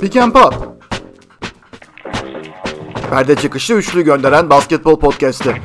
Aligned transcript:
Pick 0.00 0.16
and 0.16 0.32
Pop. 0.32 0.54
Perde 3.10 3.36
çıkışı 3.36 3.74
üçlü 3.74 4.02
gönderen 4.04 4.50
basketbol 4.50 5.00
podcast'i. 5.00 5.62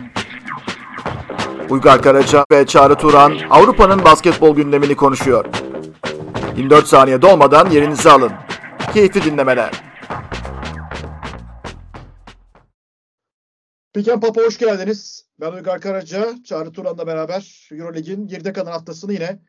Uygar 1.70 2.02
Karaca 2.02 2.46
ve 2.52 2.66
Çağrı 2.66 2.96
Turan 2.96 3.38
Avrupa'nın 3.50 4.06
basketbol 4.06 4.56
gündemini 4.56 4.96
konuşuyor. 4.96 5.46
24 6.58 6.88
saniye 6.88 7.22
dolmadan 7.22 7.70
yerinizi 7.70 8.12
alın. 8.12 8.32
Keyifli 8.94 9.24
dinlemeler. 9.24 9.81
Pick 13.94 14.08
and 14.08 14.22
Pop'a 14.22 14.42
hoş 14.42 14.58
geldiniz. 14.58 15.30
Ben 15.40 15.52
Uygar 15.52 15.82
Karaca, 15.82 16.44
Çağrı 16.44 16.72
Turan'la 16.72 17.08
beraber 17.08 17.70
Eurolig'in 17.72 18.28
geride 18.28 18.54
kalan 18.54 18.72
haftasını 18.72 19.14
yine 19.14 19.40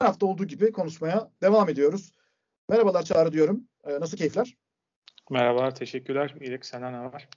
her 0.00 0.06
hafta 0.06 0.26
olduğu 0.26 0.44
gibi 0.44 0.72
konuşmaya 0.72 1.30
devam 1.42 1.68
ediyoruz. 1.68 2.12
Merhabalar 2.68 3.02
Çağrı 3.02 3.32
diyorum. 3.32 3.68
Ee, 3.84 4.00
nasıl 4.00 4.16
keyifler? 4.16 4.56
Merhabalar, 5.30 5.74
teşekkürler. 5.74 6.34
İyilik, 6.40 6.66
senden 6.66 6.92
ne 6.92 6.98
var? 6.98 7.28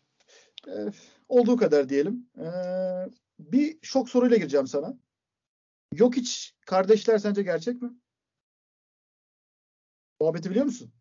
Ee, 0.67 0.71
olduğu 1.29 1.57
kadar 1.57 1.89
diyelim. 1.89 2.29
Ee, 2.39 2.45
bir 3.39 3.77
şok 3.81 4.09
soruyla 4.09 4.37
gireceğim 4.37 4.67
sana. 4.67 4.97
Yok 5.93 6.15
hiç 6.15 6.55
kardeşler 6.65 7.17
sence 7.17 7.43
gerçek 7.43 7.81
mi? 7.81 7.89
Muhabbeti 10.19 10.49
biliyor 10.49 10.65
musun? 10.65 10.93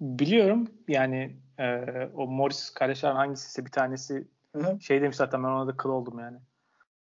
Biliyorum. 0.00 0.70
Yani 0.88 1.41
e, 1.58 1.84
o 2.14 2.26
Morris 2.26 2.70
kardeşler 2.70 3.12
hangisi 3.12 3.46
ise 3.46 3.66
bir 3.66 3.70
tanesi 3.70 4.28
Hı-hı. 4.56 4.80
şey 4.80 5.02
demiş 5.02 5.16
zaten 5.16 5.44
ben 5.44 5.48
ona 5.48 5.66
da 5.66 5.76
kıl 5.76 5.90
oldum 5.90 6.18
yani. 6.18 6.38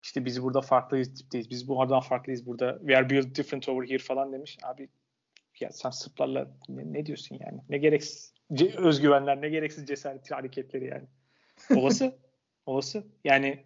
İşte 0.03 0.25
biz 0.25 0.43
burada 0.43 0.61
farklıyız 0.61 1.13
tipteyiz. 1.13 1.49
Biz 1.49 1.67
bu 1.67 1.81
aradan 1.81 1.99
farklıyız 1.99 2.45
burada. 2.45 2.77
We 2.79 2.97
are 2.97 3.09
built 3.09 3.35
different 3.35 3.69
over 3.69 3.87
here 3.87 3.97
falan 3.97 4.33
demiş. 4.33 4.57
Abi 4.63 4.89
ya 5.59 5.71
sen 5.71 5.89
Sırplarla 5.89 6.47
ne, 6.69 6.93
ne 6.93 7.05
diyorsun 7.05 7.37
yani? 7.45 7.61
Ne 7.69 7.77
gereksiz 7.77 8.33
ce, 8.53 8.77
özgüvenler, 8.77 9.41
ne 9.41 9.49
gereksiz 9.49 9.87
cesaret 9.87 10.31
hareketleri 10.31 10.85
yani. 10.85 11.07
Olası. 11.79 12.15
olası. 12.65 13.03
Yani 13.23 13.65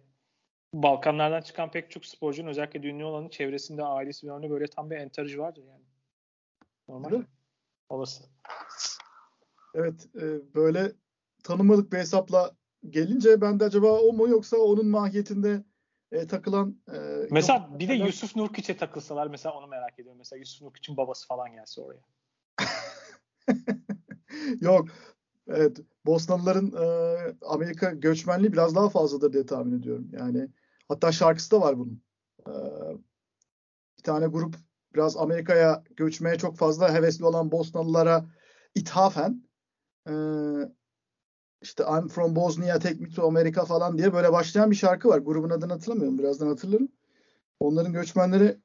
Balkanlardan 0.74 1.40
çıkan 1.40 1.70
pek 1.70 1.90
çok 1.90 2.06
sporcunun 2.06 2.48
özellikle 2.48 2.82
dünya 2.82 3.06
olanın 3.06 3.28
çevresinde 3.28 3.84
ailesi 3.84 4.26
ve 4.26 4.50
böyle 4.50 4.66
tam 4.66 4.90
bir 4.90 4.96
entarj 4.96 5.38
vardır 5.38 5.64
yani. 5.64 5.84
Normal. 6.88 7.22
Olası. 7.88 8.24
Evet. 9.74 10.08
E, 10.16 10.54
böyle 10.54 10.92
tanımadık 11.44 11.92
bir 11.92 11.98
hesapla 11.98 12.56
gelince 12.88 13.40
ben 13.40 13.60
de 13.60 13.64
acaba 13.64 14.00
o 14.00 14.12
mu 14.12 14.28
yoksa 14.28 14.56
onun 14.56 14.86
mahiyetinde 14.86 15.64
e, 16.12 16.26
takılan 16.26 16.80
e, 16.92 16.98
mesela 17.30 17.68
yok, 17.70 17.78
bir 17.78 17.88
de 17.88 17.94
Yusuf 17.94 18.36
Nurkiç'e 18.36 18.76
takılsalar 18.76 19.26
mesela 19.26 19.54
onu 19.54 19.66
merak 19.66 19.98
ediyorum. 19.98 20.18
Mesela 20.18 20.38
Yusuf 20.38 20.62
Nurkiç'in 20.62 20.96
babası 20.96 21.26
falan 21.26 21.52
gelse 21.52 21.80
oraya. 21.80 22.02
yok. 24.60 24.88
Evet. 25.48 25.80
Bosnalıların 26.06 26.72
e, 26.72 26.86
Amerika 27.42 27.90
göçmenliği 27.90 28.52
biraz 28.52 28.74
daha 28.74 28.88
fazladır 28.88 29.32
diye 29.32 29.46
tahmin 29.46 29.78
ediyorum. 29.78 30.08
Yani 30.12 30.48
hatta 30.88 31.12
şarkısı 31.12 31.50
da 31.50 31.60
var 31.60 31.78
bunun. 31.78 32.02
E, 32.46 32.52
bir 33.98 34.02
tane 34.02 34.26
grup 34.26 34.56
biraz 34.94 35.16
Amerika'ya 35.16 35.84
göçmeye 35.96 36.38
çok 36.38 36.56
fazla 36.56 36.94
hevesli 36.94 37.24
olan 37.24 37.52
Bosnalılara 37.52 38.26
ithafen 38.74 39.49
e, 40.08 40.14
işte 41.62 41.84
I'm 41.84 42.08
from 42.08 42.36
Bosnia, 42.36 42.78
take 42.78 42.94
me 42.94 43.08
to 43.08 43.26
America 43.26 43.64
falan 43.64 43.98
diye 43.98 44.12
böyle 44.12 44.32
başlayan 44.32 44.70
bir 44.70 44.76
şarkı 44.76 45.08
var. 45.08 45.18
Grubun 45.18 45.50
adını 45.50 45.72
hatırlamıyorum. 45.72 46.18
Birazdan 46.18 46.46
hatırlarım. 46.46 46.88
Onların 47.60 47.92
göçmenleri 47.92 48.58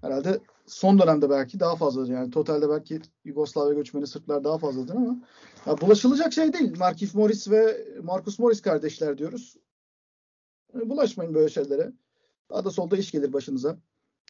herhalde 0.00 0.40
son 0.66 0.98
dönemde 0.98 1.30
belki 1.30 1.60
daha 1.60 1.76
fazladır. 1.76 2.12
Yani 2.12 2.30
totalde 2.30 2.68
belki 2.68 3.00
Yugoslavya 3.24 3.74
göçmeni 3.74 4.06
Sırplar 4.06 4.44
daha 4.44 4.58
fazladır 4.58 4.94
ama 4.94 5.16
ya 5.66 5.80
bulaşılacak 5.80 6.32
şey 6.32 6.52
değil. 6.52 6.78
Markif 6.78 7.14
Morris 7.14 7.50
ve 7.50 7.86
Marcus 8.02 8.38
Morris 8.38 8.62
kardeşler 8.62 9.18
diyoruz. 9.18 9.56
E, 10.74 10.88
bulaşmayın 10.88 11.34
böyle 11.34 11.48
şeylere. 11.48 11.92
Daha 12.50 12.64
da 12.64 12.70
solda 12.70 12.96
iş 12.96 13.12
gelir 13.12 13.32
başınıza. 13.32 13.76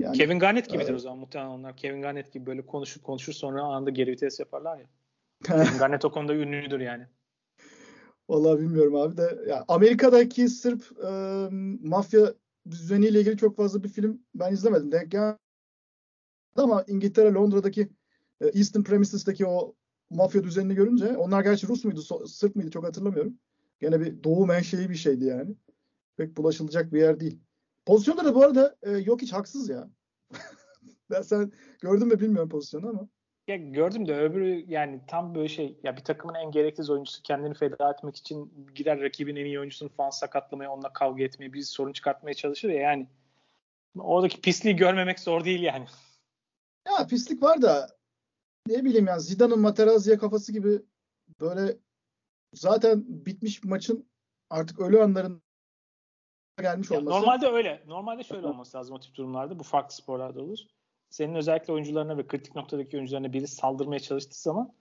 Yani, 0.00 0.16
Kevin 0.16 0.38
Garnett 0.38 0.68
gibidir 0.68 0.84
evet. 0.84 0.96
o 0.96 0.98
zaman 0.98 1.18
muhtemelen 1.18 1.50
onlar. 1.50 1.76
Kevin 1.76 2.02
Garnett 2.02 2.32
gibi 2.32 2.46
böyle 2.46 2.66
konuşur 2.66 3.02
konuşur 3.02 3.32
sonra 3.32 3.62
anında 3.62 3.90
geri 3.90 4.10
vites 4.10 4.40
yaparlar 4.40 4.78
ya. 4.78 4.86
Kevin 5.44 5.64
Garnett 5.78 6.04
o 6.04 6.10
konuda 6.10 6.34
ünlüdür 6.34 6.80
yani. 6.80 7.06
Vallahi 8.28 8.60
bilmiyorum 8.60 8.94
abi 8.96 9.16
de. 9.16 9.38
Ya 9.48 9.64
Amerika'daki 9.68 10.48
Sırp 10.48 10.82
e, 11.04 11.10
mafya 11.88 12.34
düzeniyle 12.70 13.20
ilgili 13.20 13.36
çok 13.36 13.56
fazla 13.56 13.84
bir 13.84 13.88
film 13.88 14.22
ben 14.34 14.52
izlemedim. 14.52 14.92
Denk 14.92 15.10
geldi 15.10 15.38
ama 16.56 16.84
İngiltere 16.88 17.32
Londra'daki 17.32 17.88
e, 18.40 18.46
Eastern 18.46 18.82
Premises'teki 18.82 19.46
o 19.46 19.74
mafya 20.10 20.44
düzenini 20.44 20.74
görünce 20.74 21.16
onlar 21.16 21.42
gerçi 21.42 21.68
Rus 21.68 21.84
muydu, 21.84 22.02
so, 22.02 22.26
Sırp 22.26 22.56
mıydı 22.56 22.70
çok 22.70 22.84
hatırlamıyorum. 22.84 23.38
Gene 23.80 24.00
bir 24.00 24.24
doğu 24.24 24.46
menşei 24.46 24.88
bir 24.90 24.94
şeydi 24.94 25.24
yani. 25.24 25.56
Pek 26.16 26.36
bulaşılacak 26.36 26.92
bir 26.92 27.00
yer 27.00 27.20
değil. 27.20 27.40
Pozisyonda 27.86 28.24
da 28.24 28.34
bu 28.34 28.44
arada 28.44 28.76
e, 28.82 28.90
yok 28.90 29.22
hiç 29.22 29.32
haksız 29.32 29.68
ya. 29.68 29.90
ben 31.10 31.22
sen 31.22 31.52
gördün 31.80 32.08
mü 32.08 32.20
bilmiyorum 32.20 32.48
pozisyonu 32.48 32.88
ama. 32.88 33.08
Ya 33.48 33.56
gördüm 33.56 34.08
de 34.08 34.16
öbürü 34.16 34.64
yani 34.68 35.00
tam 35.06 35.34
böyle 35.34 35.48
şey 35.48 35.78
ya 35.82 35.96
bir 35.96 36.04
takımın 36.04 36.34
en 36.34 36.50
gereksiz 36.50 36.90
oyuncusu 36.90 37.22
kendini 37.22 37.54
feda 37.54 37.90
etmek 37.90 38.16
için 38.16 38.68
gider 38.74 39.00
rakibin 39.00 39.36
en 39.36 39.44
iyi 39.44 39.58
oyuncusunu 39.58 39.88
falan 39.88 40.10
sakatlamaya 40.10 40.72
onunla 40.72 40.92
kavga 40.92 41.24
etmeye 41.24 41.52
bir 41.52 41.62
sorun 41.62 41.92
çıkartmaya 41.92 42.34
çalışır 42.34 42.68
ya 42.68 42.80
yani 42.80 43.06
oradaki 43.98 44.40
pisliği 44.40 44.76
görmemek 44.76 45.20
zor 45.20 45.44
değil 45.44 45.62
yani. 45.62 45.86
Ya 46.86 47.06
pislik 47.06 47.42
var 47.42 47.62
da 47.62 47.88
ne 48.66 48.84
bileyim 48.84 49.06
yani 49.06 49.20
Zidane'ın 49.20 49.60
Materazzi'ye 49.60 50.18
kafası 50.18 50.52
gibi 50.52 50.82
böyle 51.40 51.76
zaten 52.52 53.04
bitmiş 53.06 53.64
maçın 53.64 54.08
artık 54.50 54.80
ölü 54.80 55.02
anların 55.02 55.42
gelmiş 56.60 56.92
olması. 56.92 57.14
Ya 57.14 57.20
normalde 57.20 57.46
öyle. 57.46 57.82
Normalde 57.86 58.24
şöyle 58.24 58.46
olması 58.46 58.76
lazım 58.76 58.96
o 58.96 59.00
tip 59.00 59.14
durumlarda. 59.14 59.58
Bu 59.58 59.62
farklı 59.62 59.94
sporlarda 59.94 60.42
olur 60.42 60.58
senin 61.12 61.34
özellikle 61.34 61.72
oyuncularına 61.72 62.18
ve 62.18 62.26
kritik 62.26 62.54
noktadaki 62.54 62.96
oyuncularına 62.96 63.32
biri 63.32 63.48
saldırmaya 63.48 64.00
çalıştığı 64.00 64.42
zaman 64.42 64.72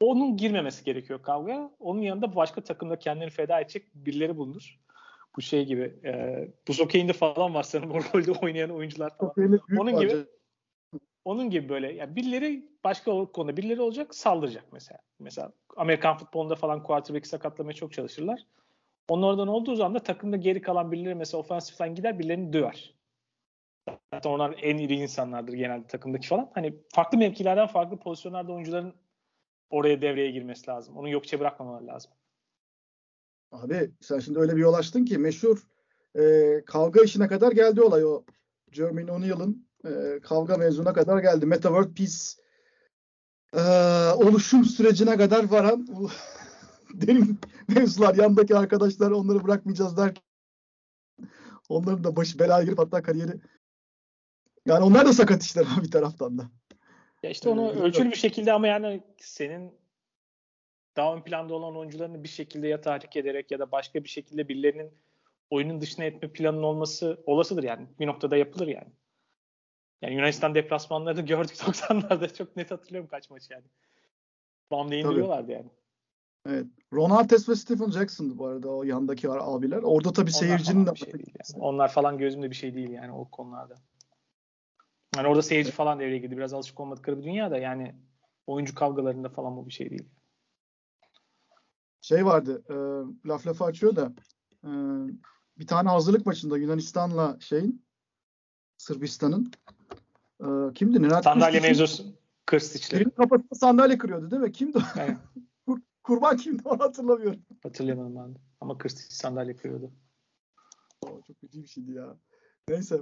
onun 0.00 0.36
girmemesi 0.36 0.84
gerekiyor 0.84 1.22
kavgaya. 1.22 1.70
Onun 1.80 2.02
yanında 2.02 2.36
başka 2.36 2.60
takımda 2.60 2.98
kendini 2.98 3.30
feda 3.30 3.60
edecek 3.60 3.86
birileri 3.94 4.36
bulunur. 4.36 4.78
Bu 5.36 5.42
şey 5.42 5.66
gibi 5.66 5.94
e, 6.04 6.48
bu 6.68 6.84
okeyinde 6.84 7.12
falan 7.12 7.54
var 7.54 7.62
sanırım 7.62 7.90
o 7.90 7.94
rolde 7.94 8.32
oynayan 8.32 8.70
oyuncular 8.70 9.16
falan. 9.18 9.32
Onun 9.78 10.00
gibi 10.00 10.24
onun 11.24 11.50
gibi 11.50 11.68
böyle 11.68 11.92
yani 11.92 12.16
birileri 12.16 12.68
başka 12.84 13.24
konuda 13.32 13.56
birileri 13.56 13.80
olacak 13.80 14.14
saldıracak 14.14 14.64
mesela. 14.72 15.00
Mesela 15.18 15.52
Amerikan 15.76 16.16
futbolunda 16.16 16.54
falan 16.54 16.82
quarterback'i 16.82 17.28
sakatlamaya 17.28 17.74
çok 17.74 17.92
çalışırlar. 17.92 18.40
Onlardan 19.08 19.48
olduğu 19.48 19.76
zaman 19.76 19.94
da 19.94 19.98
takımda 19.98 20.36
geri 20.36 20.62
kalan 20.62 20.92
birileri 20.92 21.14
mesela 21.14 21.40
ofensiften 21.40 21.94
gider 21.94 22.18
birilerini 22.18 22.52
döver. 22.52 22.94
Zaten 24.14 24.30
onlar 24.30 24.54
en 24.62 24.78
iri 24.78 24.94
insanlardır 24.94 25.52
genelde 25.52 25.86
takımdaki 25.86 26.28
falan. 26.28 26.50
Hani 26.54 26.74
farklı 26.88 27.18
mevkilerden 27.18 27.66
farklı 27.66 27.98
pozisyonlarda 27.98 28.52
oyuncuların 28.52 28.94
oraya 29.70 30.02
devreye 30.02 30.30
girmesi 30.30 30.70
lazım. 30.70 30.96
Onu 30.96 31.08
yokça 31.08 31.40
bırakmamaları 31.40 31.86
lazım. 31.86 32.10
Abi 33.52 33.90
sen 34.00 34.18
şimdi 34.18 34.38
öyle 34.38 34.56
bir 34.56 34.60
yol 34.60 34.74
açtın 34.74 35.04
ki 35.04 35.18
meşhur 35.18 35.66
e, 36.18 36.22
kavga 36.66 37.02
işine 37.02 37.28
kadar 37.28 37.52
geldi 37.52 37.82
olay 37.82 38.04
o. 38.04 38.24
Jermaine 38.72 39.12
O'Neal'ın 39.12 39.66
e, 39.84 40.20
kavga 40.20 40.56
mevzuna 40.56 40.92
kadar 40.92 41.18
geldi. 41.18 41.46
Meta 41.46 41.68
World 41.68 41.94
Peace 41.94 42.16
e, 43.52 43.60
oluşum 44.14 44.64
sürecine 44.64 45.16
kadar 45.16 45.50
varan 45.50 45.86
derin 46.94 47.38
mevzular. 47.68 48.14
Yandaki 48.14 48.56
arkadaşlar 48.56 49.10
onları 49.10 49.44
bırakmayacağız 49.44 49.96
derken 49.96 50.24
onların 51.68 52.04
da 52.04 52.16
başı 52.16 52.38
belaya 52.38 52.64
girip 52.64 52.78
hatta 52.78 53.02
kariyeri 53.02 53.40
yani 54.66 54.84
onlar 54.84 55.06
da 55.06 55.12
sakat 55.12 55.42
işler 55.42 55.66
bir 55.82 55.90
taraftan 55.90 56.38
da. 56.38 56.50
Ya 57.22 57.30
işte 57.30 57.48
onu 57.48 57.66
ee, 57.66 57.80
ölçülü 57.80 58.10
bir 58.10 58.16
şekilde 58.16 58.52
ama 58.52 58.66
yani 58.66 59.02
senin 59.18 59.74
daha 60.96 61.14
ön 61.14 61.20
planda 61.20 61.54
olan 61.54 61.76
oyuncularını 61.76 62.22
bir 62.24 62.28
şekilde 62.28 62.68
ya 62.68 62.80
tahrik 62.80 63.16
ederek 63.16 63.50
ya 63.50 63.58
da 63.58 63.72
başka 63.72 64.04
bir 64.04 64.08
şekilde 64.08 64.48
birilerinin 64.48 64.90
oyunun 65.50 65.80
dışına 65.80 66.04
etme 66.04 66.32
planının 66.32 66.62
olması 66.62 67.22
olasıdır 67.26 67.62
yani. 67.62 67.86
Bir 68.00 68.06
noktada 68.06 68.36
yapılır 68.36 68.66
yani. 68.66 68.92
Yani 70.02 70.14
Yunanistan 70.14 70.54
deplasmanlarını 70.54 71.20
gördük 71.26 71.56
90'larda 71.56 72.34
çok 72.34 72.56
net 72.56 72.70
hatırlıyorum 72.70 73.08
kaç 73.08 73.30
maç 73.30 73.50
yani. 73.50 73.64
Bam'da 74.70 74.94
indiriyorlardı 74.94 75.52
yani. 75.52 75.70
Evet. 76.48 76.66
Ron 76.92 77.10
Artest 77.10 77.48
ve 77.48 77.56
Stephen 77.56 77.90
Jackson'dı 77.90 78.38
bu 78.38 78.46
arada 78.46 78.68
o 78.68 78.82
yandaki 78.82 79.30
abiler. 79.30 79.82
Orada 79.82 80.12
tabii 80.12 80.30
Onlar 80.30 80.38
seyircinin 80.38 80.86
de... 80.86 80.94
Şey 80.94 81.12
yani. 81.12 81.62
Onlar 81.64 81.88
falan 81.88 82.18
gözümde 82.18 82.50
bir 82.50 82.56
şey 82.56 82.74
değil 82.74 82.90
yani 82.90 83.12
o 83.12 83.30
konularda. 83.30 83.74
Yani 85.16 85.28
orada 85.28 85.42
seyirci 85.42 85.70
falan 85.70 86.00
devreye 86.00 86.18
girdi. 86.18 86.36
Biraz 86.36 86.52
alışık 86.52 86.80
olmadıkları 86.80 87.18
bir 87.18 87.22
dünyada 87.22 87.58
yani 87.58 87.94
oyuncu 88.46 88.74
kavgalarında 88.74 89.28
falan 89.28 89.56
bu 89.56 89.66
bir 89.66 89.72
şey 89.72 89.90
değil. 89.90 90.08
Şey 92.00 92.26
vardı, 92.26 92.62
e, 92.68 92.74
laf 93.28 93.46
lafı 93.46 93.64
açıyor 93.64 93.96
da 93.96 94.12
e, 94.64 94.70
bir 95.58 95.66
tane 95.66 95.88
hazırlık 95.88 96.26
maçında 96.26 96.58
Yunanistan'la 96.58 97.36
şeyin 97.40 97.84
Sırbistan'ın. 98.78 99.52
Ee, 100.40 100.74
kimdi? 100.74 101.02
Nenad 101.02 101.22
Sandalye 101.22 101.60
mevzusu. 101.60 102.04
Kırstic'le. 102.46 102.92
Birinin 102.92 103.10
kafasında 103.10 103.54
sandalye 103.54 103.98
kırıyordu 103.98 104.30
değil 104.30 104.42
mi? 104.42 104.52
Kimdi 104.52 104.78
o? 104.78 104.80
Evet. 104.98 105.16
Kur, 105.66 105.80
kurban 106.02 106.36
kimdi 106.36 106.68
onu 106.68 106.80
hatırlamıyorum. 106.80 107.40
Hatırlayamadım 107.62 108.16
ben 108.16 108.34
de. 108.34 108.38
Ama 108.60 108.78
Kırstic 108.78 109.14
sandalye 109.14 109.56
kırıyordu. 109.56 109.92
Oo, 111.02 111.20
çok 111.26 111.40
kötü 111.40 111.62
bir 111.62 111.66
şeydi 111.66 111.92
ya. 111.92 112.16
Neyse. 112.68 113.00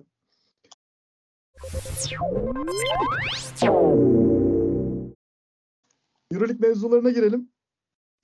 Euroleague 6.31 6.69
mevzularına 6.69 7.11
girelim. 7.11 7.53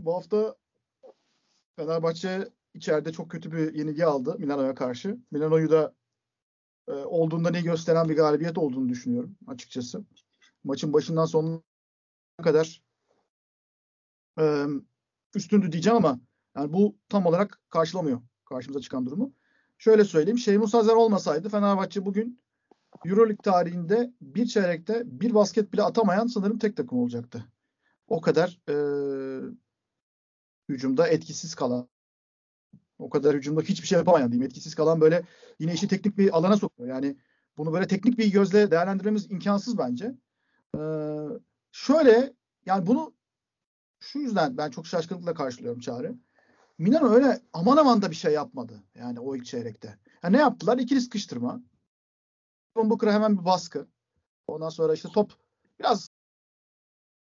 Bu 0.00 0.14
hafta 0.14 0.56
Fenerbahçe 1.76 2.48
içeride 2.74 3.12
çok 3.12 3.30
kötü 3.30 3.52
bir 3.52 3.74
yenilgi 3.74 4.04
aldı 4.04 4.36
Milano'ya 4.38 4.74
karşı. 4.74 5.18
Milano'yu 5.30 5.70
da 5.70 5.94
e, 6.88 6.92
olduğundan 6.92 7.54
iyi 7.54 7.62
gösteren 7.62 8.08
bir 8.08 8.16
galibiyet 8.16 8.58
olduğunu 8.58 8.88
düşünüyorum 8.88 9.36
açıkçası. 9.46 10.04
Maçın 10.64 10.92
başından 10.92 11.26
sonuna 11.26 11.62
kadar 12.42 12.82
e, 14.40 14.64
üstündü 15.34 15.72
diyeceğim 15.72 15.96
ama 15.96 16.20
yani 16.56 16.72
bu 16.72 16.96
tam 17.08 17.26
olarak 17.26 17.60
karşılamıyor 17.68 18.20
karşımıza 18.44 18.80
çıkan 18.80 19.06
durumu. 19.06 19.32
Şöyle 19.78 20.04
söyleyeyim. 20.04 20.38
Şeymus 20.38 20.74
Hazer 20.74 20.94
olmasaydı 20.94 21.48
Fenerbahçe 21.48 22.06
bugün 22.06 22.40
Euroleague 23.04 23.42
tarihinde 23.42 24.12
bir 24.20 24.46
çeyrekte 24.46 25.02
bir 25.04 25.34
basket 25.34 25.72
bile 25.72 25.82
atamayan 25.82 26.26
sanırım 26.26 26.58
tek 26.58 26.76
takım 26.76 26.98
olacaktı. 26.98 27.44
O 28.08 28.20
kadar 28.20 28.60
e, 28.68 28.74
hücumda 30.68 31.08
etkisiz 31.08 31.54
kalan 31.54 31.88
o 32.98 33.10
kadar 33.10 33.36
hücumda 33.36 33.60
hiçbir 33.60 33.86
şey 33.86 33.98
yapamayan 33.98 34.32
diyeyim. 34.32 34.46
Etkisiz 34.46 34.74
kalan 34.74 35.00
böyle 35.00 35.22
yine 35.58 35.74
işi 35.74 35.88
teknik 35.88 36.18
bir 36.18 36.36
alana 36.36 36.56
sokuyor. 36.56 36.88
Yani 36.88 37.16
bunu 37.58 37.72
böyle 37.72 37.86
teknik 37.86 38.18
bir 38.18 38.32
gözle 38.32 38.70
değerlendirmemiz 38.70 39.30
imkansız 39.30 39.78
bence. 39.78 40.14
Ee, 40.76 40.80
şöyle 41.72 42.32
yani 42.66 42.86
bunu 42.86 43.14
şu 44.00 44.18
yüzden 44.18 44.56
ben 44.56 44.70
çok 44.70 44.86
şaşkınlıkla 44.86 45.34
karşılıyorum 45.34 45.80
Çağrı. 45.80 46.14
Milano 46.78 47.10
öyle 47.10 47.40
aman 47.52 47.76
aman 47.76 48.02
da 48.02 48.10
bir 48.10 48.16
şey 48.16 48.32
yapmadı. 48.32 48.82
Yani 48.94 49.20
o 49.20 49.36
ilk 49.36 49.46
çeyrekte. 49.46 49.98
Yani 50.22 50.36
ne 50.36 50.40
yaptılar? 50.40 50.78
İkili 50.78 51.00
sıkıştırma. 51.00 51.62
Booker'a 52.76 53.12
hemen 53.12 53.38
bir 53.38 53.44
baskı. 53.44 53.88
Ondan 54.46 54.68
sonra 54.68 54.94
işte 54.94 55.08
top 55.08 55.32
biraz 55.80 56.08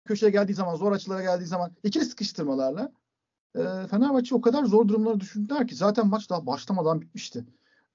köşeye 0.05 0.31
geldiği 0.31 0.55
zaman, 0.55 0.77
zor 0.77 0.93
açılara 0.93 1.23
geldiği 1.23 1.47
zaman 1.47 1.73
ikili 1.83 2.05
sıkıştırmalarla 2.05 2.93
e, 3.55 3.61
Fenerbahçe 3.91 4.35
o 4.35 4.41
kadar 4.41 4.65
zor 4.65 4.89
durumlara 4.89 5.21
düşündüler 5.21 5.69
ki 5.69 5.75
zaten 5.75 6.07
maç 6.07 6.31
daha 6.31 6.47
başlamadan 6.47 7.01
bitmişti. 7.01 7.47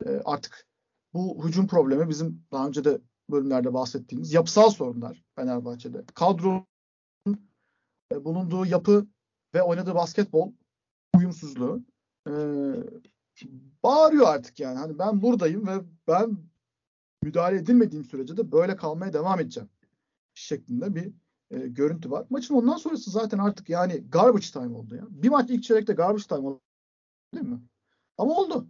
E, 0.06 0.09
artık 0.25 0.68
bu 1.13 1.47
hücum 1.47 1.68
problemi 1.68 2.09
bizim 2.09 2.44
daha 2.51 2.68
önce 2.68 2.83
de 2.83 3.01
bölümlerde 3.30 3.74
bahsettiğimiz 3.74 4.33
yapısal 4.33 4.69
sorunlar 4.69 5.24
Fenerbahçe'de. 5.36 6.06
Kadronun 6.13 6.65
e, 8.12 8.25
bulunduğu 8.25 8.65
yapı 8.65 9.07
ve 9.53 9.62
oynadığı 9.62 9.95
basketbol 9.95 10.51
uyumsuzluğu 11.15 11.83
e, 12.27 12.33
bağırıyor 13.83 14.27
artık 14.27 14.59
yani. 14.59 14.77
Hani 14.77 15.00
ben 15.00 15.21
buradayım 15.21 15.68
ve 15.68 15.81
ben 16.07 16.38
müdahale 17.25 17.57
edilmediğim 17.57 18.06
sürece 18.06 18.38
de 18.38 18.51
böyle 18.51 18.75
kalmaya 18.75 19.13
devam 19.13 19.39
edeceğim 19.39 19.69
şeklinde 20.33 20.95
bir 20.95 21.12
e, 21.51 21.68
görüntü 21.68 22.12
var. 22.12 22.25
Maçın 22.30 22.56
ondan 22.56 22.77
sonrası 22.77 23.12
zaten 23.12 23.38
artık 23.38 23.69
yani 23.69 24.04
garbage 24.10 24.48
time 24.48 24.77
oldu 24.77 24.95
ya. 24.95 25.07
Bir 25.10 25.30
maç 25.30 25.50
ilk 25.50 25.63
çeyrekte 25.63 25.94
garbage 25.94 26.24
time 26.24 26.48
oldu 26.48 26.62
değil 27.33 27.45
mi? 27.45 27.60
Ama 28.18 28.38
oldu. 28.38 28.68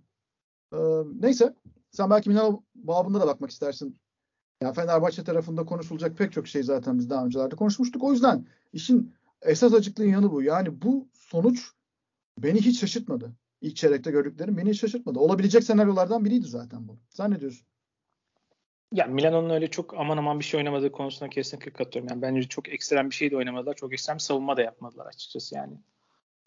E, 0.74 0.78
neyse 1.22 1.56
sen 1.92 2.10
belki 2.10 2.30
Milano 2.30 2.64
babında 2.76 3.20
da 3.20 3.28
bakmak 3.28 3.50
istersin. 3.50 4.00
Yani 4.62 4.76
Fenerbahçe 4.76 5.24
tarafında 5.24 5.66
konuşulacak 5.66 6.18
pek 6.18 6.32
çok 6.32 6.48
şey 6.48 6.64
zaten 6.64 7.00
biz 7.00 7.10
daha 7.10 7.26
öncelerde 7.26 7.56
konuşmuştuk. 7.56 8.04
O 8.04 8.12
yüzden 8.12 8.48
işin 8.74 9.14
esas 9.42 9.74
acıklığın 9.74 10.10
yanı 10.10 10.32
bu. 10.32 10.42
Yani 10.42 10.82
bu 10.82 11.08
sonuç 11.14 11.72
beni 12.38 12.62
hiç 12.62 12.80
şaşırtmadı. 12.80 13.36
İlk 13.62 13.76
çeyrekte 13.76 14.12
gördüklerim 14.12 14.58
beni 14.58 14.70
hiç 14.70 14.80
şaşırtmadı. 14.80 15.20
Olabilecek 15.20 15.64
senaryolardan 15.64 16.26
biriydi 16.26 16.48
zaten 16.48 16.88
bu. 16.88 16.98
Sen 17.10 17.32
ne 17.32 17.40
diyorsun? 17.40 17.68
Ya 18.92 19.06
Milano'nun 19.06 19.50
öyle 19.50 19.68
çok 19.72 19.94
aman 19.94 20.18
aman 20.18 20.40
bir 20.40 20.46
şey 20.46 20.58
oynamadığı 20.58 20.92
konusuna 20.92 21.30
kesinlikle 21.30 21.74
katılıyorum. 21.74 22.10
Yani 22.10 22.22
bence 22.22 22.50
çok 22.50 22.70
ekstrem 22.70 23.10
bir 23.10 23.16
şey 23.16 23.32
de 23.32 23.38
oynamadılar. 23.38 23.74
Çok 23.76 23.94
ekstrem 23.94 24.20
savunma 24.20 24.58
da 24.58 24.62
yapmadılar 24.62 25.06
açıkçası 25.06 25.56
yani. 25.56 25.78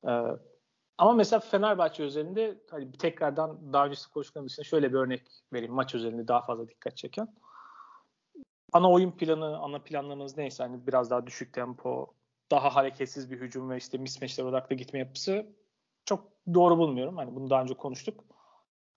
Ee, 0.08 0.10
ama 0.98 1.12
mesela 1.12 1.40
Fenerbahçe 1.40 2.02
özelinde 2.02 2.58
hani 2.70 2.92
tekrardan 2.92 3.72
daha 3.72 3.86
öncesi 3.86 4.10
konuştuklarım 4.10 4.48
dışında 4.48 4.64
şöyle 4.64 4.92
bir 4.92 4.98
örnek 4.98 5.22
vereyim. 5.52 5.74
Maç 5.74 5.94
özelinde 5.94 6.28
daha 6.28 6.40
fazla 6.40 6.68
dikkat 6.68 6.96
çeken. 6.96 7.28
Ana 8.72 8.90
oyun 8.90 9.10
planı, 9.10 9.58
ana 9.58 9.78
planlamanız 9.78 10.36
neyse 10.36 10.62
hani 10.62 10.86
biraz 10.86 11.10
daha 11.10 11.26
düşük 11.26 11.52
tempo, 11.52 12.14
daha 12.50 12.74
hareketsiz 12.74 13.30
bir 13.30 13.40
hücum 13.40 13.70
ve 13.70 13.76
işte 13.76 13.98
mismatchler 13.98 14.44
odaklı 14.44 14.76
gitme 14.76 14.98
yapısı 14.98 15.46
çok 16.04 16.32
doğru 16.54 16.78
bulmuyorum. 16.78 17.16
Hani 17.16 17.34
bunu 17.34 17.50
daha 17.50 17.62
önce 17.62 17.74
konuştuk. 17.74 18.24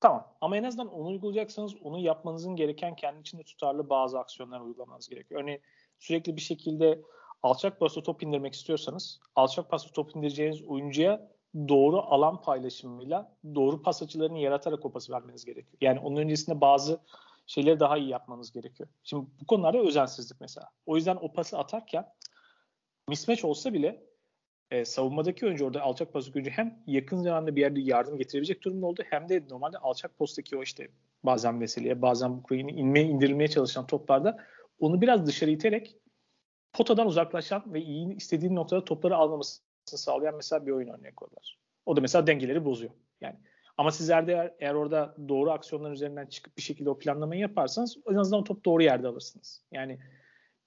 Tamam 0.01 0.27
ama 0.41 0.57
en 0.57 0.63
azından 0.63 0.93
onu 0.93 1.07
uygulayacaksanız 1.07 1.75
onu 1.83 1.99
yapmanızın 1.99 2.55
gereken 2.55 2.95
kendi 2.95 3.21
içinde 3.21 3.43
tutarlı 3.43 3.89
bazı 3.89 4.19
aksiyonlar 4.19 4.61
uygulamanız 4.61 5.09
gerekiyor. 5.09 5.41
Örneğin 5.41 5.61
sürekli 5.99 6.35
bir 6.35 6.41
şekilde 6.41 7.01
alçak 7.43 7.79
pasla 7.79 8.03
top 8.03 8.23
indirmek 8.23 8.53
istiyorsanız 8.53 9.19
alçak 9.35 9.69
pasla 9.69 9.91
top 9.91 10.15
indireceğiniz 10.15 10.63
oyuncuya 10.63 11.31
doğru 11.55 12.01
alan 12.01 12.41
paylaşımıyla 12.41 13.37
doğru 13.55 13.81
pas 13.81 14.03
açılarını 14.03 14.39
yaratarak 14.39 14.85
o 14.85 14.91
pası 14.91 15.13
vermeniz 15.13 15.45
gerekiyor. 15.45 15.77
Yani 15.81 15.99
onun 15.99 16.17
öncesinde 16.17 16.61
bazı 16.61 16.99
şeyleri 17.47 17.79
daha 17.79 17.97
iyi 17.97 18.09
yapmanız 18.09 18.51
gerekiyor. 18.51 18.89
Şimdi 19.03 19.25
bu 19.41 19.45
konularda 19.45 19.77
özensizlik 19.77 20.41
mesela. 20.41 20.69
O 20.85 20.95
yüzden 20.95 21.17
o 21.21 21.33
pası 21.33 21.57
atarken 21.57 22.13
mismatch 23.07 23.45
olsa 23.45 23.73
bile 23.73 24.10
e, 24.71 24.85
savunmadaki 24.85 25.45
oyuncu 25.45 25.65
orada 25.65 25.81
alçak 25.81 26.13
postaki 26.13 26.35
oyuncu 26.35 26.51
hem 26.51 26.83
yakın 26.87 27.17
zamanda 27.17 27.55
bir 27.55 27.61
yerde 27.61 27.81
yardım 27.81 28.17
getirebilecek 28.17 28.63
durumda 28.63 28.85
oldu 28.85 29.03
hem 29.09 29.29
de 29.29 29.43
normalde 29.49 29.77
alçak 29.77 30.17
posttaki 30.17 30.57
o 30.57 30.63
işte 30.63 30.87
bazen 31.23 31.61
Veseli'ye 31.61 32.01
bazen 32.01 32.37
bu 32.37 32.43
kuyunu 32.43 32.69
inmeye 32.71 33.05
indirilmeye 33.05 33.47
çalışan 33.47 33.87
toplarda 33.87 34.37
onu 34.79 35.01
biraz 35.01 35.27
dışarı 35.27 35.51
iterek 35.51 35.95
potadan 36.73 37.07
uzaklaşan 37.07 37.73
ve 37.73 37.81
iyi 37.81 38.15
istediğin 38.15 38.55
noktada 38.55 38.85
topları 38.85 39.15
almamasını 39.15 39.61
sağlayan 39.85 40.35
mesela 40.35 40.65
bir 40.65 40.71
oyun 40.71 40.87
örneği 40.87 41.15
koydular. 41.15 41.59
O 41.85 41.95
da 41.95 42.01
mesela 42.01 42.27
dengeleri 42.27 42.65
bozuyor. 42.65 42.91
Yani 43.21 43.35
ama 43.77 43.91
sizler 43.91 44.27
de 44.27 44.33
eğer, 44.33 44.53
eğer 44.59 44.73
orada 44.73 45.15
doğru 45.29 45.51
aksiyonların 45.51 45.93
üzerinden 45.93 46.25
çıkıp 46.25 46.57
bir 46.57 46.61
şekilde 46.61 46.89
o 46.89 46.99
planlamayı 46.99 47.41
yaparsanız 47.41 47.97
en 48.11 48.15
azından 48.15 48.41
o 48.41 48.43
top 48.43 48.65
doğru 48.65 48.83
yerde 48.83 49.07
alırsınız. 49.07 49.63
Yani 49.71 49.99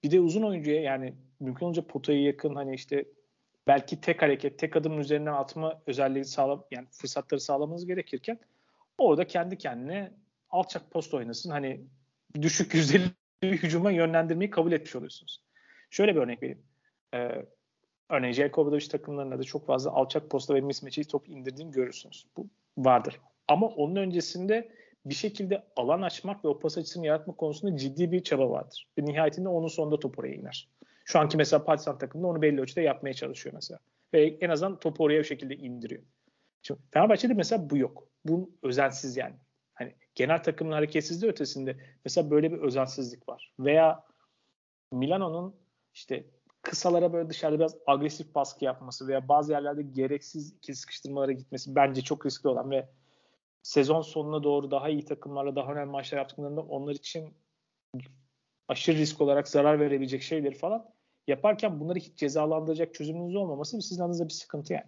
bir 0.03 0.11
de 0.11 0.21
uzun 0.21 0.43
oyuncuya 0.43 0.81
yani 0.81 1.15
mümkün 1.41 1.67
olunca 1.67 1.87
potaya 1.87 2.23
yakın 2.23 2.55
hani 2.55 2.75
işte 2.75 3.05
belki 3.67 4.01
tek 4.01 4.23
hareket, 4.23 4.59
tek 4.59 4.77
adım 4.77 5.01
üzerinden 5.01 5.33
atma 5.33 5.83
özelliği 5.87 6.25
sağlam 6.25 6.65
yani 6.71 6.87
fırsatları 6.91 7.41
sağlamanız 7.41 7.87
gerekirken 7.87 8.39
orada 8.99 9.27
kendi 9.27 9.59
kendine 9.59 10.13
alçak 10.51 10.91
post 10.91 11.15
oynasın. 11.15 11.51
Hani 11.51 11.81
düşük 12.43 12.75
yüzdeli 12.75 13.05
hücuma 13.43 13.91
yönlendirmeyi 13.91 14.51
kabul 14.51 14.73
etmiş 14.73 14.97
oluyorsunuz. 14.97 15.43
Şöyle 15.91 16.15
bir 16.15 16.21
örnek 16.21 16.43
vereyim. 16.43 16.63
Ee, 17.15 17.47
örneğin 18.11 18.33
Jelko 18.33 18.63
Obradoviç 18.63 18.89
takımlarında 18.89 19.39
da 19.39 19.43
çok 19.43 19.67
fazla 19.67 19.91
alçak 19.91 20.31
posta 20.31 20.55
ve 20.55 20.61
mismatch'i 20.61 21.09
top 21.09 21.29
indirdiğini 21.29 21.73
görürsünüz. 21.73 22.27
Bu 22.37 22.49
vardır. 22.79 23.21
Ama 23.49 23.67
onun 23.67 23.97
öncesinde 23.97 24.73
bir 25.07 25.15
şekilde 25.15 25.65
alan 25.77 26.03
açmak 26.03 26.45
ve 26.45 26.49
o 26.49 26.59
pas 26.59 26.79
açısını 26.79 27.07
yaratmak 27.07 27.39
konusunda 27.39 27.77
ciddi 27.77 28.13
bir 28.13 28.23
çaba 28.23 28.51
vardır. 28.51 28.89
Ve 28.99 29.05
nihayetinde 29.05 29.49
onun 29.49 29.69
sonunda 29.69 29.99
top 29.99 30.19
oraya 30.19 30.35
iner. 30.35 30.69
Şu 31.05 31.19
anki 31.19 31.37
mesela 31.37 31.65
Partizan 31.65 31.99
takımında 31.99 32.29
onu 32.29 32.43
belli 32.43 32.61
ölçüde 32.61 32.81
yapmaya 32.81 33.15
çalışıyor 33.15 33.55
mesela. 33.55 33.81
Ve 34.15 34.39
en 34.41 34.51
azından 34.51 34.79
topu 34.79 35.05
oraya 35.05 35.19
bir 35.19 35.25
şekilde 35.25 35.57
indiriyor. 35.57 36.03
Şimdi 36.63 36.81
Fenerbahçe'de 36.91 37.35
mesela 37.35 37.71
bu 37.71 37.77
yok. 37.77 38.09
Bu 38.25 38.51
özensiz 38.63 39.17
yani. 39.17 39.35
Hani 39.75 39.95
genel 40.15 40.43
takımın 40.43 40.73
hareketsizliği 40.73 41.33
ötesinde 41.33 41.77
mesela 42.05 42.31
böyle 42.31 42.53
bir 42.53 42.59
özensizlik 42.59 43.29
var. 43.29 43.53
Veya 43.61 44.05
Milano'nun 44.93 45.57
işte 45.95 46.27
kısalara 46.63 47.13
böyle 47.13 47.31
dışarıda 47.31 47.59
biraz 47.59 47.77
agresif 47.87 48.35
baskı 48.35 48.65
yapması 48.65 49.09
veya 49.09 49.29
bazı 49.29 49.53
yerlerde 49.53 49.83
gereksiz 49.83 50.53
ikili 50.53 50.77
sıkıştırmalara 50.77 51.33
gitmesi 51.33 51.75
bence 51.75 52.01
çok 52.01 52.27
riskli 52.27 52.49
olan 52.49 52.71
ve 52.71 52.89
sezon 53.63 54.03
sonuna 54.03 54.43
doğru 54.43 54.71
daha 54.71 54.89
iyi 54.89 55.05
takımlarla 55.05 55.57
daha 55.57 55.73
önemli 55.73 55.91
maçlar 55.91 56.19
yaptıklarında 56.19 56.61
onlar 56.61 56.95
için 56.95 57.35
aşırı 58.69 58.97
risk 58.97 59.21
olarak 59.21 59.49
zarar 59.49 59.81
verebilecek 59.81 60.23
şeyleri 60.23 60.55
falan 60.55 60.94
yaparken 61.29 61.81
bunları 61.81 61.99
hiç 61.99 62.17
cezalandıracak 62.17 62.95
çözümünüz 62.95 63.37
olmaması 63.37 63.83
sizin 63.83 64.03
adınıza 64.03 64.25
bir 64.25 64.33
sıkıntı 64.33 64.73
yani. 64.73 64.87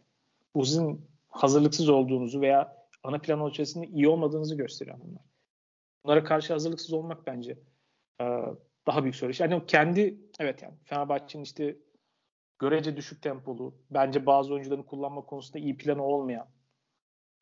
Bu 0.55 0.65
sizin 0.65 1.09
hazırlıksız 1.29 1.89
olduğunuzu 1.89 2.41
veya 2.41 2.87
ana 3.03 3.19
plan 3.19 3.51
içerisinde 3.51 3.87
iyi 3.87 4.09
olmadığınızı 4.09 4.57
gösteriyor 4.57 4.99
bunlar. 5.05 5.23
Bunlara 6.05 6.25
karşı 6.25 6.53
hazırlıksız 6.53 6.93
olmak 6.93 7.27
bence 7.27 7.59
e, 8.21 8.25
daha 8.87 9.03
büyük 9.03 9.17
soru. 9.17 9.33
Yani 9.39 9.67
kendi 9.67 10.19
evet 10.41 10.63
yani 10.63 10.75
Fenerbahçe'nin 10.85 11.45
işte 11.45 11.77
görece 12.59 12.97
düşük 12.97 13.23
tempolu, 13.23 13.75
bence 13.91 14.27
bazı 14.27 14.55
oyuncuların 14.55 14.83
kullanma 14.83 15.21
konusunda 15.21 15.59
iyi 15.59 15.77
planı 15.77 16.05
olmayan, 16.05 16.49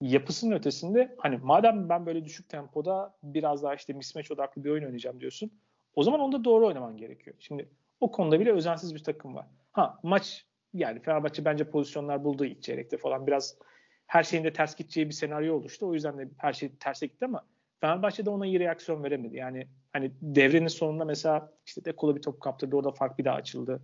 yapısının 0.01 0.55
ötesinde 0.55 1.15
hani 1.19 1.37
madem 1.37 1.89
ben 1.89 2.07
böyle 2.07 2.25
düşük 2.25 2.49
tempoda 2.49 3.17
biraz 3.23 3.63
daha 3.63 3.75
işte 3.75 3.93
mismatch 3.93 4.31
odaklı 4.31 4.65
bir 4.65 4.71
oyun 4.71 4.85
oynayacağım 4.85 5.21
diyorsun. 5.21 5.53
O 5.95 6.03
zaman 6.03 6.21
onda 6.21 6.45
doğru 6.45 6.67
oynaman 6.67 6.97
gerekiyor. 6.97 7.37
Şimdi 7.39 7.71
o 8.05 8.11
konuda 8.11 8.41
bile 8.41 8.53
özensiz 8.53 8.95
bir 8.95 9.05
takım 9.05 9.35
var. 9.35 9.47
Ha 9.73 9.99
maç 10.03 10.47
yani 10.75 11.03
Fenerbahçe 11.03 11.45
bence 11.45 11.71
pozisyonlar 11.71 12.25
buldu 12.25 12.45
ilk 12.45 12.63
çeyrekte 12.63 12.97
falan 12.97 13.27
biraz 13.27 13.59
her 14.07 14.23
şeyin 14.23 14.45
de 14.45 14.53
ters 14.53 14.77
gideceği 14.77 15.09
bir 15.09 15.15
senaryo 15.15 15.57
oluştu. 15.57 15.87
O 15.87 15.95
yüzden 15.95 16.19
de 16.19 16.29
her 16.39 16.53
şey 16.53 16.77
terse 16.81 17.07
gitti 17.07 17.25
ama 17.25 17.47
Fenerbahçe 17.81 18.27
de 18.27 18.31
ona 18.31 18.47
iyi 18.47 18.61
reaksiyon 18.61 19.05
veremedi. 19.05 19.37
Yani 19.37 19.69
hani 19.93 20.13
devrenin 20.23 20.67
sonunda 20.67 21.05
mesela 21.05 21.53
işte 21.67 21.85
Dekola 21.85 22.17
bir 22.17 22.23
top 22.23 22.41
kaptırdı. 22.41 22.77
Orada 22.77 22.93
fark 22.93 23.19
bir 23.19 23.25
daha 23.25 23.35
açıldı. 23.35 23.83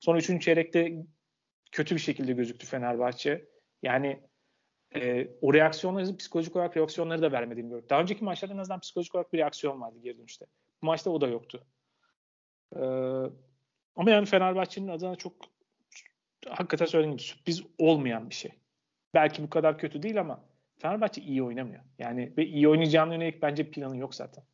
Sonra 0.00 0.18
üçüncü 0.18 0.44
çeyrekte 0.44 1.04
kötü 1.72 1.94
bir 1.94 2.00
şekilde 2.00 2.32
gözüktü 2.32 2.66
Fenerbahçe. 2.66 3.44
Yani 3.82 4.20
e, 4.94 5.28
o 5.40 5.54
reaksiyonları, 5.54 6.16
psikolojik 6.16 6.56
olarak 6.56 6.76
reaksiyonları 6.76 7.22
da 7.22 7.32
vermediğini 7.32 7.70
gördük. 7.70 7.90
Daha 7.90 8.00
önceki 8.00 8.24
maçlarda 8.24 8.54
en 8.54 8.58
azından 8.58 8.80
psikolojik 8.80 9.14
olarak 9.14 9.32
bir 9.32 9.38
reaksiyon 9.38 9.80
vardı 9.80 9.98
geri 10.02 10.18
dönüşte. 10.18 10.46
Bu 10.82 10.86
maçta 10.86 11.10
o 11.10 11.20
da 11.20 11.26
yoktu. 11.26 11.66
Ee, 12.76 12.80
ama 13.96 14.10
yani 14.10 14.26
Fenerbahçe'nin 14.26 14.88
adına 14.88 15.16
çok 15.16 15.32
hakikaten 16.48 16.86
söylediğim 16.86 17.16
gibi 17.16 17.26
sürpriz 17.26 17.62
olmayan 17.78 18.30
bir 18.30 18.34
şey. 18.34 18.52
Belki 19.14 19.42
bu 19.42 19.50
kadar 19.50 19.78
kötü 19.78 20.02
değil 20.02 20.20
ama 20.20 20.44
Fenerbahçe 20.78 21.22
iyi 21.22 21.42
oynamıyor. 21.42 21.82
Yani 21.98 22.32
ve 22.36 22.46
iyi 22.46 22.68
oynayacağına 22.68 23.14
yönelik 23.14 23.42
bence 23.42 23.70
planı 23.70 23.96
yok 23.96 24.14
zaten. 24.14 24.44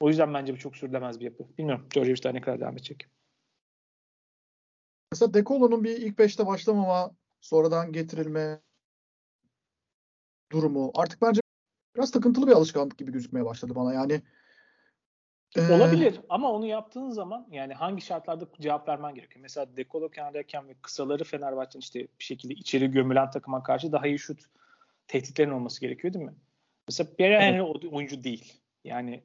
O 0.00 0.08
yüzden 0.08 0.34
bence 0.34 0.52
bu 0.52 0.58
çok 0.58 0.76
sürdürülemez 0.76 1.20
bir 1.20 1.24
yapı. 1.24 1.58
Bilmiyorum 1.58 1.88
daha 1.94 2.32
ne 2.32 2.40
kadar 2.40 2.60
devam 2.60 2.74
edecek. 2.74 3.08
Mesela 5.12 5.34
Dekolo'nun 5.34 5.84
bir 5.84 5.96
ilk 5.96 6.18
beşte 6.18 6.46
başlamama, 6.46 7.10
sonradan 7.40 7.92
getirilme 7.92 8.60
durumu 10.52 10.92
artık 10.94 11.22
bence 11.22 11.40
biraz 11.96 12.10
takıntılı 12.10 12.46
bir 12.46 12.52
alışkanlık 12.52 12.98
gibi 12.98 13.12
gözükmeye 13.12 13.44
başladı 13.44 13.74
bana. 13.74 13.94
Yani 13.94 14.22
Olabilir 15.58 16.20
ama 16.28 16.52
onu 16.52 16.66
yaptığın 16.66 17.10
zaman 17.10 17.46
yani 17.50 17.74
hangi 17.74 18.02
şartlarda 18.02 18.46
cevap 18.60 18.88
vermen 18.88 19.14
gerekiyor. 19.14 19.42
Mesela 19.42 19.76
Dekolo 19.76 20.08
kenardayken 20.08 20.68
ve 20.68 20.74
kısaları 20.82 21.24
Fenerbahçe'nin 21.24 21.82
işte 21.82 22.00
bir 22.00 22.24
şekilde 22.24 22.54
içeri 22.54 22.90
gömülen 22.90 23.30
takıma 23.30 23.62
karşı 23.62 23.92
daha 23.92 24.06
iyi 24.06 24.18
şut 24.18 24.40
tehditlerin 25.08 25.50
olması 25.50 25.80
gerekiyor 25.80 26.14
değil 26.14 26.24
mi? 26.24 26.34
Mesela 26.88 27.10
Pierre 27.16 27.40
Henry 27.40 27.56
evet. 27.56 27.92
oyuncu 27.92 28.24
değil. 28.24 28.60
Yani 28.84 29.22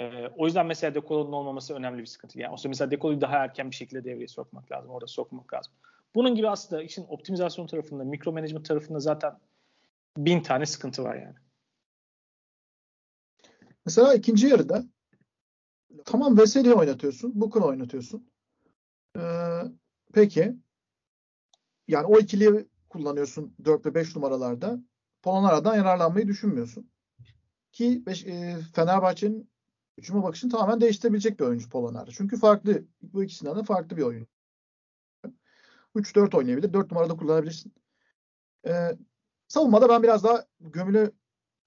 e, 0.00 0.26
o 0.36 0.46
yüzden 0.46 0.66
mesela 0.66 0.94
Dekolo'nun 0.94 1.32
olmaması 1.32 1.74
önemli 1.74 2.00
bir 2.00 2.06
sıkıntı. 2.06 2.38
Yani 2.38 2.54
o 2.54 2.68
mesela 2.68 2.90
Dekolo'yu 2.90 3.20
daha 3.20 3.36
erken 3.36 3.70
bir 3.70 3.76
şekilde 3.76 4.04
devreye 4.04 4.28
sokmak 4.28 4.72
lazım. 4.72 4.90
Orada 4.90 5.06
sokmak 5.06 5.54
lazım. 5.54 5.72
Bunun 6.14 6.34
gibi 6.34 6.48
aslında 6.48 6.82
işin 6.82 7.06
optimizasyon 7.08 7.66
tarafında, 7.66 8.04
mikro 8.04 8.32
management 8.32 8.68
tarafında 8.68 9.00
zaten 9.00 9.32
bin 10.16 10.40
tane 10.40 10.66
sıkıntı 10.66 11.04
var 11.04 11.16
yani. 11.16 11.34
Mesela 13.86 14.14
ikinci 14.14 14.46
yarıda 14.46 14.84
tamam 16.04 16.38
Veseli 16.38 16.74
oynatıyorsun, 16.74 17.40
Booker 17.40 17.60
oynatıyorsun. 17.60 18.30
Ee, 19.16 19.20
peki 20.12 20.56
yani 21.88 22.06
o 22.06 22.18
ikiliyi 22.18 22.68
kullanıyorsun 22.88 23.54
4 23.64 23.86
ve 23.86 23.94
5 23.94 24.16
numaralarda. 24.16 24.80
Polonara'dan 25.22 25.76
yararlanmayı 25.76 26.28
düşünmüyorsun. 26.28 26.90
Ki 27.72 28.02
beş, 28.06 28.26
e, 28.26 28.56
Fenerbahçe'nin 28.74 29.50
hücuma 29.98 30.22
bakışını 30.22 30.50
tamamen 30.50 30.80
değiştirebilecek 30.80 31.40
bir 31.40 31.44
oyuncu 31.44 31.68
Polonara. 31.68 32.10
Çünkü 32.10 32.36
farklı, 32.36 32.84
bu 33.02 33.24
ikisinden 33.24 33.56
de 33.56 33.62
farklı 33.62 33.96
bir 33.96 34.02
oyun. 34.02 34.26
3-4 35.94 36.34
oynayabilir. 36.34 36.72
4 36.72 36.90
numarada 36.90 37.16
kullanabilirsin. 37.16 37.74
Ee, 38.66 38.98
savunmada 39.48 39.88
ben 39.88 40.02
biraz 40.02 40.24
daha 40.24 40.46
gömülü 40.60 41.12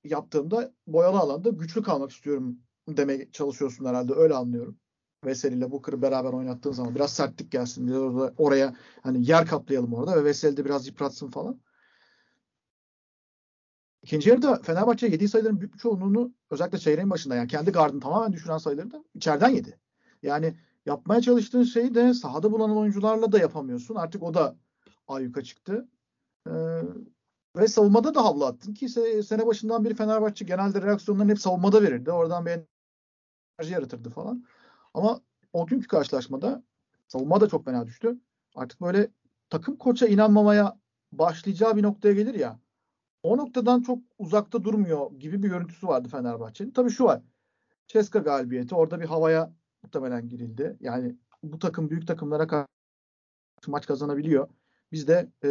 yaptığımda 0.03 0.74
boyalı 0.88 1.19
alanda 1.19 1.50
güçlü 1.50 1.83
kalmak 1.83 2.12
istiyorum 2.12 2.59
demeye 2.98 3.31
çalışıyorsun 3.31 3.86
herhalde. 3.86 4.13
Öyle 4.13 4.34
anlıyorum. 4.34 4.79
Veseli 5.25 5.55
ile 5.55 5.72
Booker'ı 5.72 6.01
beraber 6.01 6.34
oynattığın 6.34 6.72
zaman 6.72 6.96
biraz 6.96 7.13
sertlik 7.13 7.51
gelsin. 7.51 7.88
Biraz 7.88 8.01
orada, 8.01 8.34
oraya 8.38 8.75
hani 9.03 9.29
yer 9.29 9.46
kaplayalım 9.46 9.93
orada 9.93 10.15
ve 10.15 10.24
Veseli 10.24 10.58
de 10.58 10.65
biraz 10.65 10.88
yıpratsın 10.88 11.29
falan. 11.29 11.62
İkinci 14.03 14.29
yarıda 14.29 14.55
Fenerbahçe 14.55 15.08
yediği 15.08 15.29
sayıların 15.29 15.60
büyük 15.60 15.74
bir 15.74 15.79
çoğunluğunu 15.79 16.34
özellikle 16.50 16.77
çeyreğin 16.77 17.10
başında 17.10 17.36
yani 17.36 17.48
kendi 17.48 17.72
gardını 17.72 18.00
tamamen 18.00 18.34
düşüren 18.34 18.58
sayıları 18.58 18.91
da 18.91 19.03
içeriden 19.13 19.50
yedi. 19.50 19.79
Yani 20.24 20.55
yapmaya 20.86 21.22
çalıştığın 21.22 21.63
şeyi 21.63 21.96
de 21.96 22.13
sahada 22.13 22.51
bulunan 22.51 22.77
oyuncularla 22.77 23.31
da 23.31 23.39
yapamıyorsun. 23.39 23.96
Artık 23.96 24.24
o 24.24 24.34
da 24.34 24.55
ayyuka 25.08 25.43
çıktı. 25.43 25.88
Ee, 26.48 26.51
ve 27.58 27.67
savunmada 27.67 28.15
da 28.15 28.25
havlu 28.25 28.46
attın 28.46 28.74
ki 28.74 28.89
sene 29.24 29.46
başından 29.46 29.86
beri 29.86 29.96
Fenerbahçe 29.96 30.46
genelde 30.46 30.81
reaksiyonlarını 30.81 31.31
hep 31.31 31.39
savunmada 31.39 31.81
verirdi. 31.81 32.12
Oradan 32.12 32.46
bir 32.46 32.60
enerji 33.59 33.73
yaratırdı 33.73 34.09
falan. 34.09 34.45
Ama 34.93 35.21
o 35.53 35.65
günkü 35.65 35.87
karşılaşmada 35.87 36.63
savunma 37.07 37.41
da 37.41 37.49
çok 37.49 37.65
fena 37.65 37.85
düştü. 37.85 38.19
Artık 38.55 38.81
böyle 38.81 39.07
takım 39.49 39.75
koça 39.75 40.07
inanmamaya 40.07 40.79
başlayacağı 41.11 41.75
bir 41.75 41.83
noktaya 41.83 42.13
gelir 42.13 42.33
ya. 42.33 42.59
O 43.23 43.37
noktadan 43.37 43.81
çok 43.81 43.99
uzakta 44.17 44.63
durmuyor 44.63 45.11
gibi 45.11 45.43
bir 45.43 45.49
görüntüsü 45.49 45.87
vardı 45.87 46.07
Fenerbahçe'nin. 46.07 46.71
Tabii 46.71 46.89
şu 46.89 47.03
var. 47.03 47.21
Ceska 47.87 48.19
galibiyeti 48.19 48.75
orada 48.75 48.99
bir 48.99 49.05
havaya 49.05 49.53
muhtemelen 49.83 50.29
girildi. 50.29 50.77
Yani 50.79 51.15
bu 51.43 51.59
takım 51.59 51.89
büyük 51.89 52.07
takımlara 52.07 52.47
karşı 52.47 52.67
maç 53.67 53.87
kazanabiliyor. 53.87 54.47
Biz 54.91 55.07
de 55.07 55.29
e, 55.43 55.49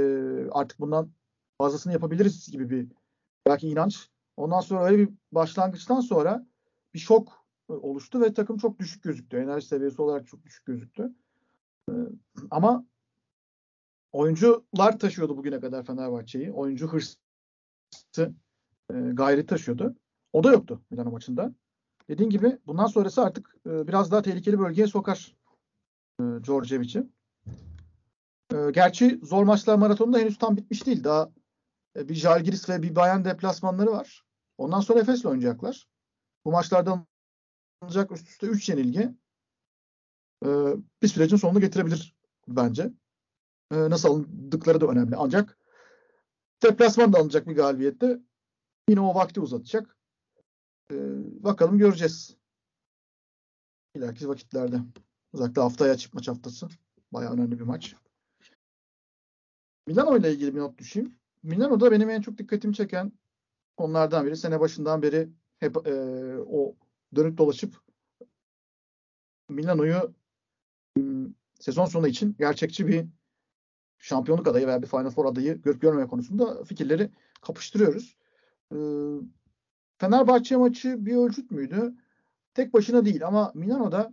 artık 0.50 0.80
bundan 0.80 1.10
fazlasını 1.58 1.92
yapabiliriz 1.92 2.50
gibi 2.52 2.70
bir 2.70 2.88
belki 3.46 3.68
inanç. 3.68 4.08
Ondan 4.36 4.60
sonra 4.60 4.84
öyle 4.84 4.98
bir 4.98 5.10
başlangıçtan 5.32 6.00
sonra 6.00 6.46
bir 6.94 6.98
şok 6.98 7.47
oluştu 7.68 8.20
ve 8.20 8.34
takım 8.34 8.58
çok 8.58 8.78
düşük 8.78 9.02
gözüktü. 9.02 9.36
Enerji 9.36 9.66
seviyesi 9.66 10.02
olarak 10.02 10.26
çok 10.26 10.44
düşük 10.44 10.66
gözüktü. 10.66 11.12
Ee, 11.90 11.92
ama 12.50 12.84
oyuncular 14.12 14.98
taşıyordu 14.98 15.36
bugüne 15.36 15.60
kadar 15.60 15.84
Fenerbahçe'yi. 15.84 16.52
Oyuncu 16.52 16.88
hırsı, 16.88 17.18
e, 18.90 18.94
gayret 19.12 19.48
taşıyordu. 19.48 19.96
O 20.32 20.44
da 20.44 20.52
yoktu 20.52 20.82
Milano 20.90 21.10
maçında. 21.10 21.54
Dediğin 22.08 22.30
gibi 22.30 22.58
bundan 22.66 22.86
sonrası 22.86 23.22
artık 23.22 23.56
e, 23.66 23.88
biraz 23.88 24.10
daha 24.10 24.22
tehlikeli 24.22 24.58
bölgeye 24.58 24.86
sokar 24.86 25.36
e, 26.20 26.24
Djordjevic'i. 26.44 27.06
E, 28.52 28.70
gerçi 28.72 29.20
zor 29.22 29.44
maçlar 29.44 29.78
maratonunda 29.78 30.18
henüz 30.18 30.38
tam 30.38 30.56
bitmiş 30.56 30.86
değil. 30.86 31.04
Daha 31.04 31.30
bir 31.96 32.14
Jalgiris 32.14 32.68
ve 32.68 32.82
bir 32.82 32.96
Bayern 32.96 33.24
deplasmanları 33.24 33.90
var. 33.90 34.24
Ondan 34.58 34.80
sonra 34.80 35.00
Efes'le 35.00 35.24
oynayacaklar. 35.24 35.88
Bu 36.44 36.52
maçlardan 36.52 37.06
alınacak 37.80 38.12
üst 38.12 38.28
üste 38.28 38.46
3 38.46 38.68
yenilgi 38.68 39.14
e, 40.44 40.48
bir 41.02 41.08
sürecin 41.08 41.36
sonunu 41.36 41.60
getirebilir 41.60 42.16
bence. 42.48 42.92
E, 43.72 43.76
nasıl 43.90 44.08
alındıkları 44.08 44.80
da 44.80 44.86
önemli. 44.86 45.16
Ancak 45.16 45.58
deplasman 46.62 47.12
da 47.12 47.18
alınacak 47.18 47.48
bir 47.48 47.56
galibiyette 47.56 48.20
yine 48.88 49.00
o 49.00 49.14
vakti 49.14 49.40
uzatacak. 49.40 49.96
E, 50.92 50.96
bakalım 51.44 51.78
göreceğiz. 51.78 52.36
İleriki 53.94 54.28
vakitlerde. 54.28 54.80
Özellikle 55.32 55.62
haftaya 55.62 55.92
açık 55.92 56.14
maç 56.14 56.28
haftası. 56.28 56.68
Bayağı 57.12 57.32
önemli 57.32 57.58
bir 57.58 57.64
maç. 57.64 57.94
Milano 59.86 60.16
ile 60.16 60.32
ilgili 60.32 60.54
bir 60.54 60.60
not 60.60 60.78
düşeyim. 60.78 61.18
Milano'da 61.42 61.90
benim 61.90 62.10
en 62.10 62.20
çok 62.20 62.38
dikkatimi 62.38 62.74
çeken 62.74 63.12
onlardan 63.76 64.26
biri. 64.26 64.36
Sene 64.36 64.60
başından 64.60 65.02
beri 65.02 65.28
hep 65.58 65.86
e, 65.86 65.92
o 66.38 66.76
dönüp 67.16 67.38
dolaşıp 67.38 67.80
Milano'yu 69.48 70.14
sezon 71.60 71.84
sonu 71.84 72.08
için 72.08 72.36
gerçekçi 72.38 72.86
bir 72.86 73.06
şampiyonluk 73.98 74.48
adayı 74.48 74.66
veya 74.66 74.82
bir 74.82 74.86
Final 74.86 75.10
Four 75.10 75.24
adayı 75.24 75.62
görüp 75.62 75.80
görmeme 75.80 76.08
konusunda 76.08 76.64
fikirleri 76.64 77.10
kapıştırıyoruz. 77.40 78.16
Fenerbahçe 79.98 80.56
maçı 80.56 81.06
bir 81.06 81.16
ölçüt 81.16 81.50
müydü? 81.50 81.94
Tek 82.54 82.74
başına 82.74 83.04
değil 83.04 83.26
ama 83.26 83.52
Milano'da 83.54 84.12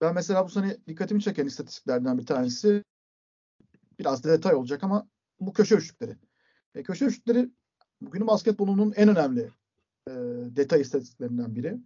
ben 0.00 0.14
mesela 0.14 0.44
bu 0.44 0.48
sene 0.48 0.76
dikkatimi 0.86 1.22
çeken 1.22 1.46
istatistiklerden 1.46 2.18
bir 2.18 2.26
tanesi 2.26 2.84
biraz 3.98 4.24
detay 4.24 4.54
olacak 4.54 4.84
ama 4.84 5.08
bu 5.40 5.52
köşe 5.52 5.74
üçlükleri. 5.74 6.16
E, 6.74 6.82
köşe 6.82 7.04
üçlükleri 7.04 7.50
bugünün 8.00 8.26
basketbolunun 8.26 8.92
en 8.96 9.08
önemli 9.08 9.50
e, 10.10 10.56
detay 10.56 10.80
istatistiklerinden 10.80 11.54
biri. 11.54 11.78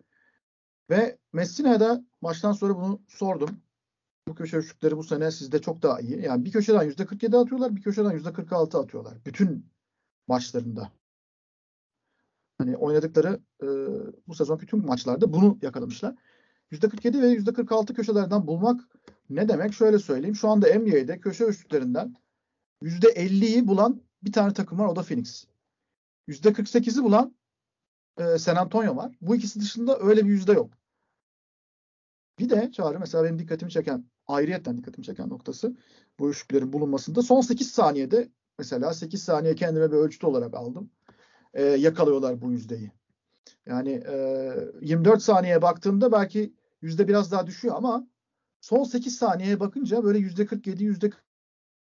Ve 0.90 1.18
Messina'da 1.32 2.04
maçtan 2.20 2.52
sonra 2.52 2.76
bunu 2.76 3.00
sordum. 3.08 3.50
Bu 4.28 4.34
köşe 4.34 4.56
üçlükleri 4.56 4.96
bu 4.96 5.04
sene 5.04 5.30
sizde 5.30 5.60
çok 5.60 5.82
daha 5.82 6.00
iyi. 6.00 6.22
Yani 6.22 6.44
bir 6.44 6.52
köşeden 6.52 6.90
%47 6.90 7.36
atıyorlar, 7.36 7.76
bir 7.76 7.82
köşeden 7.82 8.10
%46 8.10 8.78
atıyorlar. 8.78 9.14
Bütün 9.26 9.66
maçlarında. 10.28 10.92
Hani 12.58 12.76
oynadıkları 12.76 13.40
e, 13.62 13.66
bu 14.28 14.34
sezon 14.34 14.60
bütün 14.60 14.86
maçlarda 14.86 15.32
bunu 15.32 15.58
yakalamışlar. 15.62 16.14
%47 16.72 17.22
ve 17.22 17.34
%46 17.34 17.94
köşelerden 17.94 18.46
bulmak 18.46 18.80
ne 19.30 19.48
demek? 19.48 19.74
Şöyle 19.74 19.98
söyleyeyim. 19.98 20.36
Şu 20.36 20.48
anda 20.48 20.78
NBA'de 20.78 21.20
köşe 21.20 21.44
üçlüklerinden 21.44 22.16
%50'yi 22.82 23.66
bulan 23.66 24.02
bir 24.22 24.32
tane 24.32 24.52
takım 24.52 24.78
var. 24.78 24.86
O 24.86 24.96
da 24.96 25.02
Phoenix. 25.02 25.46
%48'i 26.28 27.02
bulan 27.02 27.34
e, 28.18 28.38
San 28.38 28.56
Antonio 28.56 28.96
var. 28.96 29.12
Bu 29.20 29.36
ikisi 29.36 29.60
dışında 29.60 29.98
öyle 29.98 30.24
bir 30.24 30.30
yüzde 30.30 30.52
yok. 30.52 30.70
Bir 32.38 32.50
de 32.50 32.72
Çağrı 32.72 33.00
mesela 33.00 33.24
benim 33.24 33.38
dikkatimi 33.38 33.70
çeken, 33.70 34.04
ayrıyetten 34.26 34.78
dikkatimi 34.78 35.04
çeken 35.04 35.28
noktası 35.28 35.76
bu 36.18 36.30
üçlüklerin 36.30 36.72
bulunmasında 36.72 37.22
son 37.22 37.40
8 37.40 37.70
saniyede 37.70 38.28
mesela 38.58 38.94
8 38.94 39.22
saniye 39.22 39.54
kendime 39.54 39.92
bir 39.92 39.96
ölçütü 39.96 40.26
olarak 40.26 40.54
aldım. 40.54 40.90
E, 41.54 41.62
yakalıyorlar 41.62 42.40
bu 42.40 42.52
yüzdeyi. 42.52 42.90
Yani 43.66 43.90
e, 43.90 44.54
24 44.80 45.22
saniyeye 45.22 45.62
baktığımda 45.62 46.12
belki 46.12 46.54
yüzde 46.82 47.08
biraz 47.08 47.32
daha 47.32 47.46
düşüyor 47.46 47.74
ama 47.76 48.06
son 48.60 48.84
8 48.84 49.16
saniyeye 49.16 49.60
bakınca 49.60 50.04
böyle 50.04 50.18
yüzde 50.18 50.46
47, 50.46 50.84
yüzde 50.84 51.10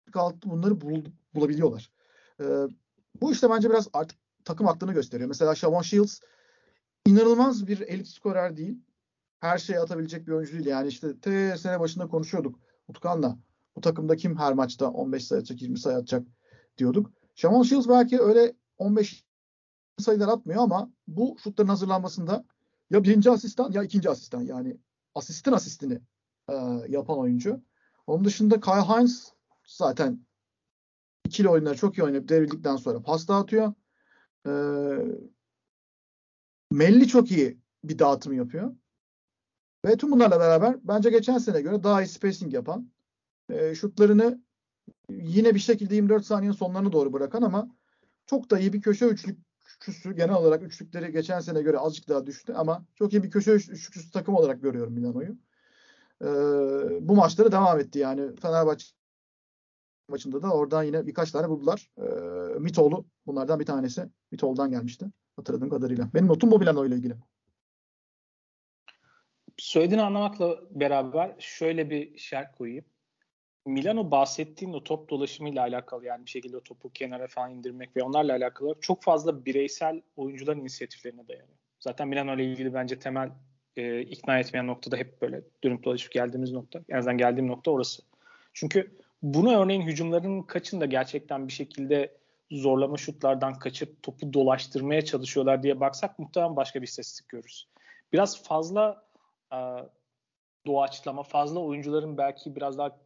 46 0.06 0.50
bunları 0.50 0.80
bul, 0.80 1.04
bulabiliyorlar. 1.35 1.90
E, 2.40 2.44
bu 3.20 3.32
işte 3.32 3.50
bence 3.50 3.70
biraz 3.70 3.88
artık 3.92 4.18
takım 4.47 4.69
aklını 4.69 4.93
gösteriyor. 4.93 5.29
Mesela 5.29 5.55
Shavon 5.55 5.83
Shields 5.83 6.21
inanılmaz 7.07 7.67
bir 7.67 7.81
elit 7.81 8.09
skorer 8.09 8.57
değil. 8.57 8.79
Her 9.41 9.59
şeyi 9.59 9.81
atabilecek 9.81 10.26
bir 10.26 10.33
oyuncu 10.33 10.53
değil. 10.53 10.67
Yani 10.67 10.88
işte 10.88 11.21
te 11.21 11.57
sene 11.59 11.81
başında 11.81 12.09
konuşuyorduk 12.09 12.61
Utkan'la. 12.88 13.38
Bu 13.76 13.81
takımda 13.81 14.17
kim 14.17 14.38
her 14.38 14.53
maçta 14.53 14.91
15 14.91 15.25
sayı 15.25 15.41
atacak, 15.41 15.62
20 15.62 15.79
sayı 15.79 15.97
atacak 15.97 16.26
diyorduk. 16.79 17.11
Shavon 17.35 17.62
Shields 17.62 17.88
belki 17.88 18.21
öyle 18.21 18.55
15 18.79 19.25
sayılar 19.99 20.29
atmıyor 20.29 20.62
ama 20.62 20.91
bu 21.09 21.37
şutların 21.43 21.69
hazırlanmasında 21.69 22.45
ya 22.91 23.05
birinci 23.05 23.31
asistan 23.31 23.73
ya 23.73 23.83
ikinci 23.83 24.11
asistan 24.11 24.41
yani 24.41 24.76
asistin 25.15 25.53
asistini 25.53 26.00
e, 26.49 26.55
yapan 26.88 27.19
oyuncu. 27.19 27.61
Onun 28.07 28.25
dışında 28.25 28.61
Kyle 28.61 28.81
Hines 28.81 29.33
zaten 29.67 30.26
ikili 31.25 31.49
oyunları 31.49 31.76
çok 31.76 31.99
iyi 31.99 32.03
oynayıp 32.03 32.29
devrildikten 32.29 32.76
sonra 32.76 33.03
pas 33.03 33.29
dağıtıyor. 33.29 33.73
E, 34.47 34.53
Melli 36.71 37.09
çok 37.09 37.31
iyi 37.31 37.59
bir 37.85 37.99
dağıtım 37.99 38.33
yapıyor. 38.33 38.76
Ve 39.85 39.97
tüm 39.97 40.12
bunlarla 40.12 40.41
beraber 40.41 40.76
bence 40.83 41.11
geçen 41.11 41.38
sene 41.38 41.61
göre 41.61 41.83
daha 41.83 42.03
iyi 42.03 42.09
spacing 42.09 42.55
yapan, 42.55 42.91
e, 43.50 43.75
şutlarını 43.75 44.43
yine 45.11 45.55
bir 45.55 45.61
şekilde 45.61 45.95
24 45.95 46.25
saniyenin 46.25 46.57
sonlarına 46.57 46.93
doğru 46.93 47.12
bırakan 47.12 47.43
ama 47.43 47.76
çok 48.26 48.50
da 48.50 48.59
iyi 48.59 48.73
bir 48.73 48.83
köşe 48.83 49.07
üçlük 49.07 49.38
üçlüsü 49.67 50.17
genel 50.17 50.35
olarak 50.35 50.62
üçlükleri 50.62 51.12
geçen 51.12 51.41
sene 51.41 51.62
göre 51.62 51.79
azıcık 51.79 52.09
daha 52.09 52.26
düştü 52.26 52.53
ama 52.53 52.87
çok 52.95 53.12
iyi 53.12 53.23
bir 53.23 53.31
köşe 53.31 53.53
üçlüsü 53.53 54.11
takım 54.11 54.35
olarak 54.35 54.62
görüyorum 54.62 54.93
Milano'yu. 54.93 55.38
Ee, 56.23 56.26
bu 57.09 57.17
maçları 57.17 57.53
devam 57.53 57.81
etti 57.81 57.99
yani 57.99 58.37
Fenerbahçe 58.37 58.96
maçında 60.09 60.43
da 60.43 60.53
oradan 60.53 60.83
yine 60.83 61.07
birkaç 61.07 61.31
tane 61.31 61.49
buldular. 61.49 61.91
Ee, 61.99 62.59
Mitoğlu 62.59 63.05
bunlardan 63.27 63.61
bir 63.61 63.67
tanesi. 63.67 64.09
Mitoğlu'dan 64.31 64.71
gelmişti 64.71 65.07
hatırladığım 65.37 65.71
kadarıyla. 65.71 66.09
Benim 66.15 66.29
notum 66.29 66.51
bu 66.51 66.59
Milano 66.59 66.87
ile 66.87 66.95
ilgili. 66.95 67.15
Söylediğini 69.57 70.03
anlamakla 70.03 70.61
beraber 70.71 71.35
şöyle 71.39 71.91
bir 71.91 72.19
şart 72.19 72.57
koyayım. 72.57 72.85
Milano 73.67 74.11
bahsettiğin 74.11 74.73
o 74.73 74.85
top 74.85 75.11
dolaşımıyla 75.11 75.63
alakalı 75.63 76.05
yani 76.05 76.25
bir 76.25 76.31
şekilde 76.31 76.57
o 76.57 76.61
topu 76.61 76.93
kenara 76.93 77.27
falan 77.27 77.51
indirmek 77.51 77.97
ve 77.97 78.03
onlarla 78.03 78.33
alakalı 78.33 78.75
çok 78.81 79.03
fazla 79.03 79.45
bireysel 79.45 80.03
oyuncuların 80.17 80.61
inisiyatiflerine 80.61 81.29
dayanıyor. 81.29 81.59
Zaten 81.81 82.09
Milano 82.09 82.35
ile 82.35 82.45
ilgili 82.45 82.75
bence 82.75 82.99
temel 82.99 83.31
e, 83.77 84.01
ikna 84.01 84.39
etmeyen 84.39 84.67
noktada 84.67 84.97
hep 84.97 85.23
böyle 85.23 85.43
dönüp 85.65 85.85
dolaşıp 85.85 86.13
geldiğimiz 86.13 86.53
nokta. 86.53 86.83
En 86.89 86.99
azından 86.99 87.19
geldiğim 87.19 87.49
nokta 87.49 87.71
orası. 87.71 88.03
Çünkü 88.53 88.99
bunu 89.23 89.56
örneğin 89.56 89.82
hücumların 89.82 90.42
kaçında 90.42 90.87
gerçekten 90.87 91.49
bir 91.49 91.52
şekilde 91.52 92.16
zorlama 92.50 92.96
şutlardan 92.96 93.58
kaçıp 93.58 94.02
topu 94.02 94.32
dolaştırmaya 94.32 95.04
çalışıyorlar 95.04 95.62
diye 95.62 95.80
baksak 95.80 96.18
muhtemelen 96.18 96.56
başka 96.56 96.82
bir 96.82 96.87
istatistik 96.87 97.28
görürüz. 97.28 97.68
Biraz 98.12 98.42
fazla 98.42 99.04
e, 99.52 99.58
doğaçlama, 100.66 101.23
fazla 101.23 101.61
oyuncuların 101.61 102.18
belki 102.18 102.57
biraz 102.57 102.79
daha 102.79 102.96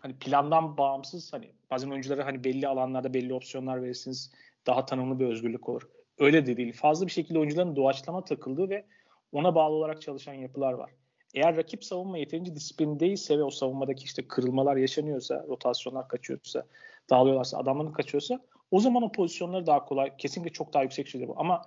hani 0.00 0.18
plandan 0.18 0.78
bağımsız 0.78 1.32
hani 1.32 1.52
bazen 1.70 1.90
oyunculara 1.90 2.26
hani 2.26 2.44
belli 2.44 2.68
alanlarda 2.68 3.14
belli 3.14 3.34
opsiyonlar 3.34 3.82
verirsiniz 3.82 4.32
daha 4.66 4.86
tanımlı 4.86 5.20
bir 5.20 5.26
özgürlük 5.26 5.68
olur. 5.68 5.88
Öyle 6.18 6.46
de 6.46 6.56
değil. 6.56 6.72
Fazla 6.72 7.06
bir 7.06 7.12
şekilde 7.12 7.38
oyuncuların 7.38 7.76
doğaçlama 7.76 8.24
takıldığı 8.24 8.70
ve 8.70 8.86
ona 9.32 9.54
bağlı 9.54 9.74
olarak 9.74 10.02
çalışan 10.02 10.34
yapılar 10.34 10.72
var. 10.72 10.90
Eğer 11.34 11.56
rakip 11.56 11.84
savunma 11.84 12.18
yeterince 12.18 12.54
disiplindeyse 12.54 13.38
ve 13.38 13.42
o 13.42 13.50
savunmadaki 13.50 14.04
işte 14.04 14.28
kırılmalar 14.28 14.76
yaşanıyorsa, 14.76 15.44
rotasyonlar 15.48 16.08
kaçıyorsa, 16.08 16.66
dağılıyorlarsa, 17.10 17.58
adamların 17.58 17.92
kaçıyorsa 17.92 18.40
o 18.70 18.80
zaman 18.80 19.02
o 19.02 19.12
pozisyonları 19.12 19.66
daha 19.66 19.84
kolay, 19.84 20.16
kesinlikle 20.16 20.52
çok 20.52 20.72
daha 20.72 20.82
yüksek 20.82 21.08
şeyler 21.08 21.28
bu. 21.28 21.34
Ama 21.36 21.62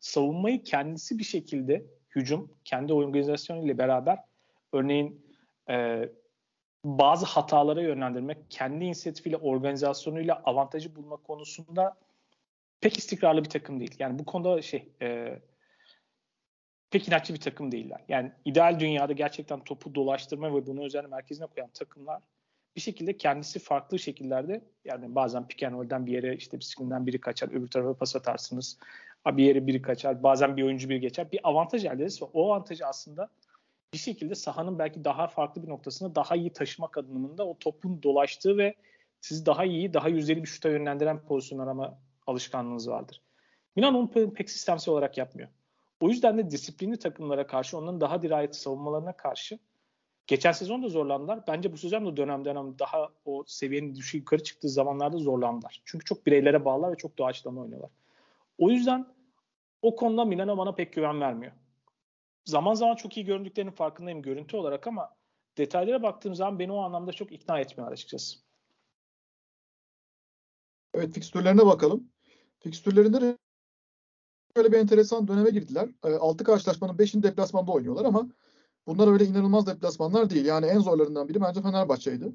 savunmayı 0.00 0.62
kendisi 0.64 1.18
bir 1.18 1.24
şekilde 1.24 1.86
hücum, 2.14 2.50
kendi 2.64 2.92
organizasyonu 2.92 3.64
ile 3.64 3.78
beraber 3.78 4.18
örneğin 4.72 5.26
e, 5.70 6.08
bazı 6.84 7.26
hatalara 7.26 7.82
yönlendirmek, 7.82 8.38
kendi 8.50 8.84
inisiyatifiyle, 8.84 9.36
organizasyonuyla 9.36 10.42
avantajı 10.44 10.96
bulma 10.96 11.16
konusunda 11.16 11.96
pek 12.80 12.98
istikrarlı 12.98 13.44
bir 13.44 13.48
takım 13.48 13.80
değil. 13.80 13.94
Yani 13.98 14.18
bu 14.18 14.24
konuda 14.24 14.62
şey 14.62 14.88
e, 15.02 15.38
pek 16.90 17.08
inatçı 17.08 17.34
bir 17.34 17.40
takım 17.40 17.72
değiller. 17.72 18.04
Yani 18.08 18.32
ideal 18.44 18.80
dünyada 18.80 19.12
gerçekten 19.12 19.64
topu 19.64 19.94
dolaştırma 19.94 20.54
ve 20.54 20.66
bunu 20.66 20.84
özel 20.84 21.04
merkezine 21.04 21.46
koyan 21.46 21.70
takımlar 21.70 22.22
bir 22.76 22.80
şekilde 22.80 23.16
kendisi 23.16 23.58
farklı 23.58 23.98
şekillerde 23.98 24.64
yani 24.84 25.14
bazen 25.14 25.48
pick 25.48 25.62
and 25.62 26.06
bir 26.06 26.12
yere 26.12 26.36
işte 26.36 26.60
bisikletinden 26.60 27.06
biri 27.06 27.20
kaçar, 27.20 27.48
öbür 27.48 27.68
tarafa 27.68 27.94
pas 27.94 28.16
atarsınız. 28.16 28.78
Bir 29.26 29.44
yere 29.44 29.66
biri 29.66 29.82
kaçar, 29.82 30.22
bazen 30.22 30.56
bir 30.56 30.62
oyuncu 30.62 30.88
biri 30.88 31.00
geçer. 31.00 31.32
Bir 31.32 31.40
avantaj 31.42 31.84
elde 31.84 31.94
ederiz 31.94 32.22
ve 32.22 32.26
o 32.32 32.46
avantajı 32.46 32.86
aslında 32.86 33.28
bir 33.92 33.98
şekilde 33.98 34.34
sahanın 34.34 34.78
belki 34.78 35.04
daha 35.04 35.26
farklı 35.26 35.62
bir 35.62 35.68
noktasına 35.68 36.14
daha 36.14 36.36
iyi 36.36 36.52
taşımak 36.52 36.98
adımında 36.98 37.46
o 37.46 37.58
topun 37.58 38.02
dolaştığı 38.02 38.58
ve 38.58 38.74
sizi 39.20 39.46
daha 39.46 39.64
iyi, 39.64 39.94
daha 39.94 40.08
yüzdeli 40.08 40.42
bir 40.42 40.48
şuta 40.48 40.68
yönlendiren 40.68 41.22
pozisyon 41.22 41.58
arama 41.58 41.98
alışkanlığınız 42.26 42.88
vardır. 42.88 43.22
Milan 43.76 43.94
onu 43.94 44.32
pek 44.34 44.50
sistemsel 44.50 44.92
olarak 44.92 45.18
yapmıyor. 45.18 45.48
O 46.00 46.08
yüzden 46.08 46.38
de 46.38 46.50
disiplinli 46.50 46.98
takımlara 46.98 47.46
karşı, 47.46 47.78
onların 47.78 48.00
daha 48.00 48.22
dirayetli 48.22 48.58
savunmalarına 48.58 49.16
karşı 49.16 49.58
geçen 50.26 50.52
sezon 50.52 50.82
da 50.82 50.88
zorlandılar. 50.88 51.46
Bence 51.46 51.72
bu 51.72 51.76
sezon 51.76 52.06
da 52.06 52.16
dönem 52.16 52.44
dönem 52.44 52.78
daha 52.78 53.08
o 53.24 53.44
seviyenin 53.46 53.94
düşük 53.94 54.18
yukarı 54.18 54.42
çıktığı 54.42 54.68
zamanlarda 54.68 55.18
zorlandılar. 55.18 55.82
Çünkü 55.84 56.04
çok 56.04 56.26
bireylere 56.26 56.64
bağlı 56.64 56.92
ve 56.92 56.96
çok 56.96 57.18
doğaçlama 57.18 57.60
oynuyorlar. 57.60 57.90
O 58.58 58.70
yüzden 58.70 59.06
o 59.82 59.96
konuda 59.96 60.24
Milano 60.24 60.58
bana 60.58 60.74
pek 60.74 60.92
güven 60.92 61.20
vermiyor 61.20 61.52
zaman 62.46 62.74
zaman 62.74 62.96
çok 62.96 63.16
iyi 63.16 63.26
göründüklerinin 63.26 63.72
farkındayım 63.72 64.22
görüntü 64.22 64.56
olarak 64.56 64.86
ama 64.86 65.16
detaylara 65.58 66.02
baktığım 66.02 66.34
zaman 66.34 66.58
beni 66.58 66.72
o 66.72 66.78
anlamda 66.78 67.12
çok 67.12 67.32
ikna 67.32 67.60
etmiyor 67.60 67.92
açıkçası. 67.92 68.38
Evet 70.94 71.14
fikstürlerine 71.14 71.66
bakalım. 71.66 72.12
Fikstürlerinde 72.60 73.20
de 73.20 73.38
böyle 74.56 74.72
bir 74.72 74.78
enteresan 74.78 75.28
döneme 75.28 75.50
girdiler. 75.50 75.88
6 76.02 76.42
ee, 76.42 76.44
karşılaşmanın 76.44 76.98
5'ini 76.98 77.22
deplasmanda 77.22 77.72
oynuyorlar 77.72 78.04
ama 78.04 78.28
bunlar 78.86 79.12
öyle 79.12 79.24
inanılmaz 79.24 79.66
deplasmanlar 79.66 80.30
değil. 80.30 80.44
Yani 80.44 80.66
en 80.66 80.78
zorlarından 80.78 81.28
biri 81.28 81.40
bence 81.40 81.62
Fenerbahçe'ydi. 81.62 82.32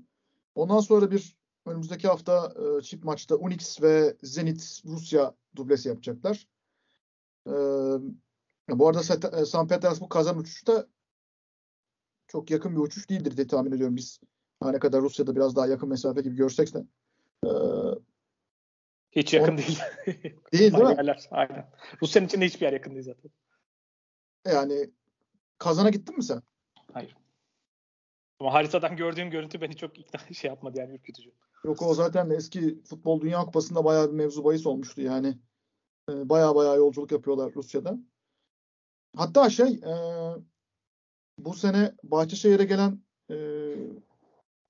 Ondan 0.56 0.80
sonra 0.80 1.12
bir 1.12 1.36
önümüzdeki 1.66 2.08
hafta 2.08 2.54
e, 2.78 2.82
çift 2.82 3.04
maçta 3.04 3.36
Unix 3.36 3.82
ve 3.82 4.18
Zenit 4.24 4.82
Rusya 4.86 5.36
dublesi 5.56 5.90
yapacaklar. 5.90 6.48
Ee, 7.48 7.52
bu 8.70 8.88
arada 8.88 9.04
St. 9.46 9.70
Petersburg 9.70 10.10
kazan 10.10 10.38
uçuşu 10.38 10.68
da 10.68 10.88
çok 12.28 12.52
yakın 12.52 12.72
bir 12.76 12.82
uçuş 12.82 13.10
değildir 13.10 13.38
diye 13.38 13.48
tahmin 13.48 13.72
ediyorum 13.72 13.96
biz. 13.96 14.20
Ne 14.64 14.80
kadar 14.80 15.02
Rusya'da 15.02 15.36
biraz 15.36 15.56
daha 15.56 15.68
yakın 15.68 15.90
mesafe 15.90 16.22
gibi 16.22 16.36
görsek 16.36 16.74
de. 16.74 16.86
Ee, 17.46 17.50
Hiç 19.12 19.34
yakın 19.34 19.54
o, 19.54 19.58
değil. 19.58 19.80
değil 20.54 20.74
değil 20.74 20.74
mi? 20.74 21.16
Aynen. 21.32 21.70
Rusya'nın 22.02 22.28
içinde 22.28 22.46
hiçbir 22.46 22.62
yer 22.62 22.74
yakın 22.74 22.92
değil 22.92 23.06
zaten. 23.06 23.32
Yani 24.46 24.90
Kazan'a 25.58 25.90
gittin 25.90 26.18
mi 26.18 26.24
sen? 26.24 26.42
Hayır. 26.94 27.16
Ama 28.40 28.54
haritadan 28.54 28.96
gördüğüm 28.96 29.30
görüntü 29.30 29.62
beni 29.62 29.76
çok 29.76 30.00
ikna 30.00 30.20
şey 30.34 30.50
yapmadı 30.50 30.80
yani 30.80 30.96
ürkütücü. 30.96 31.32
Yok 31.66 31.82
o 31.82 31.94
zaten 31.94 32.30
eski 32.30 32.84
Futbol 32.84 33.22
Dünya 33.22 33.40
Kupası'nda 33.40 33.86
bayağı 33.86 34.08
bir 34.08 34.16
mevzu 34.16 34.44
bahis 34.44 34.66
olmuştu 34.66 35.02
yani. 35.02 35.38
Ee, 36.10 36.30
bayağı 36.30 36.56
bayağı 36.56 36.78
yolculuk 36.78 37.12
yapıyorlar 37.12 37.54
Rusya'dan. 37.56 38.08
Hatta 39.18 39.50
şey 39.50 39.68
e, 39.68 39.94
bu 41.38 41.54
sene 41.54 41.96
Bahçeşehir'e 42.04 42.66
gelen 42.66 43.02
e, 43.30 43.36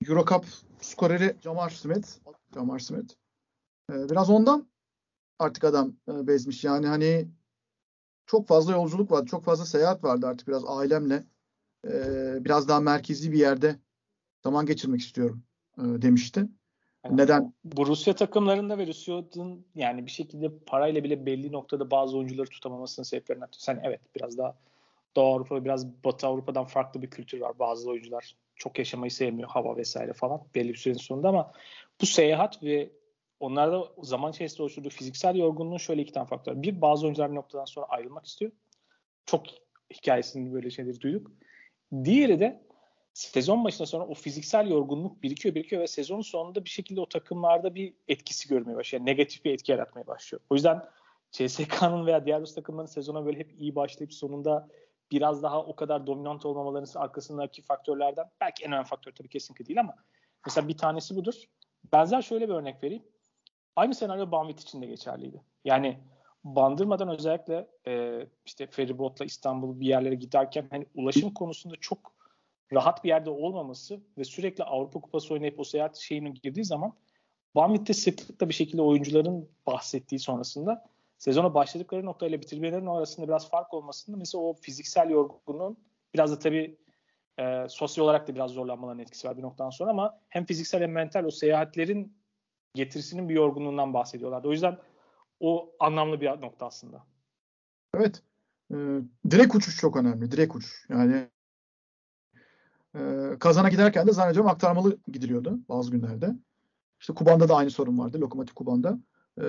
Eurocup 0.08 0.44
skoreri 0.80 1.36
Jamar 1.40 1.70
Smith. 1.70 2.08
Jamar 2.54 2.78
Smith. 2.78 3.21
E, 3.92 4.10
biraz 4.10 4.30
ondan 4.30 4.68
artık 5.38 5.64
adam 5.64 5.96
e, 6.08 6.26
bezmiş. 6.26 6.64
Yani 6.64 6.86
hani 6.86 7.28
çok 8.26 8.48
fazla 8.48 8.72
yolculuk 8.72 9.10
vardı. 9.10 9.26
Çok 9.26 9.44
fazla 9.44 9.64
seyahat 9.64 10.04
vardı 10.04 10.26
artık 10.26 10.48
biraz 10.48 10.64
ailemle. 10.66 11.24
E, 11.86 11.90
biraz 12.44 12.68
daha 12.68 12.80
merkezi 12.80 13.32
bir 13.32 13.38
yerde 13.38 13.76
zaman 14.42 14.66
geçirmek 14.66 15.00
istiyorum 15.00 15.42
e, 15.78 15.82
demişti. 15.82 16.48
Yani 17.04 17.16
Neden? 17.16 17.54
Bu 17.64 17.86
Rusya 17.86 18.14
takımlarında 18.14 18.78
ve 18.78 18.86
Rusya'nın 18.86 19.66
yani 19.74 20.06
bir 20.06 20.10
şekilde 20.10 20.58
parayla 20.58 21.04
bile 21.04 21.26
belli 21.26 21.52
noktada 21.52 21.90
bazı 21.90 22.16
oyuncuları 22.16 22.48
tutamamasının 22.48 23.04
sebeplerinden. 23.04 23.48
Sen 23.52 23.80
evet 23.84 24.00
biraz 24.16 24.38
daha 24.38 24.56
Doğu 25.16 25.34
Avrupa 25.34 25.64
biraz 25.64 25.86
Batı 26.04 26.26
Avrupa'dan 26.26 26.64
farklı 26.64 27.02
bir 27.02 27.10
kültür 27.10 27.40
var. 27.40 27.58
Bazı 27.58 27.90
oyuncular 27.90 28.36
çok 28.56 28.78
yaşamayı 28.78 29.10
sevmiyor 29.10 29.48
hava 29.48 29.76
vesaire 29.76 30.12
falan 30.12 30.40
belli 30.54 30.68
bir 30.68 30.78
sürenin 30.78 30.98
sonunda 30.98 31.28
ama 31.28 31.52
bu 32.00 32.06
seyahat 32.06 32.62
ve 32.62 32.90
onlarda 33.42 33.88
zaman 34.02 34.32
içerisinde 34.32 34.62
oluşturduğu 34.62 34.88
fiziksel 34.88 35.36
yorgunluğun 35.36 35.76
şöyle 35.76 36.02
iki 36.02 36.12
tane 36.12 36.26
faktör. 36.26 36.62
Bir 36.62 36.80
bazı 36.80 37.06
oyuncular 37.06 37.30
bir 37.30 37.36
noktadan 37.36 37.64
sonra 37.64 37.86
ayrılmak 37.86 38.26
istiyor. 38.26 38.52
Çok 39.26 39.46
hikayesinde 39.94 40.52
böyle 40.52 40.70
şeyleri 40.70 41.00
duyduk. 41.00 41.30
Diğeri 42.04 42.40
de 42.40 42.62
sezon 43.14 43.64
başına 43.64 43.86
sonra 43.86 44.06
o 44.06 44.14
fiziksel 44.14 44.70
yorgunluk 44.70 45.22
birikiyor 45.22 45.54
birikiyor 45.54 45.82
ve 45.82 45.86
sezon 45.86 46.20
sonunda 46.20 46.64
bir 46.64 46.70
şekilde 46.70 47.00
o 47.00 47.08
takımlarda 47.08 47.74
bir 47.74 47.94
etkisi 48.08 48.48
görmeye 48.48 48.76
başlıyor. 48.76 49.00
Yani 49.00 49.10
negatif 49.10 49.44
bir 49.44 49.52
etki 49.52 49.72
yaratmaya 49.72 50.06
başlıyor. 50.06 50.42
O 50.50 50.54
yüzden 50.54 50.84
CSK'nın 51.30 52.06
veya 52.06 52.26
diğer 52.26 52.40
Rus 52.40 52.54
takımların 52.54 52.86
sezona 52.86 53.26
böyle 53.26 53.38
hep 53.38 53.60
iyi 53.60 53.74
başlayıp 53.74 54.12
sonunda 54.12 54.68
biraz 55.10 55.42
daha 55.42 55.64
o 55.64 55.76
kadar 55.76 56.06
dominant 56.06 56.46
olmamalarının 56.46 56.90
arkasındaki 56.94 57.62
faktörlerden 57.62 58.30
belki 58.40 58.64
en 58.64 58.72
önemli 58.72 58.86
faktör 58.86 59.12
tabii 59.12 59.28
kesinlikle 59.28 59.66
değil 59.66 59.80
ama 59.80 59.94
mesela 60.46 60.68
bir 60.68 60.76
tanesi 60.76 61.16
budur. 61.16 61.34
Benzer 61.92 62.22
şöyle 62.22 62.48
bir 62.48 62.54
örnek 62.54 62.82
vereyim. 62.82 63.02
Aynı 63.76 63.94
senaryo 63.94 64.30
Banvit 64.30 64.60
için 64.60 64.82
de 64.82 64.86
geçerliydi. 64.86 65.42
Yani 65.64 65.98
bandırmadan 66.44 67.08
özellikle 67.08 67.68
e, 67.86 68.26
işte 68.44 68.66
feribotla 68.66 69.24
İstanbul 69.24 69.80
bir 69.80 69.86
yerlere 69.86 70.14
giderken 70.14 70.66
hani 70.70 70.86
ulaşım 70.94 71.34
konusunda 71.34 71.74
çok 71.80 72.12
rahat 72.72 73.04
bir 73.04 73.08
yerde 73.08 73.30
olmaması 73.30 74.00
ve 74.18 74.24
sürekli 74.24 74.64
Avrupa 74.64 75.00
Kupası 75.00 75.34
oynayıp 75.34 75.60
o 75.60 75.64
seyahat 75.64 75.96
şeyine 75.96 76.30
girdiği 76.30 76.64
zaman 76.64 76.92
Banvit'te 77.54 77.94
sıklıkla 77.94 78.48
bir 78.48 78.54
şekilde 78.54 78.82
oyuncuların 78.82 79.48
bahsettiği 79.66 80.18
sonrasında 80.18 80.84
sezona 81.18 81.54
başladıkları 81.54 82.06
noktayla 82.06 82.40
bitirmelerinin 82.40 82.86
arasında 82.86 83.28
biraz 83.28 83.50
fark 83.50 83.74
olmasında 83.74 84.16
mesela 84.16 84.44
o 84.44 84.54
fiziksel 84.54 85.10
yorgunluğun 85.10 85.76
biraz 86.14 86.32
da 86.32 86.38
tabii 86.38 86.76
e, 87.38 87.66
sosyal 87.68 88.04
olarak 88.04 88.28
da 88.28 88.34
biraz 88.34 88.50
zorlanmaların 88.50 88.98
etkisi 88.98 89.28
var 89.28 89.36
bir 89.36 89.42
noktadan 89.42 89.70
sonra 89.70 89.90
ama 89.90 90.18
hem 90.28 90.46
fiziksel 90.46 90.82
hem 90.82 90.92
mental 90.92 91.24
o 91.24 91.30
seyahatlerin 91.30 92.16
getirisinin 92.74 93.28
bir 93.28 93.34
yorgunluğundan 93.34 93.94
bahsediyorlar. 93.94 94.44
O 94.44 94.52
yüzden 94.52 94.78
o 95.40 95.72
anlamlı 95.80 96.20
bir 96.20 96.26
nokta 96.26 96.66
aslında. 96.66 97.04
Evet. 97.94 98.22
Ee, 98.74 99.00
direkt 99.30 99.54
uçuş 99.54 99.76
çok 99.76 99.96
önemli. 99.96 100.30
Direkt 100.30 100.56
uçuş. 100.56 100.86
Yani 100.88 101.28
e, 102.94 103.00
kazana 103.40 103.68
giderken 103.68 104.06
de 104.06 104.12
zannediyorum 104.12 104.50
aktarmalı 104.50 104.98
gidiliyordu 105.08 105.58
bazı 105.68 105.90
günlerde. 105.90 106.36
İşte 107.00 107.14
Kuban'da 107.14 107.48
da 107.48 107.56
aynı 107.56 107.70
sorun 107.70 107.98
vardı. 107.98 108.20
Lokomotiv 108.20 108.54
Kuban'da. 108.54 108.98
Ee, 109.40 109.44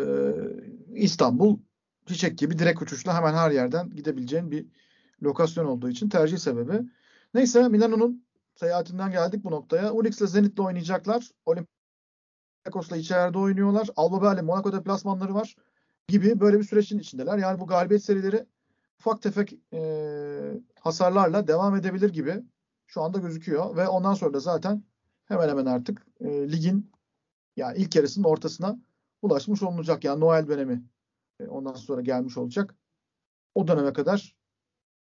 İstanbul 0.95 1.59
çiçek 2.05 2.37
gibi 2.37 2.59
direkt 2.59 2.81
uçuşla 2.81 3.15
hemen 3.15 3.33
her 3.33 3.51
yerden 3.51 3.89
gidebileceğin 3.89 4.51
bir 4.51 4.65
lokasyon 5.23 5.65
olduğu 5.65 5.89
için 5.89 6.09
tercih 6.09 6.37
sebebi. 6.37 6.81
Neyse 7.33 7.67
Milano'nun 7.67 8.25
seyahatinden 8.55 9.11
geldik 9.11 9.43
bu 9.43 9.51
noktaya. 9.51 9.93
Unix 9.93 10.21
ile 10.21 10.27
Zenit'le 10.27 10.59
oynayacaklar. 10.59 11.29
Olympiakos'la 12.63 12.97
içeride 12.97 13.37
oynuyorlar. 13.37 13.89
Alba 13.95 14.21
Berlin, 14.21 14.45
Monaco 14.45 14.73
deplasmanları 14.73 15.33
var 15.33 15.55
gibi 16.07 16.39
böyle 16.39 16.59
bir 16.59 16.63
sürecin 16.63 16.99
içindeler. 16.99 17.37
Yani 17.37 17.59
bu 17.59 17.67
galibiyet 17.67 18.03
serileri 18.03 18.45
ufak 18.99 19.21
tefek 19.21 19.59
e, 19.73 19.81
hasarlarla 20.79 21.47
devam 21.47 21.75
edebilir 21.75 22.09
gibi 22.09 22.43
şu 22.87 23.01
anda 23.01 23.17
gözüküyor. 23.17 23.75
Ve 23.75 23.87
ondan 23.87 24.13
sonra 24.13 24.33
da 24.33 24.39
zaten 24.39 24.83
hemen 25.25 25.49
hemen 25.49 25.65
artık 25.65 26.07
e, 26.19 26.51
ligin 26.51 26.91
yani 27.55 27.77
ilk 27.77 27.95
yarısının 27.95 28.25
ortasına 28.25 28.79
ulaşmış 29.21 29.63
olunacak. 29.63 30.03
Yani 30.03 30.19
Noel 30.19 30.47
dönemi 30.47 30.83
e, 31.39 31.47
ondan 31.47 31.73
sonra 31.73 32.01
gelmiş 32.01 32.37
olacak. 32.37 32.75
O 33.55 33.67
döneme 33.67 33.93
kadar 33.93 34.35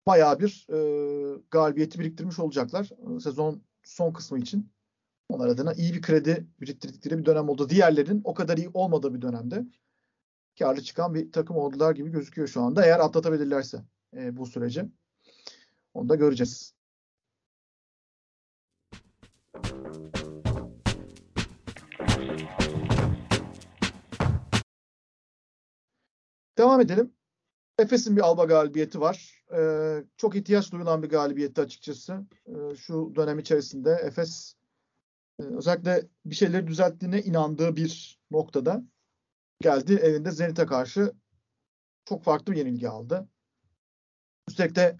bayağı 0.07 0.39
bir 0.39 0.67
e, 0.69 0.77
galibiyeti 1.51 1.99
biriktirmiş 1.99 2.39
olacaklar. 2.39 2.89
Sezon 3.21 3.61
son 3.83 4.13
kısmı 4.13 4.39
için. 4.39 4.71
Onlar 5.29 5.47
adına 5.47 5.73
iyi 5.73 5.93
bir 5.93 6.01
kredi 6.01 6.47
biriktirdikleri 6.61 7.17
bir 7.17 7.25
dönem 7.25 7.49
oldu. 7.49 7.69
Diğerlerinin 7.69 8.21
o 8.23 8.33
kadar 8.33 8.57
iyi 8.57 8.69
olmadığı 8.73 9.13
bir 9.13 9.21
dönemde 9.21 9.65
karlı 10.59 10.81
çıkan 10.81 11.13
bir 11.13 11.31
takım 11.31 11.57
oldular 11.57 11.95
gibi 11.95 12.11
gözüküyor 12.11 12.47
şu 12.47 12.61
anda. 12.61 12.85
Eğer 12.85 12.99
atlatabilirlerse 12.99 13.83
e, 14.15 14.37
bu 14.37 14.45
süreci. 14.45 14.85
Onu 15.93 16.09
da 16.09 16.15
göreceğiz. 16.15 16.73
Devam 26.57 26.81
edelim. 26.81 27.13
Efes'in 27.79 28.15
bir 28.15 28.21
Alba 28.21 28.45
galibiyeti 28.45 29.01
var. 29.01 29.43
Ee, 29.57 30.03
çok 30.17 30.35
ihtiyaç 30.35 30.71
duyulan 30.71 31.03
bir 31.03 31.09
galibiyetti 31.09 31.61
açıkçası. 31.61 32.25
Ee, 32.47 32.75
şu 32.75 33.13
dönem 33.15 33.39
içerisinde 33.39 33.91
Efes 33.91 34.58
özellikle 35.43 36.07
bir 36.25 36.35
şeyleri 36.35 36.67
düzelttiğine 36.67 37.21
inandığı 37.21 37.75
bir 37.75 38.19
noktada 38.31 38.83
geldi 39.61 39.93
evinde 39.93 40.31
Zenit'e 40.31 40.65
karşı 40.65 41.13
çok 42.05 42.23
farklı 42.23 42.53
bir 42.53 42.57
yenilgi 42.57 42.89
aldı. 42.89 43.27
Üstelik 44.49 44.75
de 44.75 44.97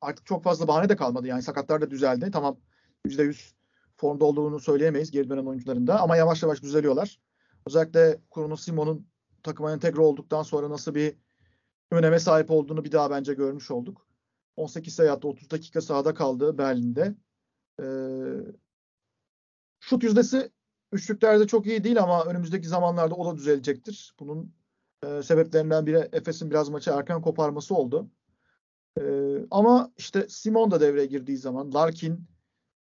artık 0.00 0.26
çok 0.26 0.44
fazla 0.44 0.68
bahane 0.68 0.88
de 0.88 0.96
kalmadı. 0.96 1.26
Yani 1.26 1.42
sakatlar 1.42 1.80
da 1.80 1.90
düzeldi. 1.90 2.30
Tamam 2.30 2.56
%100 3.06 3.54
formda 3.96 4.24
olduğunu 4.24 4.60
söyleyemeyiz 4.60 5.10
geri 5.10 5.30
dönen 5.30 5.46
oyuncularında 5.46 6.00
ama 6.00 6.16
yavaş 6.16 6.42
yavaş 6.42 6.62
düzeliyorlar. 6.62 7.20
Özellikle 7.66 8.20
Kuruno 8.30 8.56
Simon'un 8.56 9.06
takıma 9.42 9.72
entegre 9.72 10.00
olduktan 10.00 10.42
sonra 10.42 10.70
nasıl 10.70 10.94
bir 10.94 11.16
öneme 11.90 12.18
sahip 12.18 12.50
olduğunu 12.50 12.84
bir 12.84 12.92
daha 12.92 13.10
bence 13.10 13.34
görmüş 13.34 13.70
olduk. 13.70 14.06
18 14.56 14.94
sayı 14.94 15.12
attı, 15.12 15.28
30 15.28 15.50
dakika 15.50 15.80
sahada 15.80 16.14
kaldı 16.14 16.58
Berlin'de. 16.58 17.14
Ee, 17.80 17.84
şut 19.84 20.02
yüzdesi 20.02 20.50
üçlüklerde 20.92 21.46
çok 21.46 21.66
iyi 21.66 21.84
değil 21.84 22.02
ama 22.02 22.24
önümüzdeki 22.24 22.68
zamanlarda 22.68 23.14
o 23.14 23.32
da 23.32 23.36
düzelecektir. 23.36 24.14
Bunun 24.20 24.54
e, 25.06 25.22
sebeplerinden 25.22 25.86
biri 25.86 26.08
Efes'in 26.12 26.50
biraz 26.50 26.68
maçı 26.68 26.90
erken 26.90 27.22
koparması 27.22 27.74
oldu. 27.74 28.10
E, 29.00 29.02
ama 29.50 29.92
işte 29.96 30.26
Simon 30.28 30.70
da 30.70 30.80
devreye 30.80 31.06
girdiği 31.06 31.36
zaman, 31.36 31.74
Larkin, 31.74 32.26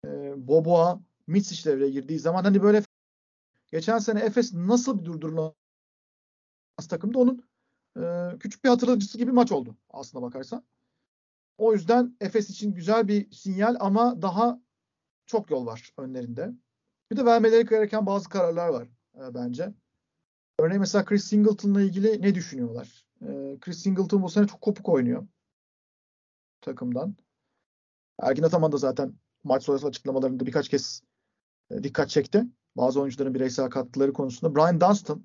e, 0.05 0.33
Boboa, 0.47 1.01
Mitsic 1.27 1.71
devreye 1.71 1.89
girdiği 1.89 2.19
zaman 2.19 2.43
hani 2.43 2.63
böyle 2.63 2.83
geçen 3.71 3.99
sene 3.99 4.19
Efes 4.19 4.53
nasıl 4.53 4.99
bir 4.99 5.05
durdurulan 5.05 5.53
takımda 6.89 7.19
onun 7.19 7.43
e, 7.97 8.37
küçük 8.39 8.63
bir 8.63 8.69
hatırlatıcısı 8.69 9.17
gibi 9.17 9.31
maç 9.31 9.51
oldu 9.51 9.75
aslına 9.89 10.23
bakarsan. 10.23 10.63
O 11.57 11.73
yüzden 11.73 12.17
Efes 12.21 12.49
için 12.49 12.73
güzel 12.73 13.07
bir 13.07 13.31
sinyal 13.31 13.75
ama 13.79 14.21
daha 14.21 14.59
çok 15.25 15.51
yol 15.51 15.65
var 15.65 15.93
önlerinde. 15.97 16.53
Bir 17.13 17.17
de 17.17 17.25
vermeleri 17.25 17.65
gereken 17.65 18.05
bazı 18.05 18.29
kararlar 18.29 18.69
var 18.69 18.87
e, 19.15 19.33
bence. 19.33 19.73
Örneğin 20.59 20.79
mesela 20.79 21.05
Chris 21.05 21.23
Singleton'la 21.23 21.81
ilgili 21.81 22.21
ne 22.21 22.35
düşünüyorlar? 22.35 23.05
E, 23.21 23.57
Chris 23.61 23.77
Singleton 23.77 24.23
bu 24.23 24.29
sene 24.29 24.47
çok 24.47 24.61
kopuk 24.61 24.89
oynuyor 24.89 25.27
takımdan. 26.61 27.15
Ergin 28.21 28.43
Ataman 28.43 28.71
da 28.71 28.77
zaten 28.77 29.13
maç 29.43 29.63
sonrası 29.63 29.87
açıklamalarında 29.87 30.45
birkaç 30.45 30.69
kez 30.69 31.03
e, 31.71 31.83
dikkat 31.83 32.09
çekti. 32.09 32.43
Bazı 32.77 33.01
oyuncuların 33.01 33.33
bireysel 33.33 33.69
katkıları 33.69 34.13
konusunda. 34.13 34.55
Brian 34.55 34.81
Dunstan 34.81 35.23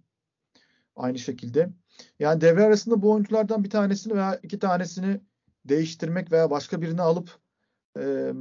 aynı 0.96 1.18
şekilde. 1.18 1.70
Yani 2.18 2.40
devre 2.40 2.64
arasında 2.64 3.02
bu 3.02 3.12
oyunculardan 3.12 3.64
bir 3.64 3.70
tanesini 3.70 4.14
veya 4.14 4.36
iki 4.42 4.58
tanesini 4.58 5.20
değiştirmek 5.64 6.32
veya 6.32 6.50
başka 6.50 6.82
birini 6.82 7.02
alıp 7.02 7.38
e, 7.98 8.32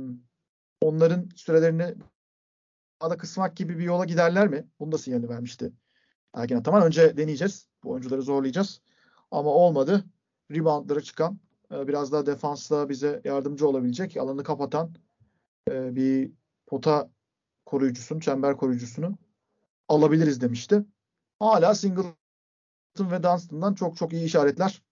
onların 0.81 1.29
sürelerini 1.35 1.95
daha 3.01 3.09
da 3.09 3.17
kısmak 3.17 3.57
gibi 3.57 3.77
bir 3.79 3.83
yola 3.83 4.05
giderler 4.05 4.47
mi? 4.47 4.67
Bunu 4.79 4.91
da 4.91 4.97
sinyalini 4.97 5.29
vermişti 5.29 5.71
Ergin 6.33 6.55
Ataman. 6.55 6.83
Önce 6.83 7.17
deneyeceğiz. 7.17 7.67
Bu 7.83 7.91
oyuncuları 7.91 8.21
zorlayacağız. 8.21 8.81
Ama 9.31 9.49
olmadı. 9.49 10.03
Reboundları 10.51 11.03
çıkan, 11.03 11.39
e, 11.71 11.87
biraz 11.87 12.11
daha 12.11 12.25
defansla 12.25 12.89
bize 12.89 13.21
yardımcı 13.23 13.67
olabilecek, 13.67 14.17
alanı 14.17 14.43
kapatan 14.43 14.95
e, 15.71 15.95
bir 15.95 16.31
pota 16.67 17.09
koruyucusunu, 17.65 18.21
çember 18.21 18.57
koruyucusunu 18.57 19.17
alabiliriz 19.87 20.41
demişti. 20.41 20.85
Hala 21.39 21.75
Singleton 21.75 22.15
ve 22.99 23.23
Dunstan'dan 23.23 23.73
çok 23.73 23.97
çok 23.97 24.13
iyi 24.13 24.25
işaretler 24.25 24.83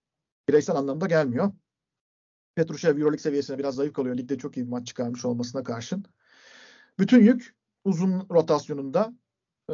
bireysel 0.50 0.76
anlamda 0.76 1.06
gelmiyor. 1.08 1.52
Petrushev 2.56 2.98
Euroleague 2.98 3.18
seviyesine 3.18 3.58
biraz 3.58 3.76
zayıf 3.76 3.94
kalıyor. 3.94 4.18
Ligde 4.18 4.38
çok 4.38 4.58
iyi 4.58 4.66
bir 4.66 4.72
maç 4.72 4.88
çıkarmış 4.88 5.26
olmasına 5.26 5.64
karşın. 5.64 6.06
Bütün 7.00 7.22
yük 7.22 7.56
uzun 7.86 8.28
rotasyonunda 8.32 9.14
e, 9.70 9.74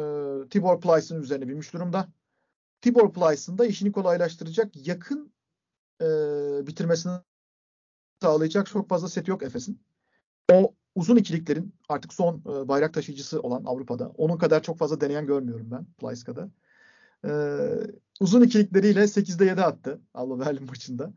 Tibor 0.50 0.80
Plyce'ın 0.80 1.22
üzerine 1.22 1.48
binmiş 1.48 1.72
durumda. 1.72 2.08
Tibor 2.80 3.12
Plyce'ın 3.12 3.58
da 3.58 3.66
işini 3.66 3.92
kolaylaştıracak 3.92 4.86
yakın 4.86 5.32
e, 6.02 6.06
bitirmesini 6.66 7.12
sağlayacak 8.22 8.66
çok 8.66 8.88
fazla 8.88 9.08
set 9.08 9.28
yok 9.28 9.42
Efes'in. 9.42 9.82
O 10.52 10.74
uzun 10.94 11.16
ikiliklerin 11.16 11.74
artık 11.88 12.12
son 12.12 12.38
e, 12.38 12.68
bayrak 12.68 12.94
taşıyıcısı 12.94 13.40
olan 13.40 13.64
Avrupa'da. 13.64 14.08
Onun 14.08 14.38
kadar 14.38 14.62
çok 14.62 14.78
fazla 14.78 15.00
deneyen 15.00 15.26
görmüyorum 15.26 15.70
ben 15.70 15.84
Playska'da. 15.84 16.50
E, 17.24 17.30
uzun 18.20 18.42
ikilikleriyle 18.42 19.00
8'de 19.02 19.44
7 19.44 19.62
attı 19.62 20.00
Alba 20.14 20.40
Berlin 20.40 20.66
maçında. 20.66 21.12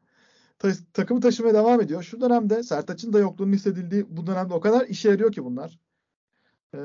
Ta, 0.59 0.71
takımı 0.93 1.21
taşımaya 1.21 1.53
devam 1.53 1.81
ediyor. 1.81 2.03
Şu 2.03 2.21
dönemde 2.21 2.63
Sertaç'ın 2.63 3.13
da 3.13 3.19
yokluğunun 3.19 3.53
hissedildiği 3.53 4.17
bu 4.17 4.27
dönemde 4.27 4.53
o 4.53 4.59
kadar 4.59 4.87
işe 4.87 5.09
yarıyor 5.09 5.31
ki 5.31 5.45
bunlar. 5.45 5.79
E, 6.75 6.79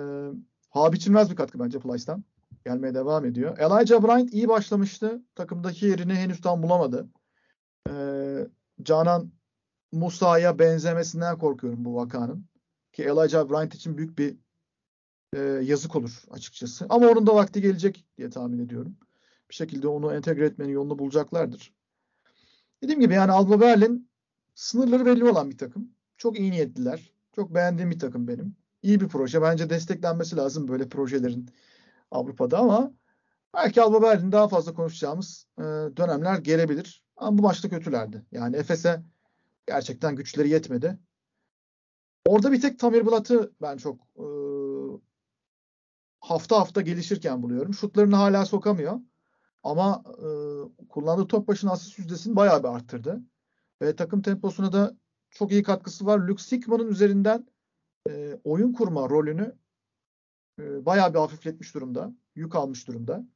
ha 0.70 0.92
biçilmez 0.92 1.30
bir 1.30 1.36
katkı 1.36 1.58
bence 1.58 1.78
Plyce'dan. 1.78 2.24
Gelmeye 2.64 2.94
devam 2.94 3.24
ediyor. 3.24 3.58
Elijah 3.58 4.02
Bryant 4.02 4.32
iyi 4.32 4.48
başlamıştı. 4.48 5.22
Takımdaki 5.34 5.86
yerini 5.86 6.14
henüz 6.14 6.40
tam 6.40 6.62
bulamadı. 6.62 7.08
E, 7.90 7.94
Canan 8.82 9.32
Musa'ya 9.92 10.58
benzemesinden 10.58 11.38
korkuyorum 11.38 11.84
bu 11.84 11.96
vakanın. 11.96 12.44
Ki 12.92 13.02
Elijah 13.02 13.48
Bryant 13.48 13.74
için 13.74 13.98
büyük 13.98 14.18
bir 14.18 14.36
e, 15.36 15.40
yazık 15.40 15.96
olur 15.96 16.22
açıkçası. 16.30 16.86
Ama 16.88 17.08
onun 17.08 17.26
da 17.26 17.34
vakti 17.34 17.62
gelecek 17.62 18.04
diye 18.18 18.30
tahmin 18.30 18.58
ediyorum. 18.58 18.96
Bir 19.50 19.54
şekilde 19.54 19.88
onu 19.88 20.14
entegre 20.14 20.46
etmenin 20.46 20.72
yolunu 20.72 20.98
bulacaklardır. 20.98 21.74
Dediğim 22.82 23.00
gibi 23.00 23.14
yani 23.14 23.32
Alba 23.32 23.60
Berlin 23.60 24.10
sınırları 24.54 25.06
belli 25.06 25.24
olan 25.24 25.50
bir 25.50 25.58
takım. 25.58 25.90
Çok 26.16 26.38
iyi 26.38 26.50
niyetliler. 26.50 27.12
Çok 27.34 27.54
beğendiğim 27.54 27.90
bir 27.90 27.98
takım 27.98 28.28
benim. 28.28 28.56
İyi 28.82 29.00
bir 29.00 29.08
proje. 29.08 29.42
Bence 29.42 29.70
desteklenmesi 29.70 30.36
lazım 30.36 30.68
böyle 30.68 30.88
projelerin 30.88 31.50
Avrupa'da 32.10 32.58
ama 32.58 32.92
belki 33.54 33.82
Alba 33.82 34.02
Berlin 34.02 34.32
daha 34.32 34.48
fazla 34.48 34.74
konuşacağımız 34.74 35.46
e, 35.58 35.62
dönemler 35.96 36.38
gelebilir. 36.38 37.04
Ama 37.16 37.38
bu 37.38 37.42
maçta 37.42 37.68
kötülerdi. 37.68 38.26
Yani 38.32 38.56
Efes'e 38.56 39.02
gerçekten 39.66 40.16
güçleri 40.16 40.48
yetmedi. 40.48 40.98
Orada 42.26 42.52
bir 42.52 42.60
tek 42.60 42.78
Tamir 42.78 43.06
Blat'ı 43.06 43.52
ben 43.62 43.76
çok 43.76 44.00
e, 44.16 44.26
hafta 46.20 46.56
hafta 46.60 46.80
gelişirken 46.80 47.42
buluyorum. 47.42 47.74
Şutlarını 47.74 48.16
hala 48.16 48.46
sokamıyor. 48.46 49.00
Ama 49.62 50.02
e, 50.06 50.28
kullandığı 50.88 51.26
top 51.26 51.48
başına 51.48 51.72
asist 51.72 51.98
yüzdesini 51.98 52.36
bayağı 52.36 52.62
bir 52.62 52.68
arttırdı. 52.68 53.22
Ve 53.82 53.96
takım 53.96 54.22
temposuna 54.22 54.72
da 54.72 54.96
çok 55.30 55.52
iyi 55.52 55.62
katkısı 55.62 56.06
var. 56.06 56.18
Luke 56.18 56.42
Sigma'nın 56.42 56.88
üzerinden 56.88 57.46
e, 58.08 58.40
oyun 58.44 58.72
kurma 58.72 59.08
rolünü 59.08 59.56
e, 60.60 60.86
bayağı 60.86 61.14
bir 61.14 61.18
hafifletmiş 61.18 61.74
durumda. 61.74 62.12
Yük 62.34 62.54
almış 62.54 62.88
durumda. 62.88 63.26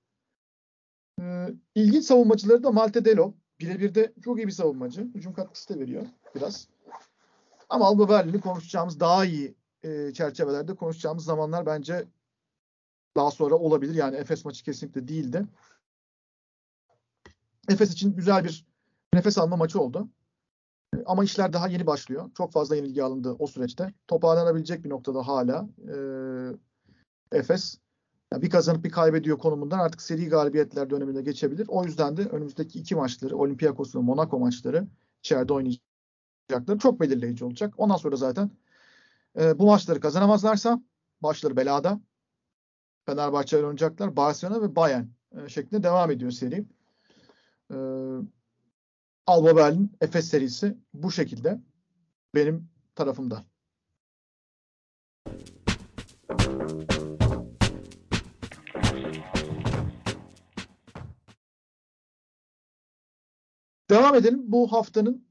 E, 1.20 1.48
ilginç 1.74 2.04
savunmacıları 2.04 2.62
da 2.62 2.72
Malte 2.72 3.04
Delo. 3.04 3.34
Birebir 3.60 3.94
de 3.94 4.12
çok 4.24 4.38
iyi 4.38 4.46
bir 4.46 4.52
savunmacı. 4.52 5.02
Hücum 5.14 5.34
katkısı 5.34 5.74
da 5.74 5.80
veriyor 5.80 6.06
biraz. 6.34 6.68
Ama 7.68 7.86
Alba 7.86 8.08
Berlin'i 8.08 8.40
konuşacağımız 8.40 9.00
daha 9.00 9.24
iyi 9.24 9.54
e, 9.82 10.12
çerçevelerde 10.12 10.74
konuşacağımız 10.74 11.24
zamanlar 11.24 11.66
bence 11.66 12.08
daha 13.16 13.30
sonra 13.30 13.54
olabilir. 13.54 13.94
Yani 13.94 14.16
Efes 14.16 14.44
maçı 14.44 14.64
kesinlikle 14.64 15.08
değildi. 15.08 15.46
Efes 17.68 17.92
için 17.92 18.16
güzel 18.16 18.44
bir 18.44 18.66
nefes 19.14 19.38
alma 19.38 19.56
maçı 19.56 19.80
oldu. 19.80 20.08
Ama 21.06 21.24
işler 21.24 21.52
daha 21.52 21.68
yeni 21.68 21.86
başlıyor. 21.86 22.30
Çok 22.36 22.52
fazla 22.52 22.76
yenilgi 22.76 23.02
alındı 23.02 23.36
o 23.38 23.46
süreçte. 23.46 23.94
Toparlanabilecek 24.08 24.84
bir 24.84 24.90
noktada 24.90 25.26
hala 25.26 25.68
e, 25.88 25.96
Efes. 27.38 27.78
Yani 28.32 28.42
bir 28.42 28.50
kazanıp 28.50 28.84
bir 28.84 28.90
kaybediyor 28.90 29.38
konumundan 29.38 29.78
artık 29.78 30.02
seri 30.02 30.28
galibiyetler 30.28 30.90
dönemine 30.90 31.22
geçebilir. 31.22 31.66
O 31.68 31.84
yüzden 31.84 32.16
de 32.16 32.22
önümüzdeki 32.22 32.78
iki 32.78 32.94
maçları 32.94 33.36
Olympiakos 33.36 33.94
ve 33.94 33.98
Monaco 33.98 34.38
maçları 34.38 34.86
içeride 35.18 35.52
oynayacakları 35.52 36.78
çok 36.78 37.00
belirleyici 37.00 37.44
olacak. 37.44 37.74
Ondan 37.76 37.96
sonra 37.96 38.16
zaten 38.16 38.50
e, 39.40 39.58
bu 39.58 39.66
maçları 39.66 40.00
kazanamazlarsa 40.00 40.82
başları 41.22 41.56
belada. 41.56 42.00
Fenerbahçe 43.06 43.56
oynayacaklar. 43.56 44.16
Barcelona 44.16 44.62
ve 44.62 44.76
Bayern 44.76 45.04
e, 45.36 45.48
şeklinde 45.48 45.82
devam 45.82 46.10
ediyor 46.10 46.30
seri. 46.30 46.64
E, 47.70 47.76
Alba 49.26 49.56
Berlin 49.56 49.96
Efes 50.00 50.28
serisi 50.28 50.78
bu 50.94 51.12
şekilde 51.12 51.60
benim 52.34 52.68
tarafımda. 52.94 53.44
Devam 63.90 64.14
edelim. 64.14 64.52
Bu 64.52 64.72
haftanın 64.72 65.28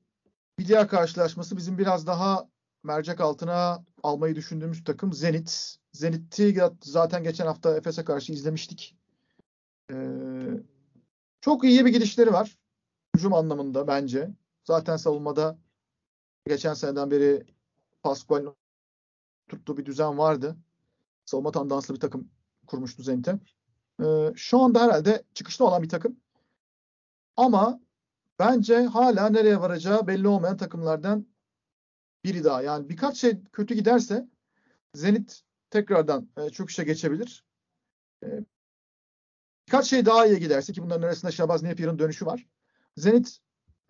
bir 0.60 0.68
diğer 0.68 0.88
karşılaşması 0.88 1.58
bizim 1.58 1.78
biraz 1.78 2.08
daha 2.08 2.50
mercek 2.84 3.22
altına 3.22 3.86
almayı 4.04 4.36
düşündüğümüz 4.36 4.84
takım 4.84 5.14
Zenit. 5.14 5.78
Zenit'i 5.94 6.62
zaten 6.84 7.24
geçen 7.24 7.46
hafta 7.46 7.78
Efes'e 7.78 8.04
karşı 8.04 8.34
izlemiştik. 8.34 8.96
Ee, 9.92 9.96
çok 11.42 11.64
iyi 11.64 11.86
bir 11.86 11.94
gidişleri 11.94 12.34
var. 12.34 12.58
Hücum 13.16 13.34
anlamında 13.34 13.88
bence. 13.88 14.30
Zaten 14.64 14.98
savunmada 14.98 15.58
geçen 16.48 16.74
seneden 16.74 17.12
beri 17.12 17.46
Pascual'in 18.04 18.56
tuttuğu 19.50 19.78
bir 19.78 19.86
düzen 19.86 20.18
vardı. 20.18 20.58
Savunma 21.26 21.52
tandanslı 21.52 21.96
bir 21.96 22.00
takım 22.00 22.32
kurmuştu 22.68 23.04
Zenit'e. 23.04 23.40
Ee, 24.04 24.34
şu 24.36 24.60
anda 24.60 24.84
herhalde 24.84 25.24
çıkışta 25.34 25.66
olan 25.66 25.84
bir 25.84 25.90
takım. 25.90 26.20
Ama 27.38 27.80
bence 28.40 28.86
hala 28.86 29.30
nereye 29.30 29.62
varacağı 29.62 30.08
belli 30.08 30.28
olmayan 30.28 30.58
takımlardan 30.58 31.28
biri 32.24 32.44
daha. 32.44 32.62
Yani 32.62 32.90
birkaç 32.90 33.18
şey 33.18 33.44
kötü 33.44 33.76
giderse 33.76 34.28
Zenit 34.94 35.44
tekrardan 35.70 36.30
e, 36.38 36.50
çöküşe 36.50 36.84
geçebilir. 36.84 37.46
E, 38.24 38.28
birkaç 39.68 39.86
şey 39.86 40.06
daha 40.06 40.26
iyi 40.26 40.40
giderse 40.40 40.74
ki 40.74 40.82
bunların 40.84 41.02
arasında 41.02 41.32
Şabaz 41.32 41.64
Napier'ın 41.64 42.00
dönüşü 42.00 42.26
var. 42.26 42.48
Zenit 42.98 43.38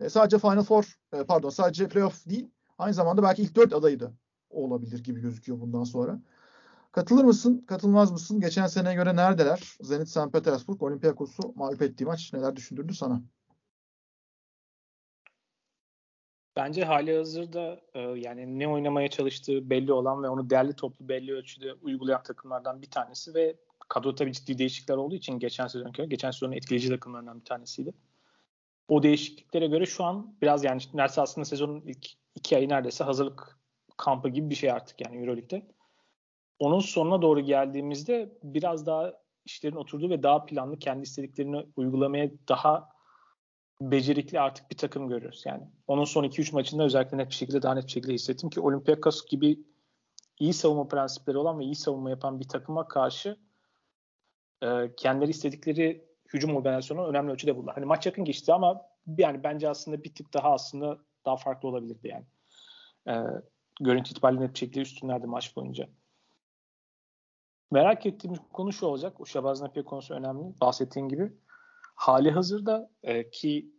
e, 0.00 0.08
sadece 0.08 0.38
Final 0.38 0.62
Four 0.62 0.98
e, 1.12 1.24
pardon 1.24 1.50
sadece 1.50 1.88
playoff 1.88 2.26
değil 2.26 2.50
aynı 2.78 2.94
zamanda 2.94 3.22
belki 3.22 3.42
ilk 3.42 3.56
dört 3.56 3.72
adayı 3.72 4.00
da 4.00 4.12
olabilir 4.50 5.04
gibi 5.04 5.20
gözüküyor 5.20 5.60
bundan 5.60 5.84
sonra. 5.84 6.20
Katılır 6.92 7.24
mısın? 7.24 7.64
Katılmaz 7.66 8.12
mısın? 8.12 8.40
Geçen 8.40 8.66
seneye 8.66 8.94
göre 8.94 9.16
neredeler? 9.16 9.76
Zenit 9.80 10.08
St. 10.08 10.32
Petersburg 10.32 10.82
Olympiakos'u 10.82 11.52
mağlup 11.54 11.82
ettiği 11.82 12.04
maç 12.04 12.32
neler 12.32 12.56
düşündürdü 12.56 12.94
sana? 12.94 13.22
Bence 16.56 16.84
hali 16.84 17.16
hazırda 17.16 17.80
e, 17.94 18.00
yani 18.00 18.58
ne 18.58 18.68
oynamaya 18.68 19.08
çalıştığı 19.08 19.70
belli 19.70 19.92
olan 19.92 20.22
ve 20.22 20.28
onu 20.28 20.50
değerli 20.50 20.76
toplu 20.76 21.08
belli 21.08 21.32
ölçüde 21.32 21.72
uygulayan 21.72 22.22
takımlardan 22.22 22.82
bir 22.82 22.90
tanesi 22.90 23.34
ve 23.34 23.56
kadro 23.88 24.14
tabii 24.14 24.32
ciddi 24.32 24.58
değişiklikler 24.58 24.96
olduğu 24.96 25.14
için 25.14 25.38
geçen 25.38 25.66
sezon 25.66 25.92
geçen 25.92 26.30
sezonun 26.30 26.52
etkileyici 26.52 26.88
takımlarından 26.88 27.40
bir 27.40 27.44
tanesiydi. 27.44 27.94
O 28.88 29.02
değişikliklere 29.02 29.66
göre 29.66 29.86
şu 29.86 30.04
an 30.04 30.36
biraz 30.42 30.64
yani 30.64 30.82
neredeyse 30.94 31.20
aslında 31.20 31.44
sezonun 31.44 31.80
ilk 31.80 32.06
iki 32.34 32.56
ayı 32.56 32.68
neredeyse 32.68 33.04
hazırlık 33.04 33.58
kampı 33.96 34.28
gibi 34.28 34.50
bir 34.50 34.54
şey 34.54 34.70
artık 34.70 35.00
yani 35.00 35.18
Euroleague'de. 35.18 35.66
Onun 36.58 36.80
sonuna 36.80 37.22
doğru 37.22 37.40
geldiğimizde 37.40 38.38
biraz 38.42 38.86
daha 38.86 39.12
işlerin 39.44 39.76
oturduğu 39.76 40.10
ve 40.10 40.22
daha 40.22 40.44
planlı 40.44 40.78
kendi 40.78 41.02
istediklerini 41.02 41.66
uygulamaya 41.76 42.30
daha 42.48 42.88
becerikli 43.80 44.40
artık 44.40 44.70
bir 44.70 44.76
takım 44.76 45.08
görüyoruz. 45.08 45.42
Yani 45.46 45.62
onun 45.86 46.04
son 46.04 46.24
2-3 46.24 46.54
maçında 46.54 46.84
özellikle 46.84 47.16
net 47.16 47.28
bir 47.28 47.34
şekilde 47.34 47.62
daha 47.62 47.74
net 47.74 47.86
bir 47.86 47.90
şekilde 47.90 48.12
hissettim 48.12 48.50
ki 48.50 48.60
Olympiakos 48.60 49.26
gibi 49.26 49.58
iyi 50.38 50.52
savunma 50.52 50.88
prensipleri 50.88 51.38
olan 51.38 51.58
ve 51.58 51.64
iyi 51.64 51.74
savunma 51.74 52.10
yapan 52.10 52.40
bir 52.40 52.48
takıma 52.48 52.88
karşı 52.88 53.36
e, 54.62 54.94
kendileri 54.96 55.30
istedikleri 55.30 56.13
hücum 56.34 56.56
organizasyonu 56.56 57.06
önemli 57.06 57.32
ölçüde 57.32 57.56
buldular. 57.56 57.74
Hani 57.74 57.84
maç 57.84 58.06
yakın 58.06 58.24
geçti 58.24 58.52
ama 58.52 58.86
yani 59.18 59.44
bence 59.44 59.68
aslında 59.68 60.04
bir 60.04 60.14
tık 60.14 60.34
daha 60.34 60.52
aslında 60.52 60.98
daha 61.24 61.36
farklı 61.36 61.68
olabilirdi 61.68 62.08
yani. 62.08 62.24
E, 63.08 63.14
görüntü 63.80 64.10
itibariyle 64.10 64.40
net 64.42 64.54
bir 64.54 64.58
şekilde 64.58 64.80
üstünlerdi 64.80 65.26
maç 65.26 65.56
boyunca. 65.56 65.88
Merak 67.70 68.06
ettiğim 68.06 68.36
konu 68.52 68.72
şu 68.72 68.86
olacak. 68.86 69.20
O 69.20 69.26
Şabaz 69.26 69.60
Napier 69.60 69.84
konusu 69.84 70.14
önemli. 70.14 70.60
Bahsettiğin 70.60 71.08
gibi. 71.08 71.32
Hali 71.94 72.30
hazırda 72.30 72.90
e, 73.02 73.30
ki 73.30 73.74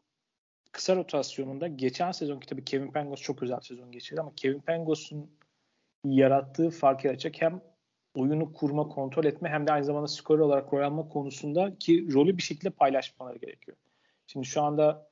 kısa 0.71 0.95
rotasyonunda 0.95 1.67
geçen 1.67 2.11
sezonki 2.11 2.47
tabii 2.47 2.65
Kevin 2.65 2.91
Pangos 2.91 3.21
çok 3.21 3.43
özel 3.43 3.59
sezon 3.59 3.91
geçirdi 3.91 4.21
ama 4.21 4.31
Kevin 4.35 4.59
Pangos'un 4.59 5.31
yarattığı 6.05 6.69
fark 6.69 7.05
yaratacak 7.05 7.41
hem 7.41 7.61
oyunu 8.15 8.54
kurma, 8.54 8.89
kontrol 8.89 9.25
etme 9.25 9.49
hem 9.49 9.67
de 9.67 9.71
aynı 9.71 9.86
zamanda 9.86 10.08
skor 10.08 10.39
olarak 10.39 10.73
rol 10.73 10.82
alma 10.82 11.10
konusunda 11.10 11.78
ki 11.80 12.13
rolü 12.13 12.38
bir 12.38 12.43
şekilde 12.43 12.69
paylaşmaları 12.69 13.38
gerekiyor. 13.38 13.78
Şimdi 14.28 14.45
şu 14.45 14.62
anda 14.62 15.08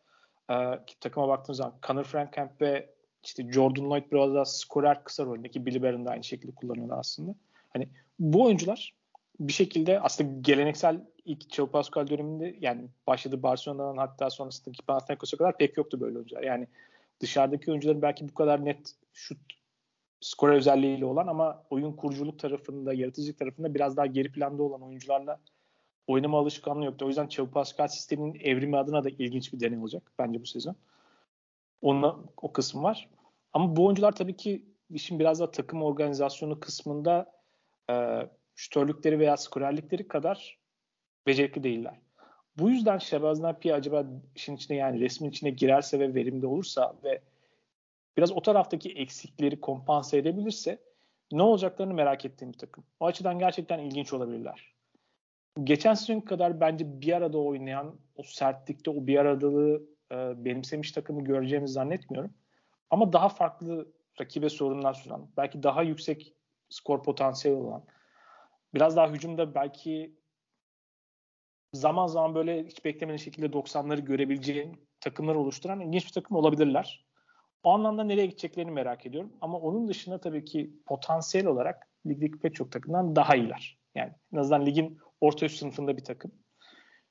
e, 0.49 0.55
takıma 0.99 1.27
baktığımız 1.27 1.57
zaman 1.57 1.73
Connor 1.87 2.03
Frankamp 2.03 2.61
ve 2.61 2.93
işte 3.23 3.51
Jordan 3.51 3.89
Lloyd 3.89 4.11
biraz 4.11 4.33
daha 4.33 4.45
skorer 4.45 5.03
kısa 5.03 5.25
rolündeki 5.25 5.65
Billy 5.65 5.81
Barron 5.81 6.05
da 6.05 6.11
aynı 6.11 6.23
şekilde 6.23 6.51
kullanıyorlar 6.51 6.97
aslında. 6.97 7.35
Hani 7.69 7.87
bu 8.19 8.43
oyuncular 8.43 8.93
bir 9.39 9.53
şekilde 9.53 9.99
aslında 9.99 10.39
geleneksel 10.41 11.01
ilk 11.25 11.53
Joe 11.53 11.67
Pascal 11.67 12.07
döneminde 12.07 12.55
yani 12.59 12.87
başladı 13.07 13.43
Barcelona'dan 13.43 13.97
hatta 13.97 14.29
sonrasındaki 14.29 14.85
Panathinaikos'a 14.85 15.37
kadar 15.37 15.57
pek 15.57 15.77
yoktu 15.77 16.01
böyle 16.01 16.15
oyuncular. 16.15 16.43
Yani 16.43 16.67
dışarıdaki 17.19 17.71
oyuncuların 17.71 18.01
belki 18.01 18.29
bu 18.29 18.33
kadar 18.33 18.65
net 18.65 18.95
şut 19.13 19.37
skor 20.23 20.49
özelliğiyle 20.49 21.05
olan 21.05 21.27
ama 21.27 21.63
oyun 21.69 21.93
kuruculuk 21.93 22.39
tarafında, 22.39 22.93
yaratıcılık 22.93 23.39
tarafında 23.39 23.73
biraz 23.73 23.97
daha 23.97 24.05
geri 24.05 24.31
planda 24.31 24.63
olan 24.63 24.81
oyuncularla 24.81 25.39
oynama 26.07 26.39
alışkanlığı 26.39 26.85
yoktu. 26.85 27.05
O 27.05 27.07
yüzden 27.07 27.25
Xavi 27.25 27.51
Pascal 27.51 27.87
sisteminin 27.87 28.39
evrimi 28.39 28.77
adına 28.77 29.03
da 29.03 29.09
ilginç 29.09 29.53
bir 29.53 29.59
deney 29.59 29.79
olacak 29.79 30.11
bence 30.19 30.41
bu 30.41 30.45
sezon. 30.45 30.75
Onunla, 31.81 32.19
o 32.37 32.53
kısım 32.53 32.83
var. 32.83 33.09
Ama 33.53 33.75
bu 33.75 33.85
oyuncular 33.85 34.11
tabii 34.11 34.37
ki 34.37 34.65
işin 34.89 35.19
biraz 35.19 35.39
da 35.39 35.51
takım 35.51 35.83
organizasyonu 35.83 36.59
kısmında 36.59 37.31
e, 37.89 37.93
şütörlükleri 38.55 39.19
veya 39.19 39.37
skorerlikleri 39.37 40.07
kadar 40.07 40.59
becerikli 41.27 41.63
değiller. 41.63 41.99
Bu 42.57 42.69
yüzden 42.69 42.97
Şebaz 42.97 43.39
Napi 43.39 43.73
acaba 43.73 44.05
işin 44.35 44.55
içine 44.55 44.77
yani 44.77 44.99
resmin 44.99 45.29
içine 45.29 45.49
girerse 45.49 45.99
ve 45.99 46.15
verimli 46.15 46.45
olursa 46.45 46.95
ve 47.03 47.21
biraz 48.17 48.31
o 48.31 48.41
taraftaki 48.41 48.91
eksikleri 48.91 49.61
kompanse 49.61 50.17
edebilirse 50.17 50.79
ne 51.31 51.43
olacaklarını 51.43 51.93
merak 51.93 52.25
ettiğim 52.25 52.53
bir 52.53 52.57
takım. 52.57 52.83
O 52.99 53.05
açıdan 53.05 53.39
gerçekten 53.39 53.79
ilginç 53.79 54.13
olabilirler. 54.13 54.73
Geçen 55.63 55.93
sezon 55.93 56.19
kadar 56.19 56.59
bence 56.59 57.01
bir 57.01 57.13
arada 57.13 57.37
oynayan 57.37 57.95
o 58.15 58.23
sertlikte 58.23 58.91
o 58.91 59.07
bir 59.07 59.17
aradalığı 59.17 59.83
e, 60.11 60.45
benimsemiş 60.45 60.91
takımı 60.91 61.23
göreceğimizi 61.23 61.73
zannetmiyorum. 61.73 62.33
Ama 62.89 63.13
daha 63.13 63.29
farklı 63.29 63.91
rakibe 64.21 64.49
sorunlar 64.49 64.93
sunan, 64.93 65.29
belki 65.37 65.63
daha 65.63 65.83
yüksek 65.83 66.33
skor 66.69 67.03
potansiyeli 67.03 67.57
olan, 67.57 67.83
biraz 68.73 68.95
daha 68.95 69.09
hücumda 69.09 69.55
belki 69.55 70.15
zaman 71.73 72.07
zaman 72.07 72.35
böyle 72.35 72.65
hiç 72.65 72.85
beklemediğin 72.85 73.17
şekilde 73.17 73.45
90'ları 73.45 74.01
görebileceğin 74.01 74.87
takımlar 74.99 75.35
oluşturan 75.35 75.79
ilginç 75.79 76.05
bir 76.05 76.11
takım 76.11 76.37
olabilirler. 76.37 77.05
O 77.63 77.71
anlamda 77.71 78.03
nereye 78.03 78.25
gideceklerini 78.25 78.71
merak 78.71 79.05
ediyorum. 79.05 79.33
Ama 79.41 79.59
onun 79.59 79.87
dışında 79.87 80.21
tabii 80.21 80.45
ki 80.45 80.73
potansiyel 80.85 81.47
olarak 81.47 81.87
ligdeki 82.07 82.39
pek 82.39 82.55
çok 82.55 82.71
takımdan 82.71 83.15
daha 83.15 83.35
iyiler. 83.35 83.77
Yani 83.95 84.11
en 84.33 84.37
azından 84.37 84.65
ligin 84.65 84.99
orta 85.21 85.45
üst 85.45 85.59
sınıfında 85.59 85.97
bir 85.97 86.03
takım. 86.03 86.31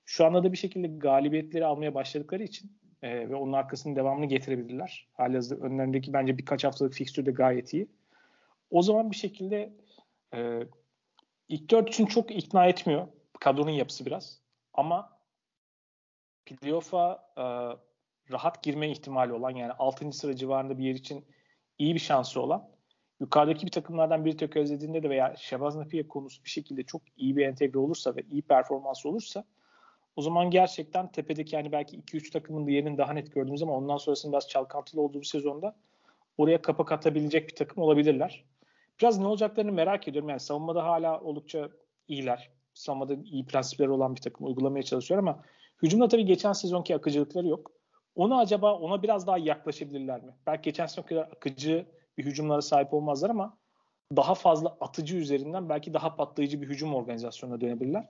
Şu 0.04 0.26
anda 0.26 0.44
da 0.44 0.52
bir 0.52 0.56
şekilde 0.56 0.86
galibiyetleri 0.86 1.66
almaya 1.66 1.94
başladıkları 1.94 2.42
için 2.42 2.72
e, 3.02 3.28
ve 3.30 3.34
onun 3.34 3.52
arkasının 3.52 3.96
devamını 3.96 4.26
getirebilirler. 4.26 5.08
Halihazırda 5.12 5.66
önlerindeki 5.66 6.12
bence 6.12 6.38
birkaç 6.38 6.64
haftalık 6.64 6.94
fikstür 6.94 7.26
de 7.26 7.30
gayet 7.30 7.74
iyi. 7.74 7.88
O 8.70 8.82
zaman 8.82 9.10
bir 9.10 9.16
şekilde 9.16 9.72
e, 10.34 10.60
ilk 11.48 11.70
dört 11.70 11.88
için 11.88 12.06
çok 12.06 12.30
ikna 12.30 12.66
etmiyor. 12.66 13.08
Kadronun 13.40 13.70
yapısı 13.70 14.06
biraz. 14.06 14.40
Ama 14.74 15.18
playoff'a 16.46 17.28
e, 17.36 17.44
rahat 18.30 18.62
girme 18.62 18.90
ihtimali 18.90 19.32
olan 19.32 19.50
yani 19.50 19.72
6. 19.72 20.12
sıra 20.12 20.36
civarında 20.36 20.78
bir 20.78 20.84
yer 20.84 20.94
için 20.94 21.24
iyi 21.78 21.94
bir 21.94 22.00
şansı 22.00 22.40
olan 22.40 22.68
yukarıdaki 23.20 23.66
bir 23.66 23.70
takımlardan 23.70 24.24
biri 24.24 24.36
tökezlediğinde 24.36 25.02
de 25.02 25.10
veya 25.10 25.34
Şebaz 25.36 25.76
Napiye 25.76 26.08
konusu 26.08 26.44
bir 26.44 26.50
şekilde 26.50 26.82
çok 26.82 27.02
iyi 27.16 27.36
bir 27.36 27.46
entegre 27.46 27.78
olursa 27.78 28.16
ve 28.16 28.22
iyi 28.30 28.42
performans 28.42 29.06
olursa 29.06 29.44
o 30.16 30.22
zaman 30.22 30.50
gerçekten 30.50 31.12
tepedeki 31.12 31.56
yani 31.56 31.72
belki 31.72 31.96
2-3 31.96 32.32
takımın 32.32 32.68
yerini 32.68 32.98
daha 32.98 33.12
net 33.12 33.32
gördüğümüz 33.32 33.62
ama 33.62 33.72
ondan 33.72 33.96
sonrasında 33.96 34.32
biraz 34.32 34.48
çalkantılı 34.48 35.00
olduğu 35.00 35.20
bir 35.20 35.26
sezonda 35.26 35.76
oraya 36.38 36.62
kapak 36.62 36.92
atabilecek 36.92 37.48
bir 37.48 37.54
takım 37.54 37.82
olabilirler. 37.82 38.44
Biraz 39.00 39.18
ne 39.18 39.26
olacaklarını 39.26 39.72
merak 39.72 40.08
ediyorum. 40.08 40.28
Yani 40.28 40.40
savunmada 40.40 40.84
hala 40.84 41.20
oldukça 41.20 41.68
iyiler. 42.08 42.50
Savunmada 42.74 43.14
iyi 43.14 43.46
prensipleri 43.46 43.90
olan 43.90 44.16
bir 44.16 44.20
takım 44.20 44.46
uygulamaya 44.46 44.82
çalışıyor 44.82 45.18
ama 45.18 45.42
hücumda 45.82 46.08
tabii 46.08 46.24
geçen 46.24 46.52
sezonki 46.52 46.96
akıcılıkları 46.96 47.48
yok. 47.48 47.70
Onu 48.14 48.38
acaba 48.38 48.78
ona 48.78 49.02
biraz 49.02 49.26
daha 49.26 49.38
yaklaşabilirler 49.38 50.22
mi? 50.22 50.32
Belki 50.46 50.62
geçen 50.62 50.86
sezon 50.86 51.02
kadar 51.02 51.22
akıcı 51.22 51.86
bir 52.18 52.24
hücumlara 52.24 52.62
sahip 52.62 52.94
olmazlar 52.94 53.30
ama 53.30 53.58
daha 54.16 54.34
fazla 54.34 54.76
atıcı 54.80 55.16
üzerinden 55.16 55.68
belki 55.68 55.94
daha 55.94 56.16
patlayıcı 56.16 56.62
bir 56.62 56.68
hücum 56.68 56.94
organizasyonuna 56.94 57.60
dönebilirler. 57.60 58.08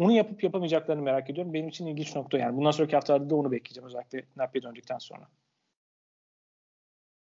Onu 0.00 0.12
yapıp 0.12 0.44
yapamayacaklarını 0.44 1.02
merak 1.02 1.30
ediyorum. 1.30 1.54
Benim 1.54 1.68
için 1.68 1.86
ilginç 1.86 2.16
nokta 2.16 2.38
yani. 2.38 2.56
Bundan 2.56 2.70
sonraki 2.70 2.96
haftalarda 2.96 3.30
da 3.30 3.36
onu 3.36 3.52
bekleyeceğim 3.52 3.86
özellikle 3.86 4.24
Napi'ye 4.36 4.62
döndükten 4.62 4.98
sonra. 4.98 5.28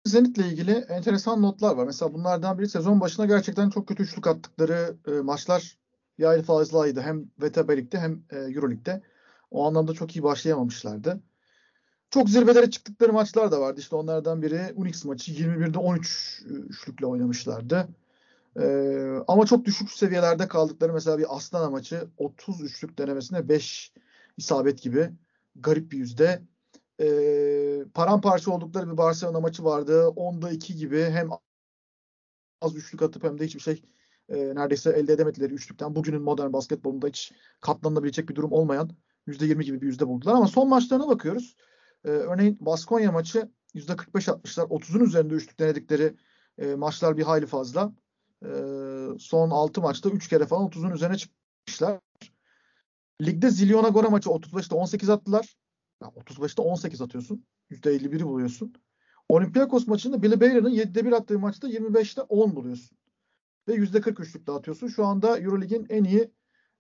Zenit'le 0.04 0.38
ilgili 0.38 0.72
enteresan 0.72 1.42
notlar 1.42 1.76
var. 1.76 1.84
Mesela 1.86 2.14
bunlardan 2.14 2.58
biri 2.58 2.68
sezon 2.68 3.00
başına 3.00 3.26
gerçekten 3.26 3.70
çok 3.70 3.88
kötü 3.88 4.02
üçlük 4.02 4.26
attıkları 4.26 4.96
e, 5.06 5.10
maçlar 5.10 5.78
ayrı 6.24 6.42
fazlaydı. 6.42 7.00
Hem 7.00 7.30
Lig'de 7.42 7.98
hem 7.98 8.22
e, 8.30 8.36
Euroleague'de. 8.36 9.02
O 9.50 9.66
anlamda 9.66 9.92
çok 9.92 10.16
iyi 10.16 10.22
başlayamamışlardı. 10.22 11.20
Çok 12.14 12.30
zirvelere 12.30 12.70
çıktıkları 12.70 13.12
maçlar 13.12 13.52
da 13.52 13.60
vardı. 13.60 13.80
İşte 13.80 13.96
onlardan 13.96 14.42
biri 14.42 14.72
Unix 14.76 15.04
maçı 15.04 15.32
21'de 15.32 15.78
13 15.78 16.42
üçlükle 16.46 17.06
oynamışlardı. 17.06 17.88
Ee, 18.60 19.14
ama 19.28 19.46
çok 19.46 19.64
düşük 19.64 19.90
seviyelerde 19.90 20.48
kaldıkları 20.48 20.92
mesela 20.92 21.18
bir 21.18 21.36
Aslan 21.36 21.72
maçı 21.72 22.08
30 22.18 22.60
üçlük 22.60 22.98
denemesine 22.98 23.48
5 23.48 23.92
isabet 24.36 24.82
gibi 24.82 25.10
garip 25.56 25.92
bir 25.92 25.98
yüzde. 25.98 26.42
Ee, 27.00 27.84
paramparça 27.94 28.50
oldukları 28.50 28.92
bir 28.92 28.96
Barcelona 28.96 29.40
maçı 29.40 29.64
vardı. 29.64 30.12
10'da 30.16 30.50
2 30.50 30.74
gibi 30.76 31.02
hem 31.02 31.28
az 32.60 32.76
üçlük 32.76 33.02
atıp 33.02 33.24
hem 33.24 33.38
de 33.38 33.44
hiçbir 33.44 33.60
şey 33.60 33.82
e, 34.28 34.54
neredeyse 34.54 34.90
elde 34.90 35.12
edemedileri 35.12 35.54
üçlükten. 35.54 35.94
Bugünün 35.94 36.22
modern 36.22 36.52
basketbolunda 36.52 37.06
hiç 37.06 37.32
katlanılabilecek 37.60 38.28
bir 38.28 38.34
durum 38.34 38.52
olmayan 38.52 38.90
%20 39.26 39.62
gibi 39.62 39.80
bir 39.80 39.86
yüzde 39.86 40.08
buldular. 40.08 40.34
Ama 40.34 40.48
son 40.48 40.68
maçlarına 40.68 41.08
bakıyoruz. 41.08 41.56
Ee, 42.04 42.08
örneğin 42.08 42.58
Baskonya 42.60 43.12
maçı 43.12 43.48
%45 43.74 44.30
atmışlar. 44.30 44.64
30'un 44.64 45.04
üzerinde 45.04 45.34
üçlük 45.34 45.60
denedikleri 45.60 46.14
e, 46.58 46.74
maçlar 46.74 47.16
bir 47.16 47.22
hayli 47.22 47.46
fazla. 47.46 47.92
E, 48.42 48.48
son 49.18 49.50
6 49.50 49.80
maçta 49.80 50.10
3 50.10 50.28
kere 50.28 50.46
falan 50.46 50.66
30'un 50.66 50.90
üzerine 50.90 51.16
çıkmışlar. 51.16 52.00
Ligde 53.22 53.50
Zilyona 53.50 53.88
Gora 53.88 54.10
maçı 54.10 54.28
35'te 54.28 54.74
18 54.74 55.10
attılar. 55.10 55.56
Ya 56.02 56.08
35'te 56.08 56.62
18 56.62 57.00
atıyorsun. 57.00 57.46
%51'i 57.70 58.26
buluyorsun. 58.26 58.74
Olympiakos 59.28 59.86
maçında 59.86 60.22
Billy 60.22 60.40
Baylor'ın 60.40 60.74
7'de 60.74 61.04
1 61.04 61.12
attığı 61.12 61.38
maçta 61.38 61.68
25'te 61.68 62.22
10 62.22 62.56
buluyorsun. 62.56 62.98
Ve 63.68 63.74
%40 63.74 64.20
üçlük 64.20 64.46
dağıtıyorsun. 64.46 64.88
Şu 64.88 65.06
anda 65.06 65.38
Eurolig'in 65.38 65.86
en 65.88 66.04
iyi 66.04 66.30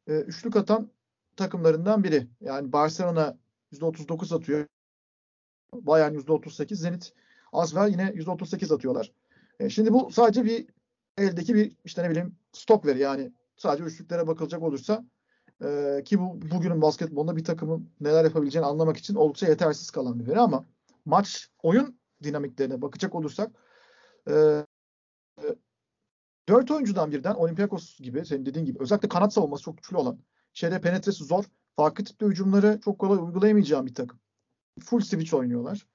e, 0.06 0.20
üçlük 0.20 0.56
atan 0.56 0.90
takımlarından 1.36 2.04
biri. 2.04 2.28
Yani 2.40 2.72
Barcelona 2.72 3.38
%39 3.72 4.36
atıyor. 4.36 4.66
Bayern 5.82 6.14
%38, 6.14 6.74
Zenit 6.74 7.12
az 7.52 7.74
ver 7.74 7.88
yine 7.88 8.02
%38 8.02 8.74
atıyorlar. 8.74 9.12
E, 9.60 9.70
şimdi 9.70 9.92
bu 9.92 10.10
sadece 10.10 10.44
bir 10.44 10.66
eldeki 11.18 11.54
bir 11.54 11.76
işte 11.84 12.02
ne 12.02 12.10
bileyim 12.10 12.36
stok 12.52 12.86
veri. 12.86 12.98
Yani 12.98 13.32
sadece 13.56 13.84
üçlüklere 13.84 14.26
bakılacak 14.26 14.62
olursa 14.62 15.04
e, 15.64 16.02
ki 16.04 16.20
bu 16.20 16.42
bugünün 16.50 16.82
basketbolunda 16.82 17.36
bir 17.36 17.44
takımın 17.44 17.90
neler 18.00 18.24
yapabileceğini 18.24 18.66
anlamak 18.66 18.96
için 18.96 19.14
oldukça 19.14 19.46
yetersiz 19.46 19.90
kalan 19.90 20.20
bir 20.20 20.26
veri. 20.26 20.40
Ama 20.40 20.66
maç 21.04 21.48
oyun 21.62 21.98
dinamiklerine 22.22 22.82
bakacak 22.82 23.14
olursak 23.14 23.50
e, 24.30 24.64
dört 26.48 26.70
oyuncudan 26.70 27.12
birden 27.12 27.34
Olympiakos 27.34 28.00
gibi 28.00 28.26
senin 28.26 28.46
dediğin 28.46 28.66
gibi 28.66 28.78
özellikle 28.80 29.08
kanat 29.08 29.32
savunması 29.32 29.62
çok 29.62 29.76
güçlü 29.76 29.96
olan 29.96 30.18
şeyde 30.52 30.80
penetresi 30.80 31.24
zor 31.24 31.44
farklı 31.76 32.04
tipte 32.04 32.26
hücumları 32.26 32.80
çok 32.84 32.98
kolay 32.98 33.18
uygulayamayacağım 33.18 33.86
bir 33.86 33.94
takım 33.94 34.20
full 34.80 35.00
switch 35.00 35.34
oynuyorlar. 35.34 35.86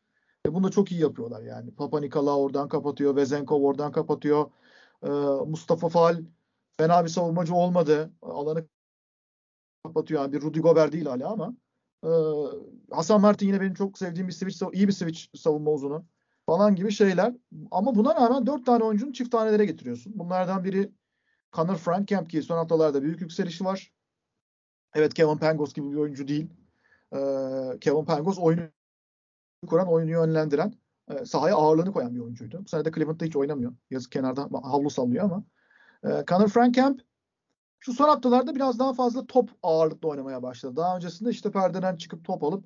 E 0.45 0.53
bunu 0.53 0.63
da 0.67 0.71
çok 0.71 0.91
iyi 0.91 1.01
yapıyorlar 1.01 1.41
yani. 1.43 1.71
Papa 1.71 1.99
Nikola 1.99 2.37
oradan 2.37 2.69
kapatıyor. 2.69 3.15
Vezenkov 3.15 3.63
oradan 3.63 3.91
kapatıyor. 3.91 4.51
E, 5.03 5.09
Mustafa 5.47 5.89
Fal 5.89 6.23
fena 6.77 7.03
bir 7.03 7.09
savunmacı 7.09 7.55
olmadı. 7.55 8.11
Alanı 8.21 8.67
kapatıyor. 9.85 10.21
Yani 10.21 10.33
bir 10.33 10.41
Rudy 10.41 10.59
Gobert 10.59 10.93
değil 10.93 11.05
hala 11.05 11.29
ama 11.31 11.55
e, 12.03 12.09
Hasan 12.91 13.21
Mert'in 13.21 13.47
yine 13.47 13.61
benim 13.61 13.73
çok 13.73 13.97
sevdiğim 13.97 14.27
bir 14.27 14.33
switch, 14.33 14.63
iyi 14.73 14.87
bir 14.87 14.93
switch 14.93 15.19
savunma 15.35 15.71
uzunu 15.71 16.05
falan 16.45 16.75
gibi 16.75 16.91
şeyler. 16.91 17.35
Ama 17.71 17.95
buna 17.95 18.15
rağmen 18.15 18.45
dört 18.45 18.65
tane 18.65 18.83
oyuncunun 18.83 19.11
çift 19.11 19.31
tanelere 19.31 19.65
getiriyorsun. 19.65 20.13
Bunlardan 20.19 20.63
biri 20.63 20.91
Connor 21.53 21.75
Frankamp 21.75 22.29
ki 22.29 22.41
son 22.41 22.57
haftalarda 22.57 23.03
büyük 23.03 23.21
yükselişi 23.21 23.65
var. 23.65 23.91
Evet 24.93 25.13
Kevin 25.13 25.37
Pangos 25.37 25.73
gibi 25.73 25.91
bir 25.91 25.97
oyuncu 25.97 26.27
değil. 26.27 26.47
Kevin 27.81 28.05
Pangos 28.05 28.39
oyunu 28.39 28.61
kuran, 29.67 29.87
oyunu 29.87 30.11
yönlendiren, 30.11 30.73
sahaya 31.25 31.55
ağırlığını 31.55 31.91
koyan 31.91 32.15
bir 32.15 32.19
oyuncuydu. 32.19 32.63
Bu 32.63 32.67
sene 32.67 32.85
de 32.85 32.91
Cleveland'da 32.91 33.25
hiç 33.25 33.35
oynamıyor. 33.35 33.73
Yazık 33.89 34.11
kenarda 34.11 34.49
havlu 34.63 34.89
sallıyor 34.89 35.23
ama. 35.23 35.43
Connor 36.27 36.47
Frankamp 36.47 37.01
şu 37.79 37.93
son 37.93 38.09
haftalarda 38.09 38.55
biraz 38.55 38.79
daha 38.79 38.93
fazla 38.93 39.25
top 39.25 39.49
ağırlıklı 39.63 40.07
oynamaya 40.09 40.43
başladı. 40.43 40.75
Daha 40.75 40.95
öncesinde 40.95 41.29
işte 41.29 41.51
perdeden 41.51 41.95
çıkıp 41.95 42.25
top 42.25 42.43
alıp 42.43 42.65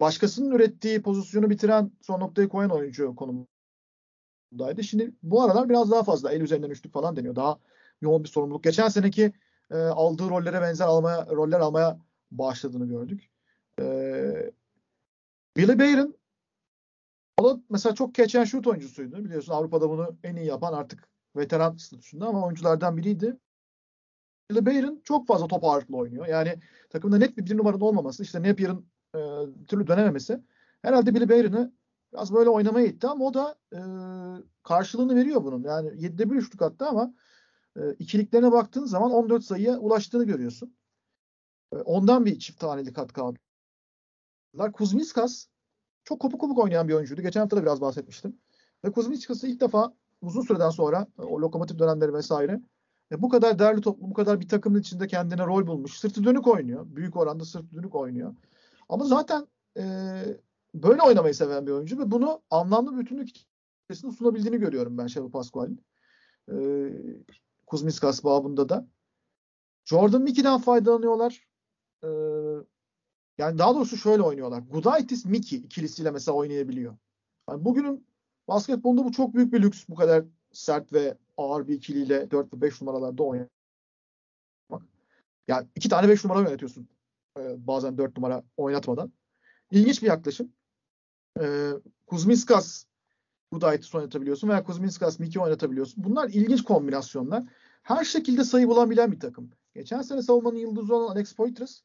başkasının 0.00 0.50
ürettiği 0.50 1.02
pozisyonu 1.02 1.50
bitiren 1.50 1.90
son 2.00 2.20
noktayı 2.20 2.48
koyan 2.48 2.70
oyuncu 2.70 3.14
konumundaydı. 3.16 4.84
Şimdi 4.84 5.14
bu 5.22 5.42
aralar 5.42 5.68
biraz 5.68 5.90
daha 5.90 6.02
fazla 6.02 6.32
el 6.32 6.40
üzerinden 6.40 6.70
üçlük 6.70 6.92
falan 6.92 7.16
deniyor. 7.16 7.36
Daha 7.36 7.58
yoğun 8.00 8.24
bir 8.24 8.28
sorumluluk. 8.28 8.64
Geçen 8.64 8.88
seneki 8.88 9.32
e, 9.70 9.76
aldığı 9.76 10.28
rollere 10.28 10.60
benzer 10.60 10.86
almaya, 10.86 11.26
roller 11.26 11.60
almaya 11.60 11.98
başladığını 12.30 12.88
gördük. 12.88 13.30
E, 13.80 13.84
Billy 15.56 15.78
Bayron 15.78 16.14
O 17.38 17.44
da 17.44 17.60
mesela 17.70 17.94
çok 17.94 18.14
catch 18.14 18.36
and 18.36 18.46
shoot 18.46 18.66
oyuncusuydu. 18.66 19.24
Biliyorsun 19.24 19.52
Avrupa'da 19.52 19.90
bunu 19.90 20.16
en 20.24 20.36
iyi 20.36 20.46
yapan 20.46 20.72
artık 20.72 21.08
veteran 21.36 21.76
statüsünde 21.76 22.24
ama 22.24 22.46
oyunculardan 22.46 22.96
biriydi. 22.96 23.38
Bayern 24.50 25.00
çok 25.04 25.26
fazla 25.26 25.46
top 25.46 25.64
ağırlıklı 25.64 25.96
oynuyor. 25.96 26.26
Yani 26.26 26.54
takımda 26.90 27.18
net 27.18 27.36
bir 27.36 27.46
bir 27.46 27.56
numaranın 27.56 27.80
olmaması, 27.80 28.22
işte 28.22 28.42
Napier'ın 28.42 28.86
e, 29.14 29.18
türlü 29.68 29.86
dönememesi 29.86 30.40
herhalde 30.82 31.14
Billy 31.14 31.28
Bayern'ı 31.28 31.72
biraz 32.12 32.34
böyle 32.34 32.50
oynamaya 32.50 32.86
itti 32.86 33.06
ama 33.06 33.24
o 33.24 33.34
da 33.34 33.56
e, 33.72 33.80
karşılığını 34.62 35.16
veriyor 35.16 35.44
bunun. 35.44 35.62
Yani 35.62 35.88
7'de 35.88 36.30
1 36.30 36.36
üçlük 36.36 36.62
attı 36.62 36.86
ama 36.86 37.14
e, 37.76 37.94
ikiliklerine 37.98 38.52
baktığın 38.52 38.84
zaman 38.84 39.10
14 39.10 39.44
sayıya 39.44 39.78
ulaştığını 39.78 40.24
görüyorsun. 40.24 40.76
E, 41.72 41.76
ondan 41.76 42.24
bir 42.26 42.38
çift 42.38 42.60
taneli 42.60 42.92
katkı 42.92 43.22
aldılar. 43.22 44.72
Kuzmiskas 44.72 45.46
çok 46.04 46.20
kopuk 46.20 46.40
kopuk 46.40 46.58
oynayan 46.58 46.88
bir 46.88 46.94
oyuncuydu. 46.94 47.22
Geçen 47.22 47.40
hafta 47.40 47.56
da 47.56 47.62
biraz 47.62 47.80
bahsetmiştim. 47.80 48.38
Ve 48.84 48.92
Kuzmiskas'ı 48.92 49.46
ilk 49.46 49.60
defa 49.60 49.94
uzun 50.22 50.42
süreden 50.42 50.70
sonra 50.70 51.06
o 51.18 51.40
lokomotif 51.40 51.78
dönemleri 51.78 52.14
vesaire 52.14 52.60
e, 53.12 53.22
bu 53.22 53.28
kadar 53.28 53.58
değerli 53.58 53.80
toplu, 53.80 54.10
bu 54.10 54.14
kadar 54.14 54.40
bir 54.40 54.48
takımın 54.48 54.80
içinde 54.80 55.06
kendine 55.06 55.46
rol 55.46 55.66
bulmuş. 55.66 55.98
Sırtı 55.98 56.24
dönük 56.24 56.46
oynuyor. 56.46 56.86
Büyük 56.88 57.16
oranda 57.16 57.44
sırtı 57.44 57.76
dönük 57.76 57.94
oynuyor. 57.94 58.34
Ama 58.88 59.04
zaten 59.04 59.46
e, 59.78 59.84
böyle 60.74 61.02
oynamayı 61.02 61.34
seven 61.34 61.66
bir 61.66 61.72
oyuncu 61.72 61.98
ve 61.98 62.10
bunu 62.10 62.42
anlamlı 62.50 62.98
bütünlük 62.98 63.28
içerisinde 63.84 64.12
sunabildiğini 64.12 64.58
görüyorum 64.58 64.98
ben 64.98 65.06
Şevo 65.06 65.30
Pascual'in. 65.30 65.84
E, 66.48 66.56
Kuzmiskas 67.66 68.24
babında 68.24 68.68
da. 68.68 68.86
Jordan 69.84 70.22
Mickey'den 70.22 70.60
faydalanıyorlar. 70.60 71.46
E, 72.04 72.08
yani 73.38 73.58
daha 73.58 73.74
doğrusu 73.74 73.96
şöyle 73.96 74.22
oynuyorlar. 74.22 74.58
Gudaitis 74.70 75.24
Mickey 75.24 75.58
ikilisiyle 75.58 76.10
mesela 76.10 76.36
oynayabiliyor. 76.36 76.96
Yani 77.50 77.64
bugünün 77.64 78.06
basketbolunda 78.48 79.04
bu 79.04 79.12
çok 79.12 79.34
büyük 79.34 79.52
bir 79.52 79.62
lüks. 79.62 79.84
Bu 79.88 79.94
kadar 79.94 80.24
sert 80.52 80.92
ve 80.92 81.16
ağır 81.36 81.68
bir 81.68 81.74
ikiliyle 81.74 82.30
4 82.30 82.54
ve 82.54 82.60
5 82.60 82.80
numaralarda 82.82 83.22
oynamak. 83.22 83.50
Yani 85.48 85.68
iki 85.74 85.88
tane 85.88 86.08
5 86.08 86.24
numara 86.24 86.38
oynatıyorsun. 86.38 86.88
Ee, 87.38 87.66
bazen 87.66 87.98
4 87.98 88.16
numara 88.16 88.42
oynatmadan. 88.56 89.12
İlginç 89.70 90.02
bir 90.02 90.06
yaklaşım. 90.06 90.52
Ee, 91.40 91.70
Kuzminskas 92.06 92.84
Gudaitis 93.52 93.94
oynatabiliyorsun 93.94 94.48
veya 94.48 94.64
Kuzminskas 94.64 95.18
Miki 95.18 95.40
oynatabiliyorsun. 95.40 96.04
Bunlar 96.04 96.28
ilginç 96.28 96.64
kombinasyonlar. 96.64 97.44
Her 97.82 98.04
şekilde 98.04 98.44
sayı 98.44 98.68
bulabilen 98.68 99.12
bir 99.12 99.20
takım. 99.20 99.50
Geçen 99.74 100.02
sene 100.02 100.22
savunmanın 100.22 100.56
yıldızı 100.56 100.94
olan 100.96 101.12
Alex 101.12 101.34
Poitras 101.34 101.80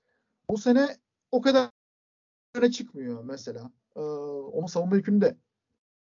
bu 0.49 0.57
sene 0.57 0.97
o 1.31 1.41
kadar 1.41 1.69
öne 2.55 2.71
çıkmıyor 2.71 3.23
mesela. 3.23 3.71
Ee, 3.95 3.99
onun 3.99 4.67
savunma 4.67 4.95
yükünü 4.95 5.21
de 5.21 5.37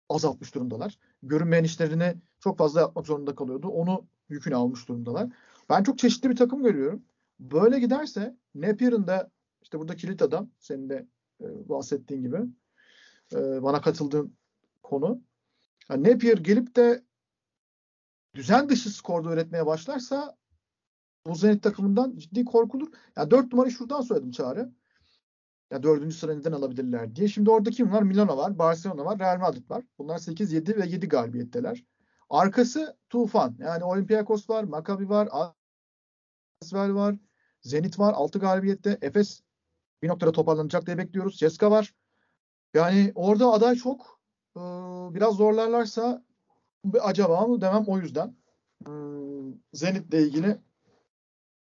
azaltmış 0.09 0.55
durumdalar. 0.55 0.99
Görünmeyen 1.23 1.65
işlerini 1.65 2.15
çok 2.41 2.59
fazla 2.59 2.81
yapmak 2.81 3.07
zorunda 3.07 3.35
kalıyordu. 3.35 3.69
Onu 3.69 4.07
yükünü 4.29 4.55
almış 4.55 4.89
durumdalar. 4.89 5.29
Ben 5.71 5.83
çok 5.83 5.99
çeşitli 5.99 6.31
bir 6.31 6.37
takım 6.37 6.63
görüyorum. 6.63 7.03
Böyle 7.41 7.81
giderse 7.81 8.37
Napier'ın 8.55 9.07
da 9.07 9.31
işte 9.63 9.79
burada 9.79 9.97
kilit 9.97 10.23
adam 10.23 10.51
senin 10.59 10.89
de 10.89 11.07
e, 11.41 11.69
bahsettiğin 11.69 12.23
gibi 12.23 12.37
e, 13.33 13.63
bana 13.63 13.81
katıldığın 13.81 14.37
konu. 14.83 15.21
Yani 15.91 16.11
Napier 16.11 16.39
gelip 16.39 16.77
de 16.77 17.05
düzen 18.35 18.69
dışı 18.69 18.91
skorda 18.91 19.33
üretmeye 19.33 19.67
başlarsa 19.67 20.37
bu 21.27 21.35
Zenit 21.35 21.63
takımından 21.63 22.17
ciddi 22.17 22.45
korkulur. 22.45 22.89
Yani 23.17 23.31
dört 23.31 23.53
numarayı 23.53 23.75
şuradan 23.75 24.01
söyledim 24.01 24.31
Çağrı. 24.31 24.73
Ya 25.71 25.83
dördüncü 25.83 26.17
sıra 26.17 26.35
neden 26.35 26.53
alabilirler 26.53 27.17
diye. 27.17 27.29
Şimdi 27.29 27.51
orada 27.51 27.71
kim 27.71 27.93
var? 27.93 28.03
Milano 28.03 28.37
var, 28.37 28.59
Barcelona 28.59 29.05
var, 29.05 29.19
Real 29.19 29.39
Madrid 29.39 29.71
var. 29.71 29.85
Bunlar 29.99 30.19
8, 30.19 30.53
7 30.53 30.77
ve 30.77 30.87
7 30.87 31.09
galibiyetteler. 31.09 31.85
Arkası 32.31 32.97
tufan. 33.11 33.57
Yani 33.59 33.85
Olympiakos 33.85 34.51
var, 34.51 34.65
Maccabi 34.65 35.09
var, 35.09 35.29
Asvel 36.63 36.95
var, 36.95 37.17
Zenit 37.61 37.99
var 37.99 38.13
6 38.13 38.39
galibiyette. 38.39 38.99
Efes 39.03 39.43
bir 40.03 40.09
noktada 40.09 40.33
toparlanacak 40.33 40.87
diye 40.87 40.99
bekliyoruz. 40.99 41.37
Ceska 41.37 41.71
var. 41.71 41.95
Yani 42.75 43.13
orada 43.15 43.53
aday 43.53 43.75
çok. 43.75 44.22
Ee, 44.57 44.61
biraz 45.15 45.37
zorlarlarsa 45.37 46.25
acaba 47.01 47.47
mı 47.47 47.61
demem 47.61 47.85
o 47.87 47.99
yüzden. 47.99 48.37
Ee, 48.87 48.91
Zenit'le 49.73 50.15
ilgili 50.15 50.59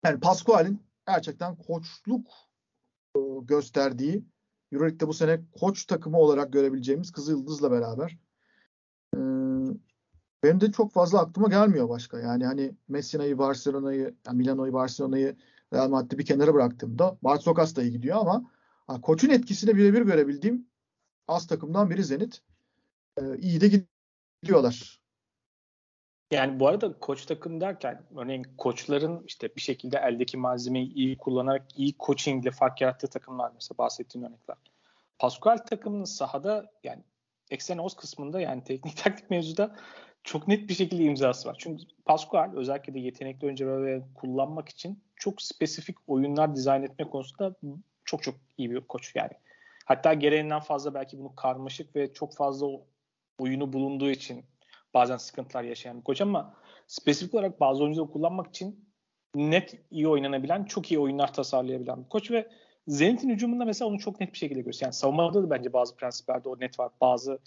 yani 0.06 0.20
Pascual'in 0.20 0.82
gerçekten 1.08 1.56
koçluk 1.56 2.28
e, 3.16 3.20
gösterdiği 3.42 4.26
Euroleague'de 4.72 5.08
bu 5.08 5.14
sene 5.14 5.42
koç 5.52 5.86
takımı 5.86 6.18
olarak 6.18 6.54
görebileceğimiz 6.54 7.12
Kızıl 7.12 7.32
Yıldız'la 7.32 7.72
beraber 7.72 8.18
e, 9.16 9.20
benim 10.44 10.62
de 10.62 10.72
çok 10.72 10.94
fazla 10.94 11.20
aklıma 11.20 11.48
gelmiyor 11.48 11.90
başka. 11.90 12.20
Yani 12.20 12.46
hani 12.46 12.76
Messina'yı, 12.88 13.38
Barcelona'yı, 13.38 14.16
yani 14.28 14.38
Milano'yu, 14.38 14.74
Barcelona'yı 14.74 15.36
Real 15.74 15.90
Madrid'i 15.90 16.18
bir 16.18 16.26
kenara 16.26 16.54
bıraktığımda 16.54 17.18
Bart 17.22 17.42
Sokas 17.42 17.76
da 17.76 17.84
iyi 17.84 17.92
gidiyor 17.92 18.18
ama 18.18 18.52
koçun 19.02 19.30
etkisini 19.30 19.76
birebir 19.76 20.02
görebildiğim 20.02 20.68
az 21.28 21.48
takımdan 21.48 21.90
biri 21.90 22.04
Zenit. 22.04 22.42
E, 23.18 23.38
iyi 23.38 23.62
de 23.62 23.86
gidiyorlar. 24.44 25.00
Yani 26.32 26.60
bu 26.60 26.68
arada 26.68 27.00
koç 27.00 27.26
takım 27.26 27.62
derken 27.62 28.04
örneğin 28.18 28.48
koçların 28.58 29.24
işte 29.28 29.56
bir 29.56 29.62
şekilde 29.62 29.98
eldeki 29.98 30.38
malzemeyi 30.38 30.94
iyi 30.94 31.18
kullanarak 31.18 31.80
iyi 31.80 31.96
coachingle 32.00 32.52
fark 32.52 32.82
yarattığı 32.82 33.08
takımlar 33.08 33.52
mesela 33.54 33.78
bahsettiğim 33.78 34.28
örnekler. 34.28 34.58
Pascal 35.20 35.58
takımının 35.58 36.04
sahada 36.04 36.72
yani 36.84 37.04
eksen 37.52 37.88
kısmında 37.98 38.42
yani 38.42 38.64
teknik 38.64 38.98
taktik 39.04 39.30
mevzuda 39.30 39.76
çok 40.24 40.48
net 40.48 40.70
bir 40.70 40.74
şekilde 40.74 41.04
imzası 41.04 41.50
var. 41.50 41.56
Çünkü 41.60 41.84
Pascal 42.06 42.54
özellikle 42.56 42.94
de 42.94 43.00
yetenekli 43.00 43.46
oyuncuları 43.46 44.04
kullanmak 44.16 44.70
için 44.70 45.04
çok 45.16 45.42
spesifik 45.42 45.98
oyunlar 46.08 46.56
dizayn 46.56 46.84
etme 46.84 47.10
konusunda 47.10 47.56
çok 48.06 48.24
çok 48.24 48.36
iyi 48.58 48.72
bir 48.72 48.82
koç 48.82 49.16
yani. 49.16 49.32
Hatta 49.86 50.14
gereğinden 50.14 50.60
fazla 50.60 50.94
belki 50.94 51.20
bunu 51.20 51.36
karmaşık 51.36 51.96
ve 51.96 52.14
çok 52.14 52.36
fazla 52.36 52.68
oyunu 53.38 53.74
bulunduğu 53.74 54.10
için 54.10 54.46
bazen 54.94 55.18
sıkıntılar 55.18 55.64
yaşayan 55.64 55.98
bir 55.98 56.04
koç 56.04 56.22
ama 56.22 56.54
spesifik 56.88 57.34
olarak 57.34 57.60
bazı 57.60 57.84
oyuncuları 57.84 58.12
kullanmak 58.12 58.48
için 58.48 58.88
net 59.36 59.82
iyi 59.92 60.08
oynanabilen, 60.08 60.64
çok 60.64 60.92
iyi 60.92 61.00
oyunlar 61.00 61.34
tasarlayabilen 61.34 62.04
bir 62.04 62.10
koç 62.10 62.32
ve 62.32 62.50
Zenit'in 62.88 63.30
hücumunda 63.30 63.66
mesela 63.66 63.90
onu 63.90 64.00
çok 64.00 64.20
net 64.20 64.34
bir 64.34 64.38
şekilde 64.38 64.62
gösteriyor. 64.62 64.88
Yani 64.88 64.94
savunmada 64.94 65.44
da 65.44 65.50
bence 65.50 65.74
bazı 65.74 65.96
prensiplerde 65.96 66.50
o 66.50 66.60
net 66.60 66.80
var. 66.80 66.92
Bazı 67.02 67.40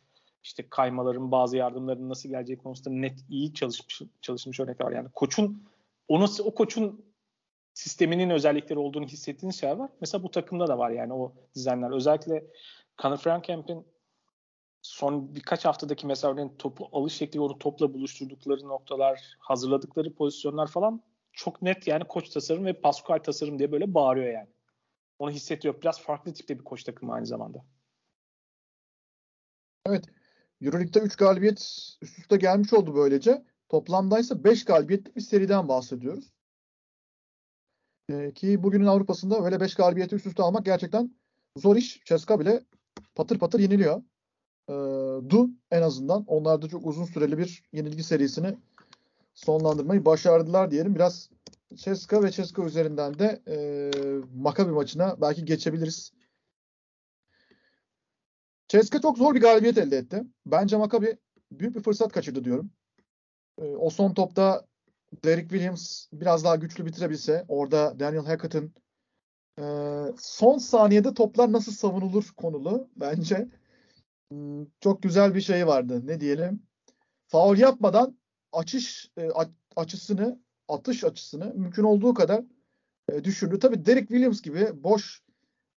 işte 0.42 0.66
kaymaların, 0.70 1.30
bazı 1.30 1.56
yardımların 1.56 2.08
nasıl 2.08 2.28
geleceği 2.28 2.58
konusunda 2.58 2.98
net 2.98 3.18
iyi 3.28 3.54
çalışmış 3.54 4.02
çalışmış 4.20 4.60
örnekler 4.60 4.86
var. 4.86 4.92
Yani 4.92 5.08
koçun 5.14 5.62
o 6.08 6.24
o 6.44 6.54
koçun 6.54 7.04
sisteminin 7.74 8.30
özellikleri 8.30 8.78
olduğunu 8.78 9.06
hissettiğiniz 9.06 9.60
şeyler 9.60 9.76
var. 9.76 9.90
Mesela 10.00 10.22
bu 10.22 10.30
takımda 10.30 10.66
da 10.66 10.78
var 10.78 10.90
yani 10.90 11.12
o 11.12 11.32
dizaynlar. 11.54 11.90
Özellikle 11.90 12.44
Conor 13.02 13.16
Frankamp'in 13.16 13.86
son 14.82 15.34
birkaç 15.34 15.64
haftadaki 15.64 16.06
mesela 16.06 16.32
örneğin 16.32 16.56
topu 16.58 16.88
alış 16.92 17.12
şekli 17.12 17.40
onu 17.40 17.58
topla 17.58 17.94
buluşturdukları 17.94 18.68
noktalar, 18.68 19.36
hazırladıkları 19.38 20.14
pozisyonlar 20.14 20.66
falan 20.66 21.02
çok 21.32 21.62
net 21.62 21.86
yani 21.86 22.04
koç 22.04 22.28
tasarım 22.28 22.64
ve 22.64 22.80
Pascal 22.80 23.18
tasarım 23.18 23.58
diye 23.58 23.72
böyle 23.72 23.94
bağırıyor 23.94 24.32
yani. 24.32 24.48
Onu 25.18 25.30
hissediyor. 25.30 25.80
Biraz 25.82 26.00
farklı 26.02 26.32
tipte 26.32 26.58
bir 26.58 26.64
koç 26.64 26.84
takımı 26.84 27.12
aynı 27.12 27.26
zamanda. 27.26 27.64
Evet. 29.86 30.04
Euroleague'de 30.60 30.98
3 31.00 31.16
galibiyet 31.16 31.58
üst 32.02 32.18
üste 32.18 32.36
gelmiş 32.36 32.72
oldu 32.72 32.94
böylece. 32.94 33.44
Toplamdaysa 33.68 34.44
5 34.44 34.64
galibiyetlik 34.64 35.16
bir 35.16 35.20
seriden 35.20 35.68
bahsediyoruz. 35.68 36.32
Ee, 38.10 38.32
ki 38.34 38.62
bugünün 38.62 38.86
Avrupa'sında 38.86 39.44
öyle 39.44 39.60
5 39.60 39.74
galibiyeti 39.74 40.16
üst 40.16 40.26
üste 40.26 40.42
almak 40.42 40.64
gerçekten 40.64 41.14
zor 41.56 41.76
iş. 41.76 42.04
Ceska 42.04 42.40
bile 42.40 42.64
patır 43.14 43.38
patır 43.38 43.60
yeniliyor 43.60 44.02
e, 44.70 44.74
du 45.30 45.50
en 45.70 45.82
azından. 45.82 46.24
Onlar 46.26 46.62
da 46.62 46.68
çok 46.68 46.86
uzun 46.86 47.04
süreli 47.04 47.38
bir 47.38 47.62
yenilgi 47.72 48.02
serisini 48.02 48.56
sonlandırmayı 49.34 50.04
başardılar 50.04 50.70
diyelim. 50.70 50.94
Biraz 50.94 51.30
Ceska 51.74 52.22
ve 52.22 52.30
Ceska 52.30 52.64
üzerinden 52.64 53.18
de 53.18 53.42
e, 53.48 53.56
Makabi 54.34 54.72
maçına 54.72 55.20
belki 55.20 55.44
geçebiliriz. 55.44 56.12
Ceska 58.68 59.00
çok 59.00 59.18
zor 59.18 59.34
bir 59.34 59.40
galibiyet 59.40 59.78
elde 59.78 59.96
etti. 59.96 60.24
Bence 60.46 60.76
Makabi 60.76 61.16
büyük 61.52 61.74
bir 61.74 61.82
fırsat 61.82 62.12
kaçırdı 62.12 62.44
diyorum. 62.44 62.70
E, 63.58 63.64
o 63.64 63.90
son 63.90 64.14
topta 64.14 64.66
Derek 65.24 65.50
Williams 65.50 66.06
biraz 66.12 66.44
daha 66.44 66.56
güçlü 66.56 66.86
bitirebilse 66.86 67.44
orada 67.48 68.00
Daniel 68.00 68.24
Hackett'ın 68.24 68.74
e, 69.58 69.64
son 70.18 70.58
saniyede 70.58 71.14
toplar 71.14 71.52
nasıl 71.52 71.72
savunulur 71.72 72.30
konulu 72.36 72.88
bence. 72.96 73.48
Hmm, 74.30 74.66
çok 74.80 75.02
güzel 75.02 75.34
bir 75.34 75.40
şey 75.40 75.66
vardı. 75.66 76.06
Ne 76.06 76.20
diyelim? 76.20 76.62
Faul 77.26 77.56
yapmadan 77.58 78.18
açış 78.52 79.10
e, 79.18 79.28
açısını, 79.76 80.40
atış 80.68 81.04
açısını 81.04 81.54
mümkün 81.54 81.82
olduğu 81.82 82.14
kadar 82.14 82.44
e, 83.12 83.24
düşürdü. 83.24 83.58
Tabii 83.58 83.86
Derek 83.86 84.08
Williams 84.08 84.42
gibi 84.42 84.84
boş 84.84 85.22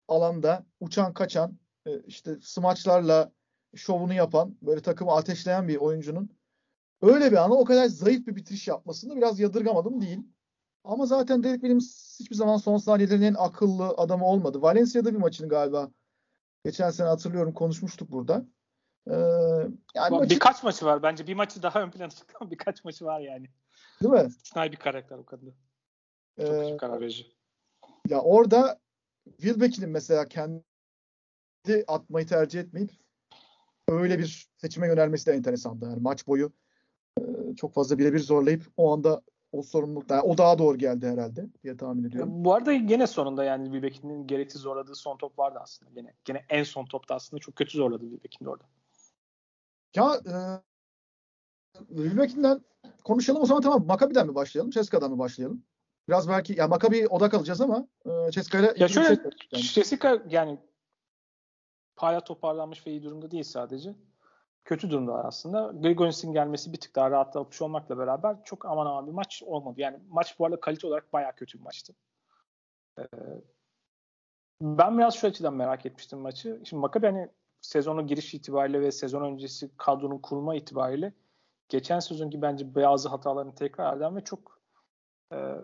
alanda 0.07 0.65
uçan 0.79 1.13
kaçan 1.13 1.59
e, 1.85 2.01
işte 2.01 2.37
smaçlarla 2.41 3.31
şovunu 3.75 4.13
yapan, 4.13 4.57
böyle 4.61 4.81
takımı 4.81 5.11
ateşleyen 5.11 5.67
bir 5.67 5.75
oyuncunun 5.75 6.29
öyle 7.01 7.31
bir 7.31 7.37
ana 7.37 7.53
o 7.53 7.65
kadar 7.65 7.85
zayıf 7.85 8.27
bir 8.27 8.35
bitiriş 8.35 8.67
yapmasını 8.67 9.15
biraz 9.15 9.39
yadırgamadım 9.39 10.01
değil. 10.01 10.19
Ama 10.83 11.05
zaten 11.05 11.43
Derek 11.43 11.61
Williams 11.61 12.19
hiçbir 12.19 12.35
zaman 12.35 12.57
son 12.57 12.77
saniyelerin 12.77 13.21
en 13.21 13.35
akıllı 13.37 13.87
adamı 13.89 14.25
olmadı. 14.25 14.61
Valencia'da 14.61 15.13
bir 15.13 15.19
maçını 15.19 15.49
galiba 15.49 15.91
geçen 16.65 16.89
sene 16.89 17.07
hatırlıyorum 17.07 17.53
konuşmuştuk 17.53 18.11
burada. 18.11 18.45
Ee, 19.07 19.15
yani 19.95 20.17
maçı... 20.17 20.29
Birkaç 20.29 20.63
maçı 20.63 20.85
var. 20.85 21.03
Bence 21.03 21.27
bir 21.27 21.33
maçı 21.33 21.63
daha 21.63 21.81
ön 21.81 21.91
plana 21.91 22.09
çıktı 22.09 22.33
ama 22.41 22.51
birkaç 22.51 22.83
maçı 22.83 23.05
var 23.05 23.19
yani. 23.19 23.49
Değil 24.03 24.13
mi? 24.13 24.27
İstisnai 24.27 24.71
bir 24.71 24.77
karakter 24.77 25.17
o 25.17 25.25
kadında. 25.25 25.51
Çok 26.39 26.49
ee, 26.49 26.77
karar 26.77 27.01
verici. 27.01 27.27
Ya 28.07 28.21
orada 28.21 28.79
Wilbeck'in 29.25 29.89
mesela 29.89 30.27
kendi 30.27 30.63
atmayı 31.87 32.27
tercih 32.27 32.59
etmeyip 32.59 32.91
öyle 33.87 34.19
bir 34.19 34.49
seçime 34.57 34.87
yönelmesi 34.87 35.25
de 35.25 35.31
enteresandı. 35.31 35.85
Yani 35.85 36.01
maç 36.01 36.27
boyu 36.27 36.53
e, 37.19 37.23
çok 37.55 37.73
fazla 37.73 37.97
birebir 37.97 38.19
zorlayıp 38.19 38.63
o 38.77 38.93
anda 38.93 39.21
o 39.51 39.63
sorumluluk 39.63 40.11
yani 40.11 40.21
o 40.21 40.37
daha 40.37 40.57
doğru 40.57 40.77
geldi 40.77 41.07
herhalde 41.07 41.45
diye 41.63 41.77
tahmin 41.77 42.03
ediyorum. 42.03 42.29
Bu 42.45 42.53
arada 42.53 42.73
gene 42.73 43.07
sonunda 43.07 43.43
yani 43.43 43.63
Wilbeck'in 43.63 44.27
gereksiz 44.27 44.61
zorladığı 44.61 44.95
son 44.95 45.17
top 45.17 45.39
vardı 45.39 45.59
aslında. 45.61 45.91
Gene 45.91 46.13
gene 46.25 46.45
en 46.49 46.63
son 46.63 46.85
topta 46.85 47.15
aslında 47.15 47.39
çok 47.39 47.55
kötü 47.55 47.77
zorladı 47.77 48.03
Wilbeck'in 48.03 48.45
orada. 48.45 48.63
Ya 49.95 50.15
e, 50.15 50.33
Wilbeck'inden 51.87 52.61
konuşalım 53.03 53.41
o 53.41 53.45
zaman 53.45 53.61
tamam. 53.61 53.85
Makabi'den 53.85 54.27
mi 54.27 54.35
başlayalım? 54.35 54.71
Ceska'dan 54.71 55.11
mı 55.11 55.19
başlayalım? 55.19 55.63
Biraz 56.07 56.29
belki 56.29 56.59
ya 56.59 56.67
Makabi 56.67 57.07
odak 57.07 57.33
alacağız 57.33 57.61
ama 57.61 57.87
e, 58.05 58.31
Ceska'yla 58.31 58.73
Ya 58.77 58.87
şöyle 58.87 59.09
yani. 59.51 59.63
Ceska 59.63 60.23
yani 60.29 60.59
hala 61.95 62.23
toparlanmış 62.23 62.87
ve 62.87 62.91
iyi 62.91 63.03
durumda 63.03 63.31
değil 63.31 63.43
sadece. 63.43 63.95
Kötü 64.63 64.89
durumda 64.89 65.23
aslında. 65.23 65.71
Grigonis'in 65.81 66.33
gelmesi 66.33 66.73
bir 66.73 66.79
tık 66.79 66.95
daha 66.95 67.11
rahatlatmış 67.11 67.61
olmakla 67.61 67.97
beraber 67.97 68.43
çok 68.43 68.65
aman 68.65 68.85
aman 68.85 69.07
bir 69.07 69.11
maç 69.11 69.43
olmadı. 69.45 69.81
Yani 69.81 69.99
maç 70.09 70.39
bu 70.39 70.45
arada 70.45 70.59
kalite 70.59 70.87
olarak 70.87 71.13
bayağı 71.13 71.35
kötü 71.35 71.57
bir 71.57 71.63
maçtı. 71.63 71.93
Ee, 72.99 73.03
ben 74.61 74.97
biraz 74.97 75.15
şu 75.15 75.27
açıdan 75.27 75.53
merak 75.53 75.85
etmiştim 75.85 76.19
maçı. 76.19 76.61
Şimdi 76.65 76.81
Makabi 76.81 77.05
hani 77.05 77.29
sezonun 77.61 78.07
giriş 78.07 78.33
itibariyle 78.33 78.81
ve 78.81 78.91
sezon 78.91 79.21
öncesi 79.21 79.77
kadronun 79.77 80.17
kurma 80.17 80.55
itibariyle 80.55 81.13
geçen 81.69 81.99
sezonki 81.99 82.41
bence 82.41 82.75
bazı 82.75 83.09
hatalarını 83.09 83.55
tekrar 83.55 83.97
eden 83.97 84.15
ve 84.15 84.23
çok 84.23 84.61
e, 85.33 85.55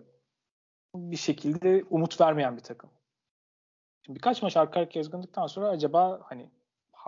bir 0.94 1.16
şekilde 1.16 1.84
umut 1.90 2.20
vermeyen 2.20 2.56
bir 2.56 2.62
takım. 2.62 2.90
Şimdi 4.02 4.16
birkaç 4.16 4.42
maç 4.42 4.56
arka 4.56 4.80
arkaya 4.80 4.98
yazgındıktan 4.98 5.46
sonra 5.46 5.68
acaba 5.68 6.20
hani 6.22 6.50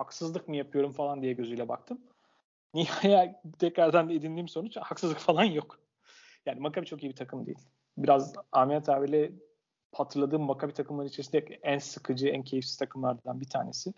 haksızlık 0.01 0.47
mı 0.47 0.55
yapıyorum 0.55 0.91
falan 0.91 1.21
diye 1.21 1.33
gözüyle 1.33 1.67
baktım. 1.69 2.01
Nihayet 2.73 3.35
tekrardan 3.59 4.09
edindiğim 4.09 4.47
sonuç 4.47 4.77
haksızlık 4.77 5.17
falan 5.17 5.43
yok. 5.43 5.79
Yani 6.45 6.59
Maccabi 6.59 6.85
çok 6.85 7.03
iyi 7.03 7.09
bir 7.09 7.15
takım 7.15 7.45
değil. 7.45 7.59
Biraz 7.97 8.33
Ahmet 8.51 8.89
abiyle 8.89 9.31
hatırladığım 9.93 10.41
Maccabi 10.41 10.73
takımları 10.73 11.07
içerisinde 11.07 11.37
en 11.63 11.79
sıkıcı, 11.79 12.27
en 12.27 12.43
keyifsiz 12.43 12.77
takımlardan 12.77 13.41
bir 13.41 13.49
tanesi. 13.49 13.93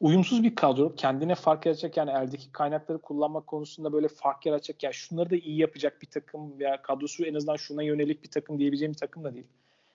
Uyumsuz 0.00 0.42
bir 0.42 0.54
kadro. 0.54 0.94
Kendine 0.94 1.34
fark 1.34 1.66
yaratacak 1.66 1.96
yani 1.96 2.10
eldeki 2.10 2.52
kaynakları 2.52 2.98
kullanmak 2.98 3.46
konusunda 3.46 3.92
böyle 3.92 4.08
fark 4.08 4.46
yaratacak. 4.46 4.82
Yani 4.82 4.94
şunları 4.94 5.30
da 5.30 5.36
iyi 5.36 5.58
yapacak 5.58 6.02
bir 6.02 6.06
takım 6.06 6.58
veya 6.58 6.82
kadrosu 6.82 7.24
en 7.24 7.34
azından 7.34 7.56
şuna 7.56 7.82
yönelik 7.82 8.22
bir 8.22 8.30
takım 8.30 8.58
diyebileceğim 8.58 8.92
bir 8.92 8.98
takım 8.98 9.24
da 9.24 9.34
değil. 9.34 9.46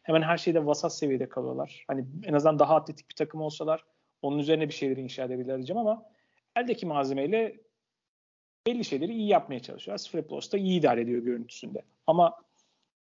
Hemen 0.04 0.22
her 0.22 0.38
şeyde 0.38 0.66
vasat 0.66 0.96
seviyede 0.96 1.30
kalıyorlar. 1.30 1.86
Hani 1.88 2.06
en 2.24 2.34
azından 2.34 2.60
daha 2.60 2.76
atletik 2.76 3.10
bir 3.10 3.16
takım 3.16 3.42
olsalar 3.42 3.84
onun 4.26 4.40
üzerine 4.40 4.68
bir 4.68 4.74
şeyleri 4.74 5.02
inşa 5.02 5.24
edebilirler 5.24 5.58
diyeceğim 5.58 5.80
ama 5.80 6.06
eldeki 6.56 6.86
malzemeyle 6.86 7.60
belli 8.68 8.86
şeyleri 8.86 9.14
iyi 9.14 9.28
yapmaya 9.28 9.60
çalışıyorlar. 9.60 9.98
Sfreplos 9.98 10.52
da 10.52 10.58
iyi 10.58 10.80
idare 10.80 11.02
ediyor 11.02 11.24
görüntüsünde. 11.24 11.82
Ama 12.08 12.38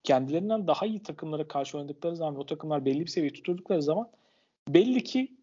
kendilerinden 0.04 0.68
daha 0.68 0.86
iyi 0.86 1.04
takımlara 1.04 1.48
karşı 1.48 1.78
oynadıkları 1.78 2.16
zaman 2.16 2.40
o 2.40 2.46
takımlar 2.46 2.86
belli 2.86 3.00
bir 3.00 3.08
seviye 3.08 3.34
tuturdukları 3.34 3.82
zaman 3.82 4.12
belli 4.68 5.04
ki 5.04 5.38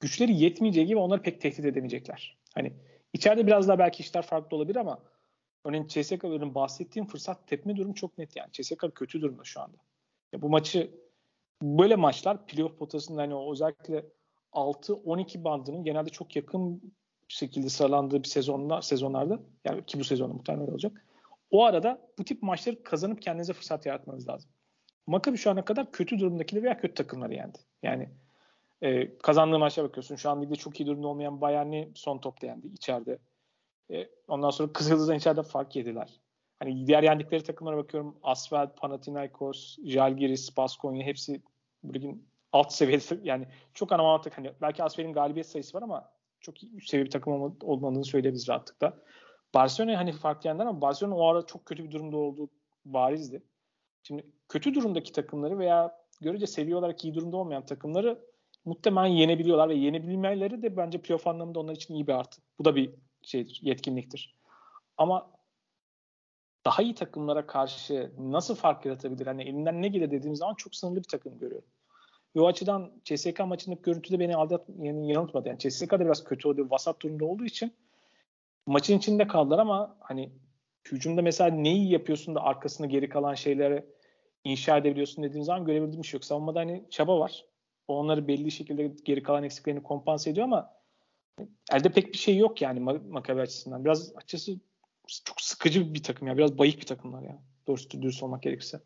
güçleri 0.00 0.34
yetmeyeceği 0.34 0.86
gibi 0.86 0.98
onları 0.98 1.22
pek 1.22 1.40
tehdit 1.40 1.64
edemeyecekler. 1.64 2.38
Hani 2.54 2.72
içeride 3.12 3.46
biraz 3.46 3.68
daha 3.68 3.78
belki 3.78 4.02
işler 4.02 4.22
farklı 4.22 4.56
olabilir 4.56 4.76
ama 4.76 4.98
örneğin 5.64 5.86
CSK'ların 5.86 6.54
bahsettiğim 6.54 7.06
fırsat 7.06 7.48
tepme 7.48 7.76
durumu 7.76 7.94
çok 7.94 8.18
net 8.18 8.36
yani. 8.36 8.52
CSK 8.52 8.94
kötü 8.94 9.22
durumda 9.22 9.44
şu 9.44 9.60
anda. 9.60 9.76
Ya 10.32 10.42
bu 10.42 10.48
maçı 10.48 10.90
böyle 11.62 11.96
maçlar 11.96 12.46
playoff 12.46 12.78
potasında 12.78 13.22
hani 13.22 13.50
özellikle 13.52 14.04
6-12 14.54 15.44
bandının 15.44 15.84
genelde 15.84 16.10
çok 16.10 16.36
yakın 16.36 16.92
şekilde 17.28 17.68
sıralandığı 17.68 18.22
bir 18.22 18.28
sezonda 18.28 18.82
sezonlarda 18.82 19.40
yani 19.64 19.86
ki 19.86 19.98
bu 19.98 20.04
sezonda 20.04 20.34
muhtemelen 20.34 20.72
olacak. 20.72 21.04
O 21.50 21.64
arada 21.64 22.00
bu 22.18 22.24
tip 22.24 22.42
maçları 22.42 22.82
kazanıp 22.82 23.22
kendinize 23.22 23.52
fırsat 23.52 23.86
yaratmanız 23.86 24.28
lazım. 24.28 24.50
Maccabi 25.06 25.36
şu 25.36 25.50
ana 25.50 25.64
kadar 25.64 25.92
kötü 25.92 26.18
durumdakileri 26.18 26.64
veya 26.64 26.80
kötü 26.80 26.94
takımları 26.94 27.34
yendi. 27.34 27.58
Yani 27.82 28.08
e, 28.82 29.18
kazandığı 29.18 29.58
maça 29.58 29.84
bakıyorsun. 29.84 30.16
Şu 30.16 30.30
an 30.30 30.42
ligde 30.42 30.56
çok 30.56 30.80
iyi 30.80 30.86
durumda 30.86 31.08
olmayan 31.08 31.40
Bayern'i 31.40 31.90
son 31.94 32.18
topta 32.18 32.46
yendi 32.46 32.66
içeride. 32.66 33.18
E, 33.90 34.08
ondan 34.28 34.50
sonra 34.50 34.72
Kızıldız'dan 34.72 35.16
içeride 35.16 35.42
fark 35.42 35.76
yediler. 35.76 36.20
Hani 36.58 36.86
diğer 36.86 37.02
yendikleri 37.02 37.42
takımlara 37.42 37.76
bakıyorum. 37.76 38.16
Asvel, 38.22 38.68
Panathinaikos, 38.68 39.78
Jalgiris, 39.84 40.56
Baskonya 40.56 41.06
hepsi 41.06 41.42
bu 41.82 41.94
ligin 41.94 42.28
alt 42.54 42.72
seviyesi 42.72 43.20
yani 43.24 43.46
çok 43.74 43.92
anamatik 43.92 44.38
hani 44.38 44.52
belki 44.60 44.82
Asvel'in 44.82 45.12
galibiyet 45.12 45.48
sayısı 45.48 45.76
var 45.76 45.82
ama 45.82 46.10
çok 46.40 46.54
üst 46.64 46.90
seviye 46.90 47.06
bir 47.06 47.10
takım 47.10 47.56
olmadığını 47.62 48.04
söyleyebiliriz 48.04 48.48
rahatlıkla. 48.48 48.98
Barcelona 49.54 49.98
hani 49.98 50.12
farklı 50.12 50.48
yandan 50.48 50.66
ama 50.66 50.80
Barcelona 50.80 51.16
o 51.16 51.26
ara 51.26 51.46
çok 51.46 51.66
kötü 51.66 51.84
bir 51.84 51.90
durumda 51.90 52.16
olduğu 52.16 52.50
barizdi. 52.84 53.42
Şimdi 54.02 54.26
kötü 54.48 54.74
durumdaki 54.74 55.12
takımları 55.12 55.58
veya 55.58 55.98
görece 56.20 56.46
seviye 56.46 56.76
olarak 56.76 57.04
iyi 57.04 57.14
durumda 57.14 57.36
olmayan 57.36 57.66
takımları 57.66 58.24
muhtemelen 58.64 59.06
yenebiliyorlar 59.06 59.68
ve 59.68 59.74
yenebilmeleri 59.74 60.62
de 60.62 60.76
bence 60.76 61.02
playoff 61.02 61.26
anlamında 61.26 61.60
onlar 61.60 61.74
için 61.74 61.94
iyi 61.94 62.06
bir 62.06 62.12
artı. 62.12 62.42
Bu 62.58 62.64
da 62.64 62.76
bir 62.76 62.94
şeydir, 63.22 63.60
yetkinliktir. 63.62 64.34
Ama 64.96 65.30
daha 66.64 66.82
iyi 66.82 66.94
takımlara 66.94 67.46
karşı 67.46 68.12
nasıl 68.18 68.54
fark 68.54 68.86
yaratabilir? 68.86 69.26
Hani 69.26 69.42
elinden 69.42 69.82
ne 69.82 69.88
gelir 69.88 70.10
dediğim 70.10 70.36
zaman 70.36 70.54
çok 70.54 70.74
sınırlı 70.74 70.98
bir 70.98 71.08
takım 71.08 71.38
görüyorum. 71.38 71.68
Ve 72.36 72.40
o 72.40 72.46
açıdan 72.46 72.92
CSK 73.04 73.40
maçındaki 73.46 73.82
görüntüde 73.82 74.20
beni 74.20 74.36
aldat, 74.36 74.68
yani 74.78 75.12
yanıltmadı. 75.12 75.48
Yani 75.48 75.58
CSK 75.58 75.90
da 75.90 76.00
biraz 76.00 76.24
kötü 76.24 76.48
oldu. 76.48 76.66
Vasat 76.70 77.02
durumda 77.02 77.24
olduğu 77.24 77.44
için 77.44 77.72
maçın 78.66 78.98
içinde 78.98 79.26
kaldılar 79.26 79.58
ama 79.58 79.96
hani 80.00 80.32
hücumda 80.92 81.22
mesela 81.22 81.50
neyi 81.50 81.90
yapıyorsun 81.90 82.34
da 82.34 82.42
arkasında 82.42 82.86
geri 82.86 83.08
kalan 83.08 83.34
şeyleri 83.34 83.84
inşa 84.44 84.76
edebiliyorsun 84.76 85.24
dediğim 85.24 85.44
zaman 85.44 85.64
görebildiğim 85.64 86.02
bir 86.02 86.08
şey 86.08 86.18
yok. 86.18 86.24
Savunmada 86.24 86.60
hani 86.60 86.84
çaba 86.90 87.20
var. 87.20 87.44
Onları 87.88 88.28
belli 88.28 88.50
şekilde 88.50 88.92
geri 89.04 89.22
kalan 89.22 89.44
eksiklerini 89.44 89.82
kompanse 89.82 90.30
ediyor 90.30 90.46
ama 90.46 90.72
elde 91.72 91.88
pek 91.88 92.12
bir 92.12 92.18
şey 92.18 92.36
yok 92.36 92.62
yani 92.62 92.80
Makabi 92.80 93.40
açısından. 93.40 93.84
Biraz 93.84 94.16
açısı 94.16 94.52
çok 95.24 95.40
sıkıcı 95.40 95.94
bir 95.94 96.02
takım 96.02 96.28
ya. 96.28 96.36
Biraz 96.36 96.58
bayık 96.58 96.80
bir 96.80 96.86
takımlar 96.86 97.22
ya. 97.22 97.42
Doğrusu 97.66 98.02
dürüst 98.02 98.22
olmak 98.22 98.42
gerekirse. 98.42 98.80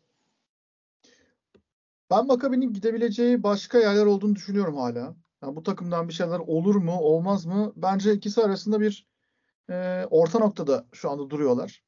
Ben 2.09 2.27
Makabi'nin 2.27 2.73
gidebileceği 2.73 3.43
başka 3.43 3.77
yerler 3.79 4.05
olduğunu 4.05 4.35
düşünüyorum 4.35 4.77
hala. 4.77 5.15
Yani 5.43 5.55
bu 5.55 5.63
takımdan 5.63 6.07
bir 6.07 6.13
şeyler 6.13 6.39
olur 6.39 6.75
mu, 6.75 6.99
olmaz 6.99 7.45
mı? 7.45 7.73
Bence 7.75 8.13
ikisi 8.13 8.41
arasında 8.43 8.79
bir 8.79 9.07
e, 9.69 10.05
orta 10.09 10.39
noktada 10.39 10.85
şu 10.93 11.09
anda 11.11 11.29
duruyorlar. 11.29 11.83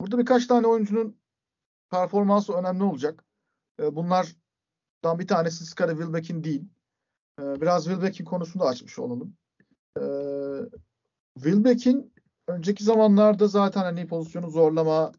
Burada 0.00 0.18
birkaç 0.18 0.46
tane 0.46 0.66
oyuncunun 0.66 1.20
performansı 1.90 2.52
önemli 2.52 2.82
olacak. 2.82 3.24
E, 3.80 3.96
bunlardan 3.96 5.18
bir 5.18 5.26
tanesi 5.26 5.66
Skara 5.66 5.92
Wilbeck'in 5.92 6.44
değil. 6.44 6.64
E, 7.40 7.60
biraz 7.60 7.84
Wilbeck'in 7.84 8.24
konusunu 8.24 8.62
da 8.62 8.66
açmış 8.66 8.98
olalım. 8.98 9.36
E, 9.98 10.04
Wilbeck'in 11.34 12.12
önceki 12.48 12.84
zamanlarda 12.84 13.48
zaten 13.48 13.80
hani 13.80 14.06
pozisyonu 14.06 14.50
zorlama, 14.50 15.12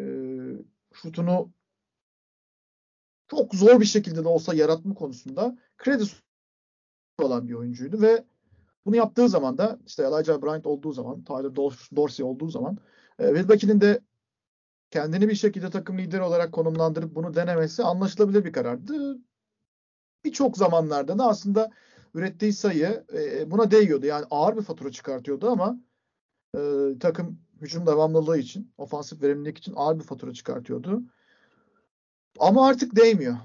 e, 0.00 0.04
şutunu 0.94 1.50
çok 3.30 3.54
zor 3.54 3.80
bir 3.80 3.84
şekilde 3.84 4.24
de 4.24 4.28
olsa 4.28 4.54
yaratma 4.54 4.94
konusunda 4.94 5.58
kredi 5.78 6.04
olan 7.18 7.48
bir 7.48 7.54
oyuncuydu 7.54 8.00
ve 8.00 8.24
bunu 8.86 8.96
yaptığı 8.96 9.28
zaman 9.28 9.58
da 9.58 9.78
işte 9.86 10.02
Elijah 10.02 10.42
Bryant 10.42 10.66
olduğu 10.66 10.92
zaman, 10.92 11.24
Tyler 11.24 11.56
Dorsey 11.96 12.26
olduğu 12.26 12.48
zaman 12.48 12.78
e, 13.18 13.26
Wilbeck'in 13.26 13.80
de 13.80 14.00
kendini 14.90 15.28
bir 15.28 15.34
şekilde 15.34 15.70
takım 15.70 15.98
lideri 15.98 16.22
olarak 16.22 16.52
konumlandırıp 16.52 17.14
bunu 17.14 17.34
denemesi 17.34 17.82
anlaşılabilir 17.82 18.44
bir 18.44 18.52
karardı. 18.52 19.18
Birçok 20.24 20.56
zamanlarda 20.56 21.18
da 21.18 21.28
aslında 21.28 21.70
ürettiği 22.14 22.52
sayı 22.52 23.04
e, 23.12 23.50
buna 23.50 23.70
değiyordu. 23.70 24.06
Yani 24.06 24.26
ağır 24.30 24.56
bir 24.56 24.62
fatura 24.62 24.90
çıkartıyordu 24.90 25.48
ama 25.48 25.80
e, 26.56 26.60
takım 27.00 27.40
hücum 27.60 27.86
devamlılığı 27.86 28.38
için, 28.38 28.72
ofansif 28.78 29.22
verimlilik 29.22 29.58
için 29.58 29.72
ağır 29.76 29.98
bir 29.98 30.04
fatura 30.04 30.32
çıkartıyordu. 30.32 31.02
Ama 32.38 32.66
artık 32.66 32.96
değmiyor. 32.96 33.36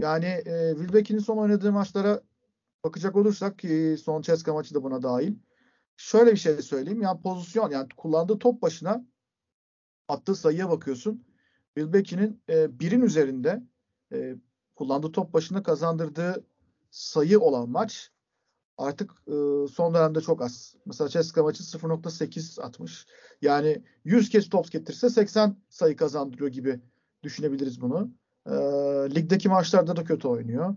Yani 0.00 0.26
e, 0.26 0.74
Wilbeck'in 0.76 1.18
son 1.18 1.38
oynadığı 1.38 1.72
maçlara 1.72 2.22
bakacak 2.84 3.16
olursak 3.16 3.58
ki 3.58 3.96
son 4.04 4.22
Ceska 4.22 4.52
maçı 4.54 4.74
da 4.74 4.82
buna 4.82 5.02
dahil. 5.02 5.34
Şöyle 5.96 6.32
bir 6.32 6.36
şey 6.36 6.62
söyleyeyim. 6.62 7.02
Yani 7.02 7.20
pozisyon 7.20 7.70
yani 7.70 7.88
kullandığı 7.96 8.38
top 8.38 8.62
başına 8.62 9.04
attığı 10.08 10.34
sayıya 10.34 10.70
bakıyorsun. 10.70 11.24
Wilbeck'in 11.74 12.42
e, 12.48 12.80
birin 12.80 13.00
üzerinde 13.00 13.62
e, 14.12 14.36
kullandığı 14.74 15.12
top 15.12 15.34
başına 15.34 15.62
kazandırdığı 15.62 16.44
sayı 16.90 17.40
olan 17.40 17.70
maç 17.70 18.10
artık 18.78 19.12
e, 19.26 19.32
son 19.72 19.94
dönemde 19.94 20.20
çok 20.20 20.42
az. 20.42 20.76
Mesela 20.86 21.08
Ceska 21.08 21.42
maçı 21.42 21.62
0.8 21.62 22.62
atmış. 22.62 23.06
Yani 23.42 23.82
100 24.04 24.30
kez 24.30 24.48
top 24.48 24.72
getirse 24.72 25.10
80 25.10 25.56
sayı 25.68 25.96
kazandırıyor 25.96 26.50
gibi 26.50 26.80
düşünebiliriz 27.22 27.80
bunu. 27.80 28.12
E, 28.46 28.52
ligdeki 29.14 29.48
maçlarda 29.48 29.96
da 29.96 30.04
kötü 30.04 30.28
oynuyor. 30.28 30.76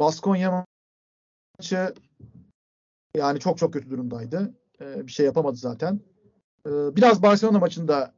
Baskonya 0.00 0.64
maçı 1.58 1.94
yani 3.16 3.40
çok 3.40 3.58
çok 3.58 3.72
kötü 3.72 3.90
durumdaydı. 3.90 4.54
E, 4.80 5.06
bir 5.06 5.12
şey 5.12 5.26
yapamadı 5.26 5.56
zaten. 5.56 6.00
E, 6.66 6.70
biraz 6.96 7.22
Barcelona 7.22 7.58
maçında 7.58 8.14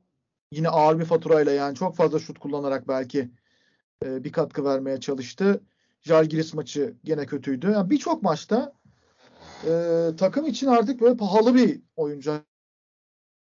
yine 0.52 0.68
ağır 0.68 0.98
bir 0.98 1.04
faturayla 1.04 1.52
yani 1.52 1.74
çok 1.76 1.96
fazla 1.96 2.18
şut 2.18 2.38
kullanarak 2.38 2.88
belki 2.88 3.30
e, 4.04 4.24
bir 4.24 4.32
katkı 4.32 4.64
vermeye 4.64 5.00
çalıştı. 5.00 5.60
Jalgiris 6.02 6.54
maçı 6.54 6.94
gene 7.04 7.26
kötüydü. 7.26 7.70
Yani 7.70 7.90
Birçok 7.90 8.22
maçta 8.22 8.72
e, 9.66 9.72
takım 10.18 10.46
için 10.46 10.66
artık 10.66 11.00
böyle 11.00 11.16
pahalı 11.16 11.54
bir 11.54 11.82
oyuncu 11.96 12.42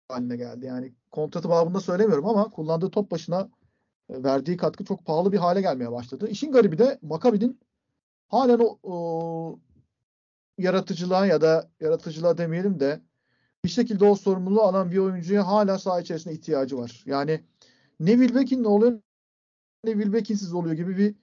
haline 0.08 0.36
geldi. 0.36 0.66
Yani 0.66 0.92
kontratı 1.10 1.48
babında 1.48 1.80
söylemiyorum 1.80 2.26
ama 2.26 2.50
kullandığı 2.50 2.90
top 2.90 3.10
başına 3.10 3.48
verdiği 4.10 4.56
katkı 4.56 4.84
çok 4.84 5.06
pahalı 5.06 5.32
bir 5.32 5.38
hale 5.38 5.60
gelmeye 5.60 5.92
başladı. 5.92 6.28
İşin 6.28 6.52
garibi 6.52 6.78
de 6.78 6.98
Maccabi'nin 7.02 7.60
halen 8.28 8.58
o, 8.58 8.78
o 8.82 9.58
yaratıcılığa 10.58 11.26
ya 11.26 11.40
da 11.40 11.70
yaratıcılığa 11.80 12.38
demeyelim 12.38 12.80
de 12.80 13.00
bir 13.64 13.68
şekilde 13.68 14.04
o 14.04 14.14
sorumluluğu 14.14 14.62
alan 14.62 14.90
bir 14.90 14.98
oyuncuya 14.98 15.46
hala 15.46 15.78
saha 15.78 16.00
içerisinde 16.00 16.34
ihtiyacı 16.34 16.78
var. 16.78 17.02
Yani 17.06 17.44
ne 18.00 18.10
Wilbeck'in 18.10 18.62
ne 18.62 18.68
oluyor 18.68 19.00
ne 19.84 19.92
Wilbeck'insiz 19.92 20.54
oluyor 20.54 20.74
gibi 20.74 20.98
bir 20.98 21.14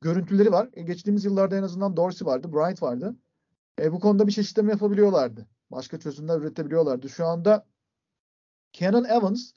görüntüleri 0.00 0.52
var. 0.52 0.68
E, 0.72 0.82
geçtiğimiz 0.82 1.24
yıllarda 1.24 1.56
en 1.56 1.62
azından 1.62 1.96
Dorsey 1.96 2.26
vardı, 2.26 2.52
Bryant 2.52 2.82
vardı. 2.82 3.16
E, 3.80 3.92
bu 3.92 4.00
konuda 4.00 4.26
bir 4.26 4.32
çeşitleme 4.32 4.72
yapabiliyorlardı. 4.72 5.46
Başka 5.70 5.98
çözümler 5.98 6.38
üretebiliyorlardı. 6.40 7.08
Şu 7.08 7.26
anda 7.26 7.66
Kenan 8.72 9.04
Evans 9.04 9.52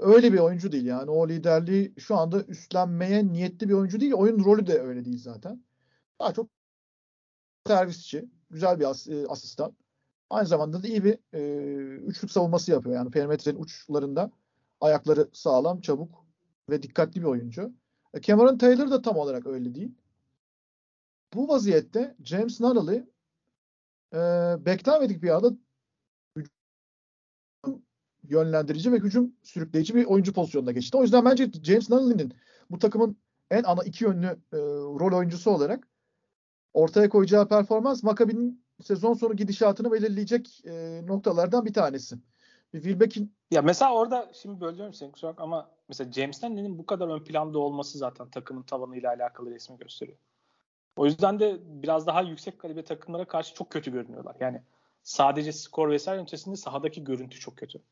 öyle 0.00 0.32
bir 0.32 0.38
oyuncu 0.38 0.72
değil 0.72 0.86
yani. 0.86 1.10
O 1.10 1.28
liderliği 1.28 1.94
şu 1.98 2.16
anda 2.16 2.42
üstlenmeye 2.42 3.26
niyetli 3.26 3.68
bir 3.68 3.74
oyuncu 3.74 4.00
değil. 4.00 4.12
Oyun 4.12 4.44
rolü 4.44 4.66
de 4.66 4.80
öyle 4.80 5.04
değil 5.04 5.18
zaten. 5.18 5.64
Daha 6.20 6.32
çok 6.32 6.48
servisçi, 7.66 8.28
güzel 8.50 8.80
bir 8.80 8.84
as, 8.84 9.08
asistan. 9.28 9.76
Aynı 10.30 10.46
zamanda 10.46 10.82
da 10.82 10.88
iyi 10.88 11.04
bir 11.04 11.18
e, 11.32 11.40
üçlük 11.96 12.30
savunması 12.30 12.70
yapıyor. 12.70 12.96
Yani 12.96 13.10
perimetrenin 13.10 13.62
uçlarında 13.62 14.30
ayakları 14.80 15.28
sağlam, 15.32 15.80
çabuk 15.80 16.24
ve 16.70 16.82
dikkatli 16.82 17.20
bir 17.20 17.26
oyuncu. 17.26 17.72
E, 18.14 18.20
Cameron 18.20 18.58
Taylor 18.58 18.90
da 18.90 19.02
tam 19.02 19.16
olarak 19.16 19.46
öyle 19.46 19.74
değil. 19.74 19.94
Bu 21.34 21.48
vaziyette 21.48 22.16
James 22.24 22.60
Nunnally 22.60 23.04
e, 24.12 24.18
beklenmedik 24.66 25.22
bir 25.22 25.30
anda 25.30 25.52
yönlendirici 28.28 28.92
ve 28.92 28.96
hücum 28.96 29.32
sürükleyici 29.42 29.94
bir 29.94 30.04
oyuncu 30.04 30.32
pozisyonuna 30.32 30.72
geçti. 30.72 30.96
O 30.96 31.02
yüzden 31.02 31.24
bence 31.24 31.50
James 31.62 31.90
Nunnally'nin 31.90 32.34
bu 32.70 32.78
takımın 32.78 33.16
en 33.50 33.62
ana 33.62 33.82
iki 33.84 34.04
yönlü 34.04 34.26
e, 34.26 34.56
rol 35.00 35.18
oyuncusu 35.18 35.50
olarak 35.50 35.88
ortaya 36.74 37.08
koyacağı 37.08 37.48
performans 37.48 38.02
Maccabi'nin 38.02 38.64
sezon 38.82 39.14
sonu 39.14 39.36
gidişatını 39.36 39.92
belirleyecek 39.92 40.62
e, 40.64 41.02
noktalardan 41.06 41.64
bir 41.64 41.72
tanesi. 41.74 42.16
Wilbeck'in 42.72 43.34
ya 43.50 43.62
mesela 43.62 43.94
orada 43.94 44.30
şimdi 44.34 44.60
bölüyorum 44.60 44.94
seni 44.94 45.12
kusura 45.12 45.30
bakma 45.30 45.44
ama 45.44 45.70
mesela 45.88 46.12
James 46.12 46.36
Stanley'nin 46.36 46.78
bu 46.78 46.86
kadar 46.86 47.08
ön 47.08 47.24
planda 47.24 47.58
olması 47.58 47.98
zaten 47.98 48.30
takımın 48.30 48.62
tavanıyla 48.62 49.10
alakalı 49.10 49.50
resmi 49.50 49.78
gösteriyor. 49.78 50.18
O 50.96 51.06
yüzden 51.06 51.40
de 51.40 51.58
biraz 51.82 52.06
daha 52.06 52.22
yüksek 52.22 52.58
kalibre 52.58 52.84
takımlara 52.84 53.24
karşı 53.24 53.54
çok 53.54 53.70
kötü 53.70 53.92
görünüyorlar. 53.92 54.36
Yani 54.40 54.62
sadece 55.02 55.52
skor 55.52 55.90
vesaire 55.90 56.22
ötesinde 56.22 56.56
sahadaki 56.56 57.04
görüntü 57.04 57.38
çok 57.38 57.56
kötü. 57.56 57.82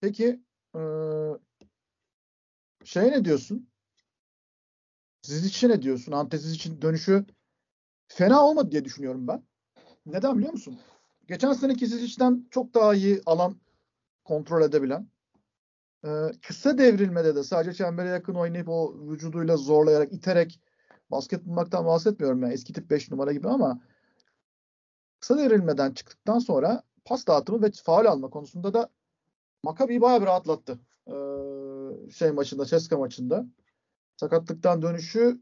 Peki 0.00 0.40
ee, 0.76 0.80
şey 2.84 3.10
ne 3.10 3.24
diyorsun? 3.24 3.68
Siz 5.22 5.46
için 5.46 5.68
ne 5.68 5.82
diyorsun? 5.82 6.12
Anteziz 6.12 6.52
için 6.52 6.82
dönüşü 6.82 7.26
fena 8.08 8.46
olmadı 8.46 8.70
diye 8.72 8.84
düşünüyorum 8.84 9.28
ben. 9.28 9.42
Neden 10.06 10.38
biliyor 10.38 10.52
musun? 10.52 10.80
Geçen 11.28 11.52
seneki 11.52 11.86
Zizic'den 11.86 12.46
çok 12.50 12.74
daha 12.74 12.94
iyi 12.94 13.20
alan 13.26 13.60
kontrol 14.24 14.62
edebilen, 14.62 15.08
e, 16.04 16.08
kısa 16.42 16.78
devrilmede 16.78 17.34
de 17.34 17.42
sadece 17.42 17.72
çembere 17.72 18.08
yakın 18.08 18.34
oynayıp 18.34 18.68
o 18.68 18.94
vücuduyla 19.08 19.56
zorlayarak, 19.56 20.12
iterek 20.12 20.60
basket 21.10 21.46
bulmaktan 21.46 21.86
bahsetmiyorum 21.86 22.42
yani 22.42 22.52
eski 22.52 22.72
tip 22.72 22.90
5 22.90 23.10
numara 23.10 23.32
gibi 23.32 23.48
ama 23.48 23.80
kısa 25.20 25.38
devrilmeden 25.38 25.92
çıktıktan 25.92 26.38
sonra 26.38 26.82
pas 27.04 27.26
dağıtımı 27.26 27.62
ve 27.62 27.70
faal 27.84 28.06
alma 28.06 28.30
konusunda 28.30 28.74
da 28.74 28.90
Maccabi'yi 29.62 30.00
bayağı 30.00 30.20
bir 30.20 30.26
rahatlattı. 30.26 30.78
Ee, 31.06 32.10
şey 32.10 32.30
maçında, 32.30 32.64
Ceska 32.64 32.98
maçında. 32.98 33.46
Sakatlıktan 34.16 34.82
dönüşü 34.82 35.40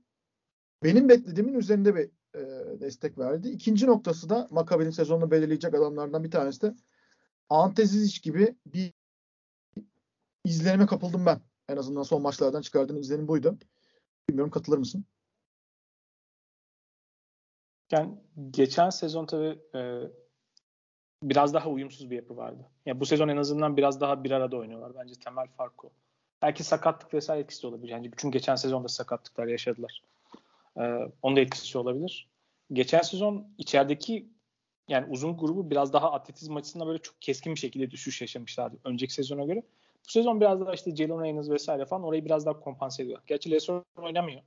benim 0.82 1.08
beklediğimin 1.08 1.54
üzerinde 1.54 1.94
bir 1.94 2.10
e, 2.34 2.80
destek 2.80 3.18
verdi. 3.18 3.48
İkinci 3.48 3.86
noktası 3.86 4.28
da 4.28 4.48
Maccabi'nin 4.50 4.90
sezonunu 4.90 5.30
belirleyecek 5.30 5.74
adamlardan 5.74 6.24
bir 6.24 6.30
tanesi 6.30 6.62
de 6.62 6.74
Ante 7.48 7.86
Zizic 7.86 8.20
gibi 8.22 8.56
bir 8.66 8.92
izlenime 10.44 10.86
kapıldım 10.86 11.26
ben. 11.26 11.40
En 11.68 11.76
azından 11.76 12.02
son 12.02 12.22
maçlardan 12.22 12.62
çıkardığım 12.62 12.96
izlenim 12.96 13.28
buydu. 13.28 13.58
Bilmiyorum 14.28 14.50
katılır 14.50 14.78
mısın? 14.78 15.04
Yani 17.92 18.18
geçen 18.50 18.90
sezon 18.90 19.26
tabii 19.26 19.58
e, 19.74 19.80
biraz 21.22 21.54
daha 21.54 21.68
uyumsuz 21.68 22.10
bir 22.10 22.16
yapı 22.16 22.36
vardı. 22.36 22.66
Yani 22.86 23.00
bu 23.00 23.06
sezon 23.06 23.28
en 23.28 23.36
azından 23.36 23.76
biraz 23.76 24.00
daha 24.00 24.24
bir 24.24 24.30
arada 24.30 24.56
oynuyorlar. 24.56 24.92
Bence 24.94 25.14
temel 25.14 25.46
fark 25.46 25.84
o. 25.84 25.90
Belki 26.42 26.64
sakatlık 26.64 27.14
vesaire 27.14 27.42
etkisi 27.42 27.62
de 27.62 27.66
olabilir. 27.66 27.92
Yani 27.92 28.10
çünkü 28.16 28.38
geçen 28.38 28.54
sezonda 28.54 28.88
sakatlıklar 28.88 29.46
yaşadılar. 29.46 30.02
Ee, 30.76 31.10
onun 31.22 31.36
da 31.36 31.40
etkisi 31.40 31.78
olabilir. 31.78 32.28
Geçen 32.72 33.02
sezon 33.02 33.46
içerideki 33.58 34.28
yani 34.88 35.06
uzun 35.10 35.36
grubu 35.36 35.70
biraz 35.70 35.92
daha 35.92 36.12
atletizm 36.12 36.56
açısından 36.56 36.88
böyle 36.88 37.02
çok 37.02 37.22
keskin 37.22 37.54
bir 37.54 37.60
şekilde 37.60 37.90
düşüş 37.90 38.20
yaşamışlardı 38.20 38.76
önceki 38.84 39.12
sezona 39.12 39.44
göre. 39.44 39.62
Bu 40.06 40.10
sezon 40.10 40.40
biraz 40.40 40.60
daha 40.60 40.74
işte 40.74 40.96
Jalen 40.96 41.22
Reynolds 41.22 41.50
vesaire 41.50 41.86
falan 41.86 42.04
orayı 42.04 42.24
biraz 42.24 42.46
daha 42.46 42.60
kompanse 42.60 43.02
ediyor. 43.02 43.20
Gerçi 43.26 43.50
Lesor 43.50 43.82
oynamıyor. 43.96 44.40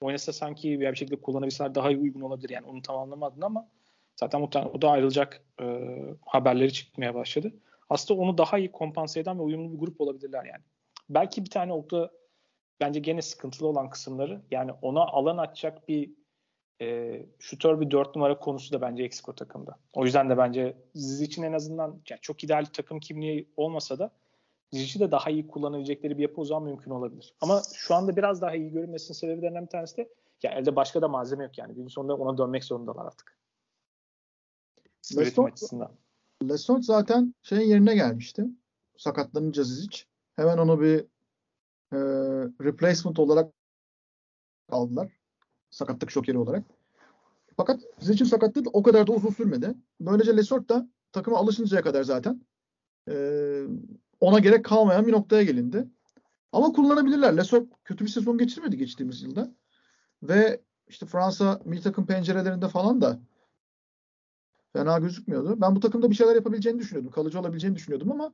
Oynasa 0.00 0.32
sanki 0.32 0.80
bir 0.80 0.94
şekilde 0.94 1.20
kullanabilseler 1.20 1.74
daha 1.74 1.90
iyi 1.90 1.98
uygun 1.98 2.20
olabilir. 2.20 2.50
Yani 2.50 2.66
onu 2.66 2.82
tamamlamadın 2.82 3.40
ama 3.40 3.68
zaten 4.16 4.40
muhtemelen 4.40 4.70
o 4.70 4.82
da 4.82 4.90
ayrılacak 4.90 5.44
e, 5.60 5.66
haberleri 6.26 6.72
çıkmaya 6.72 7.14
başladı. 7.14 7.52
Aslında 7.90 8.20
onu 8.20 8.38
daha 8.38 8.58
iyi 8.58 8.72
kompanse 8.72 9.20
eden 9.20 9.38
ve 9.38 9.42
uyumlu 9.42 9.72
bir 9.72 9.78
grup 9.78 10.00
olabilirler 10.00 10.44
yani. 10.44 10.62
Belki 11.08 11.44
bir 11.44 11.50
tane 11.50 11.72
orada 11.72 12.10
bence 12.80 13.00
gene 13.00 13.22
sıkıntılı 13.22 13.68
olan 13.68 13.90
kısımları 13.90 14.42
yani 14.50 14.72
ona 14.82 15.00
alan 15.00 15.38
açacak 15.38 15.88
bir 15.88 16.10
e, 16.80 17.20
şutör 17.38 17.80
bir 17.80 17.90
dört 17.90 18.16
numara 18.16 18.38
konusu 18.38 18.72
da 18.72 18.80
bence 18.80 19.04
eksik 19.04 19.28
o 19.28 19.34
takımda. 19.34 19.78
O 19.92 20.04
yüzden 20.04 20.30
de 20.30 20.38
bence 20.38 20.76
Ziz 20.94 21.20
için 21.20 21.42
en 21.42 21.52
azından 21.52 22.00
yani 22.10 22.20
çok 22.20 22.44
ideal 22.44 22.64
takım 22.72 23.00
kimliği 23.00 23.48
olmasa 23.56 23.98
da 23.98 24.10
Zizic'i 24.72 25.00
de 25.00 25.10
daha 25.10 25.30
iyi 25.30 25.46
kullanabilecekleri 25.46 26.18
bir 26.18 26.22
yapı 26.22 26.40
o 26.40 26.44
zaman 26.44 26.62
mümkün 26.62 26.90
olabilir. 26.90 27.34
Ama 27.40 27.62
şu 27.74 27.94
anda 27.94 28.16
biraz 28.16 28.42
daha 28.42 28.54
iyi 28.54 28.70
görünmesinin 28.70 29.14
sebeplerinden 29.14 29.62
bir 29.62 29.70
tanesi 29.70 29.96
de 29.96 30.08
ya 30.42 30.50
elde 30.50 30.76
başka 30.76 31.02
da 31.02 31.08
malzeme 31.08 31.44
yok 31.44 31.58
yani. 31.58 31.74
Gün 31.74 31.88
sonunda 31.88 32.16
ona 32.16 32.38
dönmek 32.38 32.64
zorundalar 32.64 33.06
artık. 33.06 33.36
Lesont 36.42 36.84
zaten 36.84 37.34
şeyin 37.42 37.70
yerine 37.70 37.94
gelmişti. 37.94 38.46
Sakatlanınca 38.96 39.64
Zizic. 39.64 40.02
Hemen 40.36 40.58
onu 40.58 40.80
bir 40.80 40.98
e, 41.92 41.98
replacement 42.64 43.18
olarak 43.18 43.52
aldılar. 44.68 45.12
Sakatlık 45.70 46.10
şokeri 46.10 46.38
olarak. 46.38 46.64
Fakat 47.56 47.80
Zizic'in 47.98 48.28
sakatlığı 48.28 48.62
o 48.72 48.82
kadar 48.82 49.06
da 49.06 49.12
uzun 49.12 49.30
sürmedi. 49.30 49.74
Böylece 50.00 50.36
Lesort 50.36 50.68
da 50.68 50.88
takıma 51.12 51.38
alışıncaya 51.38 51.82
kadar 51.82 52.02
zaten 52.02 52.40
e, 53.08 53.14
ona 54.20 54.38
gerek 54.38 54.64
kalmayan 54.64 55.06
bir 55.06 55.12
noktaya 55.12 55.42
gelindi. 55.42 55.88
Ama 56.52 56.72
kullanabilirler. 56.72 57.36
Lesort 57.36 57.68
kötü 57.84 58.04
bir 58.04 58.10
sezon 58.10 58.38
geçirmedi 58.38 58.76
geçtiğimiz 58.78 59.22
yılda. 59.22 59.54
Ve 60.22 60.60
işte 60.88 61.06
Fransa 61.06 61.60
milli 61.64 61.82
takım 61.82 62.06
pencerelerinde 62.06 62.68
falan 62.68 63.00
da 63.00 63.20
fena 64.74 64.98
gözükmüyordu. 64.98 65.60
Ben 65.60 65.76
bu 65.76 65.80
takımda 65.80 66.10
bir 66.10 66.14
şeyler 66.14 66.34
yapabileceğini 66.34 66.78
düşünüyordum. 66.78 67.10
Kalıcı 67.10 67.40
olabileceğini 67.40 67.76
düşünüyordum 67.76 68.12
ama 68.12 68.32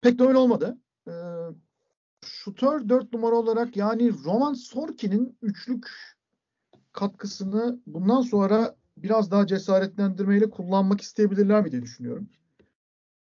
pek 0.00 0.18
de 0.18 0.22
öyle 0.24 0.38
olmadı. 0.38 0.78
Ee, 1.08 1.12
şutör 2.24 2.88
4 2.88 3.12
numara 3.12 3.34
olarak 3.34 3.76
yani 3.76 4.12
Roman 4.24 4.54
Sorkin'in 4.54 5.38
üçlük 5.42 5.88
katkısını 6.92 7.80
bundan 7.86 8.22
sonra 8.22 8.76
biraz 8.96 9.30
daha 9.30 9.46
cesaretlendirmeyle 9.46 10.50
kullanmak 10.50 11.00
isteyebilirler 11.00 11.62
mi 11.62 11.72
diye 11.72 11.82
düşünüyorum. 11.82 12.28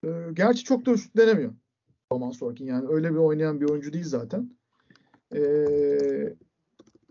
Ee, 0.06 0.10
gerçi 0.34 0.64
çok 0.64 0.86
da 0.86 0.92
üstlenemiyor 0.92 1.54
Roman 2.12 2.32
Sorkin. 2.32 2.66
Yani 2.66 2.88
öyle 2.90 3.12
bir 3.12 3.18
oynayan 3.18 3.62
bir 3.62 3.70
oyuncu 3.70 3.94
değil 3.94 4.06
zaten. 4.06 4.58
Ee, 5.36 6.36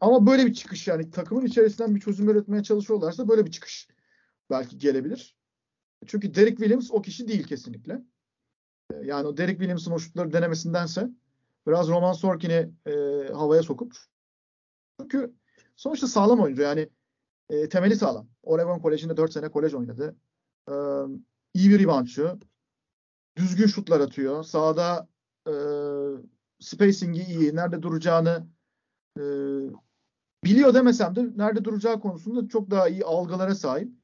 ama 0.00 0.26
böyle 0.26 0.46
bir 0.46 0.54
çıkış 0.54 0.88
yani 0.88 1.10
takımın 1.10 1.46
içerisinden 1.46 1.94
bir 1.94 2.00
çözüm 2.00 2.28
üretmeye 2.28 2.62
çalışıyorlarsa 2.62 3.28
böyle 3.28 3.46
bir 3.46 3.50
çıkış 3.50 3.88
belki 4.50 4.78
gelebilir. 4.78 5.36
Çünkü 6.06 6.34
Derek 6.34 6.58
Williams 6.58 6.90
o 6.90 7.02
kişi 7.02 7.28
değil 7.28 7.46
kesinlikle. 7.46 8.02
Ee, 8.92 8.96
yani 9.04 9.26
o 9.26 9.36
Derek 9.36 9.58
Williams'ın 9.58 9.92
o 9.92 9.98
şutları 9.98 10.32
denemesindense 10.32 11.10
biraz 11.66 11.88
Roman 11.88 12.12
Sorkin'i 12.12 12.70
e, 12.86 12.92
havaya 13.32 13.62
sokup 13.62 13.96
çünkü 15.00 15.34
sonuçta 15.76 16.06
sağlam 16.06 16.40
oyuncu 16.40 16.62
yani 16.62 16.88
e, 17.50 17.68
temeli 17.68 17.96
sağlam. 17.96 18.28
Oregon 18.42 18.78
Koleji'nde 18.78 19.16
4 19.16 19.32
sene 19.32 19.48
kolej 19.48 19.74
oynadı. 19.74 20.16
E, 20.68 20.74
iyi 21.54 21.70
bir 21.70 21.78
reboundçı. 21.78 22.38
Düzgün 23.36 23.66
şutlar 23.66 24.00
atıyor. 24.00 24.42
Sağda 24.42 25.08
e, 25.46 25.52
spacing'i 26.60 27.22
iyi. 27.22 27.56
Nerede 27.56 27.82
duracağını 27.82 28.46
e, 29.18 29.22
biliyor 30.44 30.74
demesem 30.74 31.16
de 31.16 31.32
nerede 31.36 31.64
duracağı 31.64 32.00
konusunda 32.00 32.48
çok 32.48 32.70
daha 32.70 32.88
iyi 32.88 33.04
algılara 33.04 33.54
sahip 33.54 33.97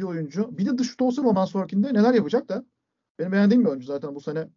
bir 0.00 0.04
oyuncu. 0.04 0.58
Bir 0.58 0.66
de 0.66 0.78
dışta 0.78 1.04
olsa 1.04 1.22
Roman 1.22 1.44
Sorkin'de 1.44 1.94
neler 1.94 2.14
yapacak 2.14 2.48
da 2.48 2.64
benim 3.18 3.32
beğendiğim 3.32 3.64
bir 3.64 3.70
oyuncu 3.70 3.86
zaten 3.86 4.14
bu 4.14 4.20
sene 4.20 4.48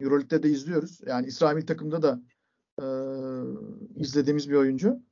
Euroleague'de 0.00 0.42
de 0.42 0.50
izliyoruz. 0.50 1.00
Yani 1.06 1.26
İsrail 1.26 1.66
takımda 1.66 2.02
da 2.02 2.20
e, 2.82 2.84
izlediğimiz 4.00 4.50
bir 4.50 4.54
oyuncu. 4.54 5.02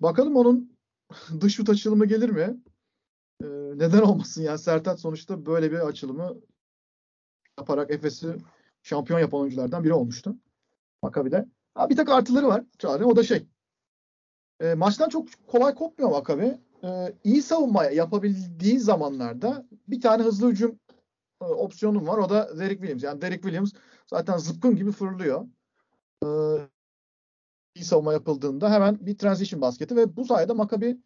Bakalım 0.00 0.36
onun 0.36 0.78
dış 1.40 1.54
şut 1.54 1.70
açılımı 1.70 2.06
gelir 2.06 2.30
mi? 2.30 2.60
E, 3.42 3.46
neden 3.74 4.00
olmasın 4.00 4.42
yani 4.42 4.58
Sertat 4.58 5.00
sonuçta 5.00 5.46
böyle 5.46 5.72
bir 5.72 5.78
açılımı 5.78 6.34
yaparak 7.58 7.90
Efes'i 7.90 8.36
şampiyon 8.82 9.20
yapan 9.20 9.40
oyunculardan 9.40 9.84
biri 9.84 9.92
olmuştu. 9.92 10.36
Makabi'de. 11.02 11.48
Ha, 11.74 11.90
bir 11.90 11.96
tek 11.96 12.08
artıları 12.08 12.46
var. 12.46 12.64
Çağrı 12.78 13.06
o 13.06 13.16
da 13.16 13.22
şey. 13.22 13.46
E, 14.60 14.74
maçtan 14.74 15.08
çok 15.08 15.28
kolay 15.46 15.74
kopmuyor 15.74 16.10
Makabi. 16.10 16.58
E, 16.84 17.14
iyi 17.24 17.42
savunma 17.42 17.84
yapabildiği 17.84 18.80
zamanlarda 18.80 19.66
bir 19.88 20.00
tane 20.00 20.22
hızlı 20.22 20.50
hücum 20.50 20.78
e, 21.42 21.44
opsiyonum 21.44 22.06
var. 22.06 22.18
O 22.18 22.30
da 22.30 22.58
Derek 22.58 22.78
Williams. 22.78 23.02
Yani 23.02 23.22
Derek 23.22 23.42
Williams 23.42 23.72
zaten 24.06 24.36
zıpkın 24.36 24.76
gibi 24.76 24.92
fırlıyor. 24.92 25.46
E, 26.24 26.28
iyi 27.74 27.84
savunma 27.84 28.12
yapıldığında 28.12 28.72
hemen 28.72 29.06
bir 29.06 29.18
transition 29.18 29.60
basketi 29.60 29.96
ve 29.96 30.16
bu 30.16 30.24
sayede 30.24 30.52
Maccabi 30.52 30.98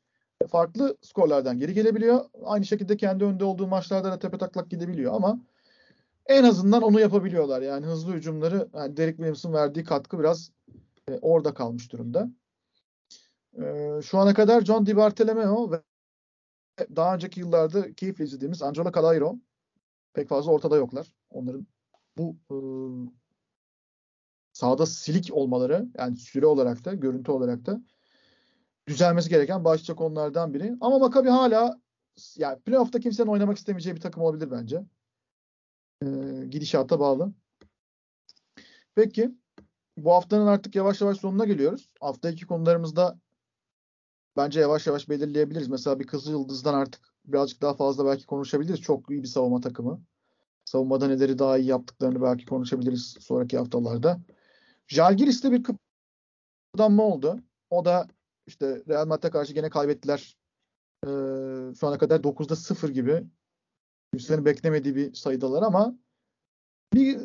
farklı 0.49 0.97
skorlardan 1.03 1.59
geri 1.59 1.75
gelebiliyor. 1.75 2.25
Aynı 2.45 2.67
şekilde 2.67 2.97
kendi 2.97 3.25
önde 3.25 3.45
olduğu 3.45 3.67
maçlarda 3.67 4.13
da 4.13 4.19
tepe 4.19 4.39
taklak 4.39 4.71
gidebiliyor 4.71 5.15
ama 5.15 5.41
en 6.27 6.45
azından 6.45 6.83
onu 6.83 7.01
yapabiliyorlar. 7.01 7.63
Yani 7.63 7.87
hızlı 7.87 8.13
hücumları 8.13 8.69
yani 8.75 8.97
Derek 8.97 9.17
Williams'ın 9.17 9.53
verdiği 9.53 9.85
katkı 9.85 10.19
biraz 10.19 10.51
e, 11.09 11.19
orada 11.23 11.55
kalmış 11.55 11.93
durumda. 11.93 12.31
E, 13.59 14.03
şu 14.03 14.19
ana 14.19 14.35
kadar 14.35 14.61
John 14.61 14.87
Di 14.87 14.97
Bartolomeo 14.97 15.71
ve 15.71 15.83
daha 16.97 17.15
önceki 17.15 17.41
yıllarda 17.41 17.95
keyifle 17.95 18.25
izlediğimiz 18.25 18.63
Angelo 18.63 18.93
Calairo 18.93 19.39
pek 20.13 20.29
fazla 20.29 20.53
ortada 20.53 20.77
yoklar. 20.77 21.15
Onların 21.31 21.67
bu 22.17 22.37
e, 22.51 22.57
sahada 24.53 24.87
silik 24.87 25.31
olmaları 25.33 25.89
yani 25.99 26.17
süre 26.17 26.47
olarak 26.47 26.85
da 26.85 26.95
görüntü 26.95 27.31
olarak 27.31 27.67
da 27.67 27.81
düzelmesi 28.89 29.29
gereken 29.31 29.65
başlıca 29.65 29.95
konulardan 29.95 30.55
biri. 30.55 30.77
Ama 30.81 30.99
Maccabi 30.99 31.29
hala 31.29 31.81
yani 32.37 32.61
playoff'ta 32.61 33.01
kimsenin 33.01 33.29
oynamak 33.29 33.59
istemeyeceği 33.59 33.97
bir 33.97 34.01
takım 34.01 34.23
olabilir 34.23 34.51
bence. 34.51 34.85
Ee, 36.03 36.07
gidişata 36.49 37.01
bağlı. 37.01 37.33
Peki 38.95 39.35
bu 39.97 40.13
haftanın 40.13 40.47
artık 40.47 40.75
yavaş 40.75 41.01
yavaş 41.01 41.17
sonuna 41.17 41.45
geliyoruz. 41.45 41.91
Hafta 42.01 42.31
iki 42.31 42.47
konularımızda 42.47 43.19
bence 44.37 44.61
yavaş 44.61 44.87
yavaş 44.87 45.09
belirleyebiliriz. 45.09 45.69
Mesela 45.69 46.01
bir 46.01 46.07
Kızıl 46.07 46.31
Yıldız'dan 46.31 46.75
artık 46.75 47.01
birazcık 47.25 47.63
daha 47.63 47.75
fazla 47.75 48.07
belki 48.07 48.27
konuşabiliriz. 48.27 48.81
Çok 48.81 49.11
iyi 49.11 49.23
bir 49.23 49.29
savunma 49.29 49.61
takımı. 49.61 50.01
Savunmada 50.65 51.09
neleri 51.09 51.39
daha 51.39 51.59
iyi 51.59 51.69
yaptıklarını 51.69 52.23
belki 52.23 52.47
konuşabiliriz 52.47 53.17
sonraki 53.21 53.59
haftalarda. 53.59 54.21
Jalgiris'te 54.89 55.53
bir 55.53 55.63
kıpırdanma 55.63 57.03
oldu. 57.03 57.41
O 57.71 57.85
da 57.85 58.09
işte 58.47 58.83
Real 58.89 59.07
Madrid'e 59.07 59.31
karşı 59.31 59.53
gene 59.53 59.71
kaybettiler. 59.71 60.37
Ee, 61.05 61.09
şu 61.81 61.87
ana 61.87 61.99
kadar 61.99 62.21
9'da 62.21 62.57
0 62.57 62.89
gibi. 62.89 63.25
Kimsenin 64.13 64.45
beklemediği 64.45 64.97
bir 64.97 65.15
sayıdalar 65.15 65.63
ama 65.63 65.99
bir 66.95 67.21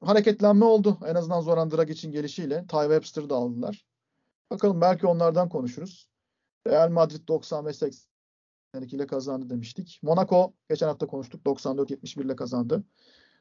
hareketlenme 0.00 0.64
oldu. 0.64 0.98
En 1.06 1.14
azından 1.14 1.40
Zoran 1.40 1.70
Dragic'in 1.70 2.12
gelişiyle. 2.12 2.66
Ty 2.66 2.76
Webster'ı 2.76 3.30
da 3.30 3.34
aldılar. 3.34 3.86
Bakalım 4.50 4.80
belki 4.80 5.06
onlardan 5.06 5.48
konuşuruz. 5.48 6.08
Real 6.66 6.90
Madrid 6.90 7.28
95-82 7.28 8.06
ile 8.74 9.06
kazandı 9.06 9.50
demiştik. 9.50 10.00
Monaco 10.02 10.52
geçen 10.68 10.86
hafta 10.86 11.06
konuştuk 11.06 11.46
94-71 11.46 12.24
ile 12.24 12.36
kazandı. 12.36 12.84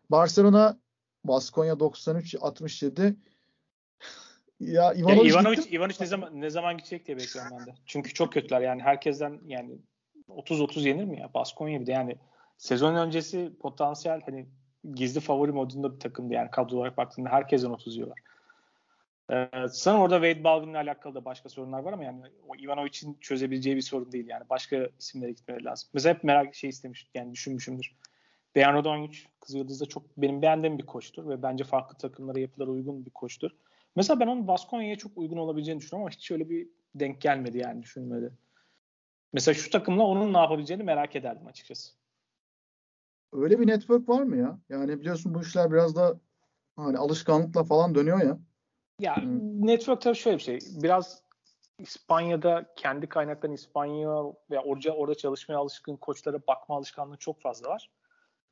Barcelona 0.09 0.80
Baskonya 1.24 1.74
93-67 1.74 3.15
ya 4.59 4.93
Ivanovic, 4.93 5.24
ya 5.24 5.32
Ivanovic, 5.32 5.72
Ivanovic 5.72 5.95
ne 5.99 6.05
zaman 6.05 6.41
ne 6.41 6.49
zaman 6.49 6.78
gidecek 6.78 7.07
diye 7.07 7.18
bekliyorum 7.18 7.57
ben 7.59 7.65
de. 7.65 7.76
Çünkü 7.86 8.13
çok 8.13 8.34
kötüler 8.34 8.61
yani 8.61 8.82
herkesten 8.82 9.41
yani 9.45 9.78
30-30 10.30 10.88
yenir 10.88 11.05
mi 11.05 11.20
ya? 11.20 11.34
Baskonya 11.34 11.82
bir 11.82 11.86
de 11.86 11.91
yani 11.91 12.18
sezon 12.57 12.95
öncesi 12.95 13.51
potansiyel 13.59 14.22
hani 14.26 14.47
gizli 14.93 15.20
favori 15.20 15.51
modunda 15.51 15.95
bir 15.95 15.99
takımdı 15.99 16.34
yani 16.34 16.51
kadro 16.51 16.78
olarak 16.78 16.97
baktığında 16.97 17.30
herkesten 17.30 17.70
30 17.70 17.95
yiyorlar. 17.95 18.20
Ee, 19.32 19.49
sanırım 19.71 20.01
orada 20.01 20.15
Wade 20.15 20.43
Baldwin'le 20.43 20.75
alakalı 20.75 21.15
da 21.15 21.25
başka 21.25 21.49
sorunlar 21.49 21.80
var 21.80 21.93
ama 21.93 22.03
yani 22.03 22.21
o 22.47 22.55
Ivanovic'in 22.55 23.17
çözebileceği 23.21 23.75
bir 23.75 23.82
sorun 23.82 24.11
değil 24.11 24.28
yani. 24.28 24.43
Başka 24.49 24.89
isimlere 24.99 25.32
gitmeleri 25.32 25.65
lazım. 25.65 25.89
Mesela 25.93 26.15
hep 26.15 26.23
merak 26.23 26.55
şey 26.55 26.69
istemiş 26.69 27.09
yani 27.15 27.34
düşünmüşümdür. 27.34 27.95
Dejan 28.55 28.73
Radonjic 28.73 29.30
Kızıldız'da 29.39 29.86
çok 29.86 30.17
benim 30.17 30.41
beğendiğim 30.41 30.78
bir 30.78 30.86
koçtur 30.86 31.30
ve 31.30 31.43
bence 31.43 31.63
farklı 31.63 31.97
takımlara 31.97 32.39
yapılara 32.39 32.69
uygun 32.69 33.05
bir 33.05 33.11
koçtur. 33.11 33.51
Mesela 33.95 34.19
ben 34.19 34.28
onun 34.28 34.47
Baskonya'ya 34.47 34.95
çok 34.95 35.17
uygun 35.17 35.38
olabileceğini 35.38 35.82
düşünüyorum 35.82 36.03
ama 36.03 36.09
hiç 36.09 36.32
öyle 36.32 36.49
bir 36.49 36.67
denk 36.95 37.21
gelmedi 37.21 37.57
yani 37.57 37.84
düşünmedi. 37.84 38.32
Mesela 39.34 39.55
şu 39.55 39.69
takımla 39.69 40.03
onun 40.03 40.34
ne 40.34 40.38
yapabileceğini 40.38 40.84
merak 40.84 41.15
ederdim 41.15 41.47
açıkçası. 41.47 41.91
Öyle 43.34 43.59
bir 43.59 43.67
network 43.67 44.09
var 44.09 44.23
mı 44.23 44.38
ya? 44.38 44.59
Yani 44.69 44.99
biliyorsun 44.99 45.34
bu 45.34 45.41
işler 45.41 45.71
biraz 45.71 45.95
da 45.95 46.19
hani 46.75 46.97
alışkanlıkla 46.97 47.63
falan 47.63 47.95
dönüyor 47.95 48.21
ya. 48.21 48.39
Ya 49.00 49.16
network 49.60 50.02
tabii 50.02 50.16
şöyle 50.16 50.38
bir 50.38 50.43
şey. 50.43 50.60
Biraz 50.84 51.24
İspanya'da 51.80 52.74
kendi 52.76 53.10
kaynaklarını 53.10 53.56
İspanya 53.56 54.24
veya 54.52 54.64
orada, 54.64 54.91
orada 54.91 55.16
çalışmaya 55.16 55.58
alışkın 55.58 55.95
koçlara 55.95 56.39
bakma 56.48 56.76
alışkanlığı 56.76 57.18
çok 57.18 57.41
fazla 57.41 57.70
var. 57.70 57.89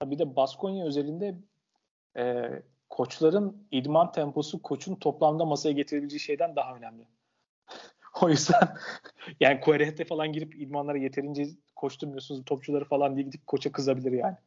Bir 0.03 0.19
de 0.19 0.35
Baskonya 0.35 0.85
özelinde 0.85 1.35
e, 2.17 2.49
koçların 2.89 3.67
idman 3.71 4.11
temposu 4.11 4.61
koçun 4.61 4.95
toplamda 4.95 5.45
masaya 5.45 5.71
getirebileceği 5.71 6.19
şeyden 6.19 6.55
daha 6.55 6.75
önemli. 6.75 7.07
o 8.21 8.29
yüzden 8.29 8.77
yani 9.39 9.59
koherente 9.59 10.05
falan 10.05 10.31
girip 10.31 10.55
idmanlara 10.55 10.97
yeterince 10.97 11.47
koşturmuyorsunuz 11.75 12.45
topçuları 12.45 12.85
falan 12.85 13.15
diye 13.15 13.25
gidip 13.25 13.47
koça 13.47 13.71
kızabilir 13.71 14.11
yani. 14.11 14.37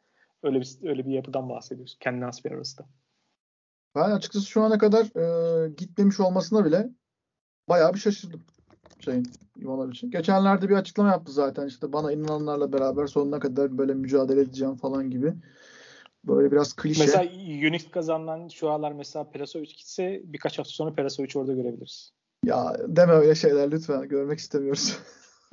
Öyle 0.43 0.61
bir 0.61 0.89
öyle 0.89 1.07
bir 1.07 1.13
yapıdan 1.13 1.49
bahsediyoruz. 1.49 1.97
Kendi 2.01 2.21
nasip 2.21 2.53
arasında. 2.53 2.89
Ben 3.95 4.11
açıkçası 4.11 4.47
şu 4.47 4.63
ana 4.63 4.79
kadar 4.79 5.05
e, 5.05 5.69
gitmemiş 5.69 6.21
olmasına 6.21 6.65
bile 6.65 6.91
bayağı 7.69 7.95
bir 7.95 7.99
şaşırdım 7.99 8.43
şeyin 9.01 9.25
için. 9.91 10.11
Geçenlerde 10.11 10.69
bir 10.69 10.77
açıklama 10.77 11.11
yaptı 11.11 11.33
zaten 11.33 11.67
işte 11.67 11.93
bana 11.93 12.13
inananlarla 12.13 12.73
beraber 12.73 13.07
sonuna 13.07 13.39
kadar 13.39 13.79
böyle 13.79 13.95
mücadele 13.95 14.41
edeceğim 14.41 14.77
falan 14.77 15.11
gibi. 15.11 15.35
Böyle 16.25 16.53
biraz 16.53 16.77
klişe. 16.77 17.05
Mesela 17.05 17.31
Unix 17.69 17.91
kazanan 17.91 18.49
şu 18.49 18.71
aralar 18.71 18.93
mesela 18.93 19.31
Perasovic 19.31 19.73
gitse 19.73 20.21
birkaç 20.25 20.59
hafta 20.59 20.71
sonra 20.71 20.95
Perasovic 20.95 21.31
orada 21.35 21.53
görebiliriz. 21.53 22.13
Ya 22.45 22.77
deme 22.87 23.13
öyle 23.13 23.35
şeyler 23.35 23.71
lütfen. 23.71 24.09
Görmek 24.09 24.39
istemiyoruz. 24.39 24.99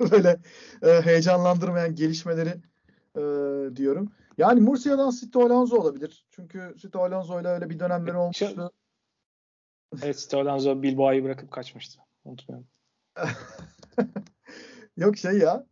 böyle 0.10 0.38
e, 0.82 1.02
heyecanlandırmayan 1.02 1.94
gelişmeleri 1.94 2.54
e, 3.16 3.22
diyorum. 3.76 4.10
Yani 4.38 4.60
Murcia'dan 4.60 5.10
Sito 5.10 5.40
Alonso 5.40 5.76
olabilir. 5.76 6.26
Çünkü 6.30 6.74
Sito 6.80 7.00
Alonso 7.00 7.40
ile 7.40 7.48
öyle 7.48 7.70
bir 7.70 7.78
dönemleri 7.78 8.16
olmuştu. 8.16 8.72
Evet 10.02 10.20
Sito 10.20 10.40
Alonso 10.40 10.82
Bilbao'yu 10.82 11.24
bırakıp 11.24 11.50
kaçmıştı. 11.50 12.00
Unutmayalım. 12.24 12.68
Yok 14.96 15.16
şey 15.16 15.38
ya 15.38 15.66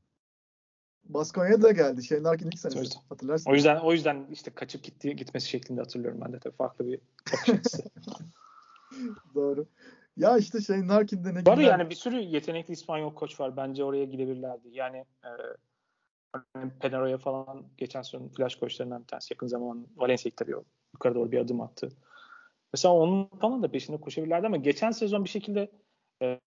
Baskonya'ya 1.05 1.62
da 1.62 1.71
geldi. 1.73 2.05
Shane 2.05 2.23
Larkin 2.23 2.47
ilk 2.47 2.59
senesi. 2.59 2.99
Hatırlarsın. 3.09 3.51
O 3.51 3.55
yüzden 3.55 3.77
o 3.77 3.93
yüzden 3.93 4.27
işte 4.33 4.51
kaçıp 4.51 4.83
gitti 4.83 5.17
gitmesi 5.17 5.49
şeklinde 5.49 5.81
hatırlıyorum 5.81 6.21
ben 6.25 6.33
de 6.33 6.39
tabii 6.39 6.57
farklı 6.57 6.87
bir 6.87 7.01
bakış 7.33 7.73
Doğru. 9.35 9.67
Ya 10.17 10.39
işte 10.39 10.61
Shane 10.61 10.89
Larkin'de 10.89 11.35
ne 11.35 11.47
Var 11.47 11.59
yani 11.59 11.91
bir 11.91 11.95
sürü 11.95 12.21
yetenekli 12.21 12.73
İspanyol 12.73 13.15
koç 13.15 13.41
var. 13.41 13.57
Bence 13.57 13.85
oraya 13.85 14.05
gidebilirlerdi. 14.05 14.69
Yani 14.73 15.05
e, 15.25 15.31
Penaroya 16.80 17.18
falan 17.18 17.66
geçen 17.76 18.03
sezon 18.03 18.28
flash 18.28 18.55
koçlarından 18.55 19.03
bir 19.03 19.07
tanesi. 19.07 19.35
Yakın 19.35 19.47
zaman 19.47 19.87
Valencia'yı 19.97 20.37
tabii 20.37 20.55
yukarı 20.95 21.14
doğru 21.14 21.32
bir 21.32 21.39
adım 21.39 21.61
attı. 21.61 21.89
Mesela 22.72 22.95
onun 22.95 23.26
falan 23.26 23.62
da 23.62 23.70
peşinde 23.70 24.01
koşabilirlerdi 24.01 24.47
ama 24.47 24.57
geçen 24.57 24.91
sezon 24.91 25.24
bir 25.24 25.28
şekilde 25.28 25.70
e, 26.22 26.41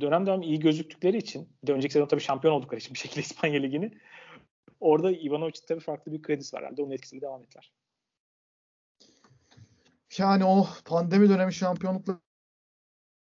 dönem 0.00 0.26
dönem 0.26 0.42
iyi 0.42 0.58
gözüktükleri 0.58 1.16
için 1.16 1.48
bir 1.62 1.66
de 1.66 1.72
önceki 1.72 1.92
sezon 1.92 2.06
tabii 2.06 2.20
şampiyon 2.20 2.54
oldukları 2.54 2.80
için 2.80 2.94
bir 2.94 2.98
şekilde 2.98 3.20
İspanya 3.26 3.60
Ligi'ni 3.60 3.98
orada 4.80 5.10
Ivanovic'in 5.10 5.66
tabii 5.68 5.80
farklı 5.80 6.12
bir 6.12 6.22
kredisi 6.22 6.56
var 6.56 6.62
herhalde. 6.62 6.82
Onun 6.82 6.90
etkisiyle 6.90 7.22
devam 7.22 7.42
ettiler. 7.42 7.72
Yani 10.18 10.44
o 10.44 10.66
pandemi 10.84 11.28
dönemi 11.28 11.54
şampiyonlukları 11.54 12.18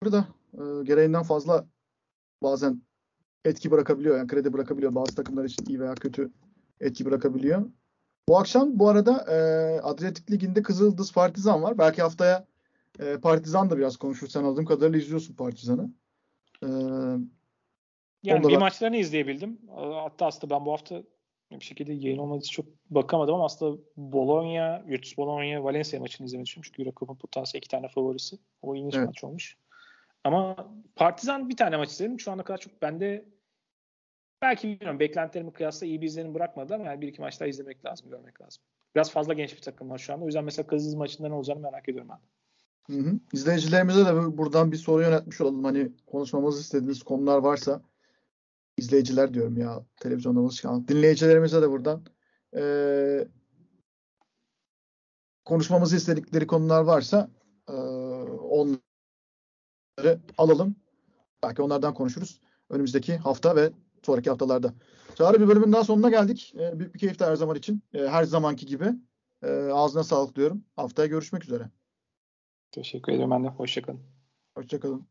da 0.02 0.28
e, 0.52 0.84
gereğinden 0.84 1.22
fazla 1.22 1.66
bazen 2.42 2.82
etki 3.46 3.70
bırakabiliyor. 3.70 4.16
Yani 4.16 4.26
kredi 4.26 4.52
bırakabiliyor. 4.52 4.94
Bazı 4.94 5.14
takımlar 5.14 5.44
için 5.44 5.64
iyi 5.66 5.80
veya 5.80 5.94
kötü 5.94 6.30
etki 6.80 7.04
bırakabiliyor. 7.04 7.70
Bu 8.28 8.38
akşam 8.38 8.78
bu 8.78 8.88
arada 8.88 9.12
e, 9.12 9.36
Adriyatik 9.80 10.30
Ligi'nde 10.30 10.62
Kızıldız 10.62 11.12
Partizan 11.12 11.62
var. 11.62 11.78
Belki 11.78 12.02
haftaya 12.02 12.46
e, 13.00 13.16
Partizan 13.16 13.70
da 13.70 13.78
biraz 13.78 13.96
konuşur. 13.96 14.28
Sen 14.28 14.44
aldığım 14.44 14.64
kadarıyla 14.64 14.98
izliyorsun 14.98 15.34
Partizan'ı. 15.34 15.90
E, 16.62 16.68
yani 18.22 18.48
bir 18.48 18.54
da... 18.54 18.58
maçlarını 18.58 18.96
izleyebildim. 18.96 19.58
Hatta 19.76 20.26
aslında 20.26 20.54
ben 20.54 20.66
bu 20.66 20.72
hafta 20.72 21.02
bir 21.50 21.64
şekilde 21.64 21.92
yayın 21.92 22.18
olmadığı 22.18 22.40
için 22.40 22.62
çok 22.62 22.66
bakamadım 22.90 23.34
ama 23.34 23.44
aslında 23.44 23.78
Bologna, 23.96 24.84
Virtus 24.86 25.16
Bologna, 25.16 25.64
Valencia 25.64 26.00
maçını 26.00 26.26
izlemeyi 26.26 26.46
düşünmüştüm. 26.46 26.74
Çünkü 26.76 26.88
Euro 26.88 26.98
Cup'ın 27.00 27.14
potansiyel 27.14 27.58
iki 27.58 27.68
tane 27.68 27.88
favorisi. 27.88 28.38
O 28.62 28.76
ilginç 28.76 28.94
evet. 28.94 29.06
maç 29.06 29.24
olmuş. 29.24 29.56
Ama 30.24 30.56
Partizan 30.96 31.48
bir 31.48 31.56
tane 31.56 31.76
maç 31.76 31.90
izledim. 31.90 32.20
Şu 32.20 32.32
ana 32.32 32.42
kadar 32.42 32.58
çok 32.58 32.82
bende 32.82 33.24
belki 34.42 34.68
bilmiyorum 34.68 35.00
beklentilerimi 35.00 35.52
kıyasla 35.52 35.86
iyi 35.86 36.00
bir 36.00 36.06
izlenim 36.06 36.34
bırakmadı 36.34 36.74
ama 36.74 36.84
yani 36.84 37.00
bir 37.00 37.08
iki 37.08 37.20
maç 37.20 37.40
daha 37.40 37.48
izlemek 37.48 37.84
lazım, 37.84 38.10
görmek 38.10 38.40
lazım. 38.40 38.62
Biraz 38.94 39.10
fazla 39.10 39.34
genç 39.34 39.56
bir 39.56 39.62
takım 39.62 39.90
var 39.90 39.98
şu 39.98 40.12
anda. 40.12 40.24
O 40.24 40.26
yüzden 40.26 40.44
mesela 40.44 40.66
Kızılız 40.66 40.94
maçında 40.94 41.28
ne 41.28 41.34
olacağını 41.34 41.60
merak 41.60 41.88
ediyorum 41.88 42.10
ben. 42.10 42.20
Hı 42.94 43.00
hı. 43.02 43.18
İzleyicilerimize 43.32 44.06
de 44.06 44.38
buradan 44.38 44.72
bir 44.72 44.76
soru 44.76 45.02
yönetmiş 45.02 45.40
olalım. 45.40 45.64
Hani 45.64 45.92
konuşmamızı 46.06 46.60
istediğiniz 46.60 47.02
konular 47.02 47.38
varsa 47.38 47.82
izleyiciler 48.76 49.34
diyorum 49.34 49.58
ya 49.58 49.84
televizyonda 49.96 50.44
nasıl 50.44 50.88
dinleyicilerimize 50.88 51.62
de 51.62 51.70
buradan 51.70 52.04
e, 52.56 52.62
konuşmamızı 55.44 55.96
istedikleri 55.96 56.46
konular 56.46 56.82
varsa 56.82 57.30
e, 57.68 57.72
onları 58.42 58.80
alalım. 60.38 60.76
Belki 61.42 61.62
onlardan 61.62 61.94
konuşuruz. 61.94 62.40
Önümüzdeki 62.70 63.16
hafta 63.16 63.56
ve 63.56 63.70
sonraki 64.06 64.30
haftalarda. 64.30 64.74
Çağrı 65.14 65.40
bir 65.40 65.48
bölümün 65.48 65.72
daha 65.72 65.84
sonuna 65.84 66.10
geldik. 66.10 66.54
E, 66.58 66.78
büyük 66.78 66.94
bir 66.94 66.98
keyifti 66.98 67.24
her 67.24 67.36
zaman 67.36 67.56
için. 67.56 67.82
E, 67.94 67.98
her 67.98 68.24
zamanki 68.24 68.66
gibi. 68.66 68.92
E, 69.42 69.48
ağzına 69.72 70.04
sağlık 70.04 70.36
diyorum. 70.36 70.64
Haftaya 70.76 71.08
görüşmek 71.08 71.44
üzere. 71.44 71.70
Teşekkür 72.70 73.12
ederim 73.12 73.30
ben 73.30 73.44
de. 73.44 73.48
Hoşçakalın. 73.48 74.00
Hoşçakalın. 74.56 75.06